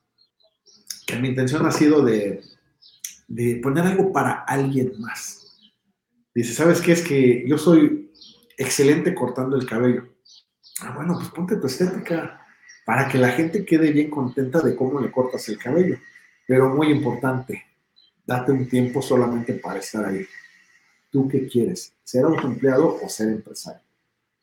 que 1.07 1.19
mi 1.19 1.29
intención 1.29 1.65
ha 1.67 1.71
sido 1.71 2.03
de, 2.03 2.43
de 3.29 3.57
poner 3.63 3.85
algo 3.85 4.13
para 4.13 4.45
alguien 4.45 4.93
más. 5.01 5.73
Dice, 6.35 6.55
¿sabes 6.55 6.81
qué? 6.81 6.93
Es 6.93 7.03
que 7.03 7.47
yo 7.47 7.59
soy 7.59 8.11
excelente 8.57 9.15
cortando 9.15 9.57
el 9.57 9.67
cabello. 9.67 10.05
Ah, 10.81 10.93
bueno, 10.95 11.15
pues 11.15 11.29
ponte 11.29 11.57
tu 11.57 11.67
estética 11.67 12.47
para 12.85 13.09
que 13.09 13.19
la 13.19 13.31
gente 13.31 13.65
quede 13.65 13.93
bien 13.93 14.11
contenta 14.11 14.61
de 14.61 14.75
cómo 14.75 15.01
le 15.01 15.11
cortas 15.11 15.49
el 15.49 15.59
cabello. 15.59 15.99
Pero 16.47 16.75
muy 16.75 16.89
importante, 16.89 17.63
date 18.27 18.53
un 18.53 18.69
tiempo 18.69 19.03
solamente 19.03 19.55
para 19.55 19.81
estar 19.81 20.05
ahí. 20.05 20.27
¿Tú 21.11 21.29
qué 21.29 21.47
quieres? 21.47 21.93
¿Ser 22.03 22.25
autoempleado 22.25 22.99
o 23.03 23.09
ser 23.09 23.29
empresario? 23.29 23.83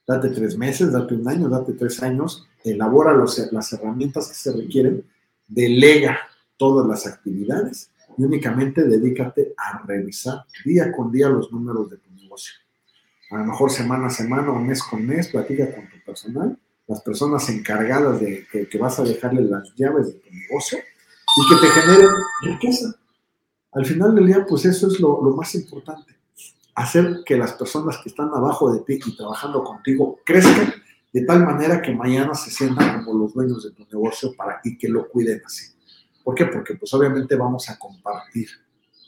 Date 0.07 0.29
tres 0.29 0.57
meses, 0.57 0.91
date 0.91 1.15
un 1.15 1.27
año, 1.27 1.49
date 1.49 1.73
tres 1.73 2.01
años, 2.01 2.47
elabora 2.63 3.13
las 3.13 3.73
herramientas 3.73 4.27
que 4.27 4.33
se 4.33 4.51
requieren, 4.51 5.05
delega 5.47 6.19
todas 6.57 6.87
las 6.87 7.07
actividades 7.07 7.91
y 8.17 8.23
únicamente 8.23 8.83
dedícate 8.83 9.53
a 9.57 9.83
revisar 9.85 10.45
día 10.65 10.91
con 10.91 11.11
día 11.11 11.29
los 11.29 11.51
números 11.51 11.89
de 11.89 11.97
tu 11.97 12.11
negocio. 12.11 12.53
A 13.31 13.37
lo 13.37 13.45
mejor 13.45 13.69
semana 13.69 14.07
a 14.07 14.09
semana 14.09 14.51
o 14.51 14.59
mes 14.59 14.81
con 14.83 15.05
mes, 15.05 15.27
platica 15.27 15.73
con 15.73 15.87
tu 15.89 16.03
personal, 16.03 16.57
las 16.87 17.01
personas 17.01 17.47
encargadas 17.49 18.19
de 18.19 18.47
que, 18.51 18.67
que 18.67 18.77
vas 18.79 18.99
a 18.99 19.03
dejarle 19.03 19.43
las 19.43 19.73
llaves 19.75 20.07
de 20.07 20.13
tu 20.13 20.31
negocio 20.31 20.79
y 20.79 21.49
que 21.49 21.61
te 21.61 21.81
generen 21.81 22.09
riqueza 22.41 22.98
al 23.71 23.85
final 23.85 24.15
del 24.15 24.27
día, 24.27 24.45
pues 24.47 24.65
eso 24.65 24.87
es 24.87 24.99
lo, 24.99 25.19
más 25.35 25.53
importante. 25.55 26.15
Hacer 26.75 27.21
que 27.25 27.37
las 27.37 27.53
personas 27.53 27.97
que 28.01 28.09
están 28.09 28.29
abajo 28.33 28.73
de 28.73 28.79
ti 28.81 28.99
y 29.05 29.15
trabajando 29.15 29.63
contigo 29.63 30.19
crezcan 30.25 30.73
de 31.11 31.25
tal 31.25 31.45
manera 31.45 31.81
que 31.81 31.93
mañana 31.93 32.33
se 32.35 32.51
sientan 32.51 33.03
como 33.03 33.19
los 33.19 33.33
dueños 33.33 33.63
de 33.63 33.71
tu 33.71 33.83
negocio 33.91 34.33
para, 34.35 34.61
y 34.63 34.77
que 34.77 34.87
lo 34.87 35.07
cuiden 35.09 35.41
así. 35.45 35.65
¿Por 36.23 36.35
qué? 36.35 36.45
Porque 36.45 36.75
pues 36.75 36.93
obviamente 36.93 37.35
vamos 37.35 37.69
a 37.69 37.77
compartir 37.77 38.49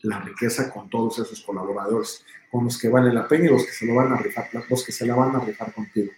la 0.03 0.19
riqueza 0.19 0.71
con 0.71 0.89
todos 0.89 1.19
esos 1.19 1.41
colaboradores, 1.41 2.23
con 2.51 2.65
los 2.65 2.77
que 2.77 2.89
vale 2.89 3.13
la 3.13 3.27
pena 3.27 3.45
y 3.45 3.49
los 3.49 3.65
que 3.65 3.71
se 3.71 3.85
lo 3.85 3.95
van 3.95 4.11
a 4.11 4.17
rifar, 4.17 4.49
los 4.69 4.83
que 4.83 4.91
se 4.91 5.05
la 5.05 5.15
van 5.15 5.35
a 5.35 5.39
rifar 5.39 5.73
contigo. 5.73 6.11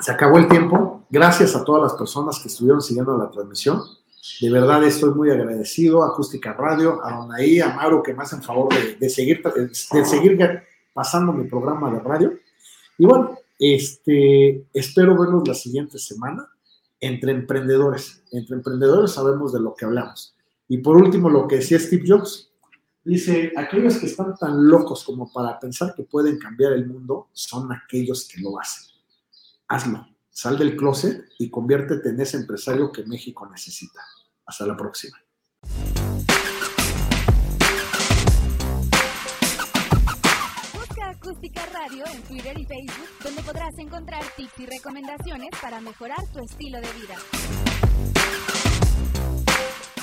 se 0.00 0.12
acabó 0.12 0.38
el 0.38 0.48
tiempo. 0.48 1.04
Gracias 1.10 1.54
a 1.54 1.64
todas 1.64 1.82
las 1.82 1.94
personas 1.94 2.38
que 2.40 2.48
estuvieron 2.48 2.80
siguiendo 2.80 3.16
la 3.18 3.30
transmisión. 3.30 3.82
De 4.40 4.50
verdad 4.50 4.84
estoy 4.84 5.14
muy 5.14 5.30
agradecido 5.30 6.04
a 6.04 6.08
Acústica 6.08 6.52
Radio, 6.52 7.04
a 7.04 7.16
Donaí, 7.16 7.60
a 7.60 7.74
Mauro, 7.74 8.02
que 8.02 8.14
me 8.14 8.22
hacen 8.22 8.42
favor 8.42 8.72
de, 8.72 8.94
de 8.94 9.10
seguir, 9.10 9.42
de 9.42 10.04
seguir 10.04 10.38
pasando 10.92 11.32
mi 11.32 11.48
programa 11.48 11.90
de 11.90 11.98
radio. 11.98 12.38
Y 12.98 13.04
bueno, 13.04 13.36
este, 13.58 14.66
espero 14.72 15.18
verlos 15.18 15.46
la 15.46 15.54
siguiente 15.54 15.98
semana 15.98 16.48
entre 17.00 17.32
emprendedores. 17.32 18.22
Entre 18.30 18.56
emprendedores 18.56 19.12
sabemos 19.12 19.52
de 19.52 19.60
lo 19.60 19.74
que 19.74 19.84
hablamos. 19.84 20.36
Y 20.68 20.78
por 20.78 20.96
último, 20.96 21.28
lo 21.28 21.48
que 21.48 21.56
decía 21.56 21.80
Steve 21.80 22.04
Jobs, 22.06 22.50
dice, 23.04 23.52
aquellos 23.56 23.98
que 23.98 24.06
están 24.06 24.36
tan 24.36 24.68
locos 24.68 25.02
como 25.04 25.32
para 25.32 25.58
pensar 25.58 25.94
que 25.96 26.04
pueden 26.04 26.38
cambiar 26.38 26.72
el 26.72 26.86
mundo 26.86 27.28
son 27.32 27.72
aquellos 27.72 28.28
que 28.28 28.40
lo 28.40 28.58
hacen. 28.58 28.84
Hazlo, 29.66 30.06
sal 30.32 30.58
del 30.58 30.76
closet 30.76 31.26
y 31.38 31.50
conviértete 31.50 32.08
en 32.08 32.20
ese 32.20 32.38
empresario 32.38 32.90
que 32.90 33.04
México 33.04 33.46
necesita. 33.48 34.00
Hasta 34.46 34.66
la 34.66 34.76
próxima. 34.76 35.16
Busca 40.72 41.10
Acústica 41.10 41.66
Radio 41.66 42.04
en 42.06 42.22
Twitter 42.22 42.58
y 42.58 42.64
Facebook, 42.64 43.08
donde 43.22 43.42
podrás 43.42 43.78
encontrar 43.78 44.24
tips 44.36 44.58
y 44.58 44.66
recomendaciones 44.66 45.50
para 45.60 45.80
mejorar 45.80 46.18
tu 46.32 46.40
estilo 46.40 46.80
de 46.80 46.92
vida. 46.94 47.16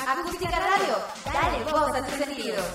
Acústica 0.08 0.52
Radio, 0.52 0.96
dale 1.26 1.64
voz 1.66 1.96
a 1.96 2.06
tus 2.06 2.16
sentidos. 2.16 2.66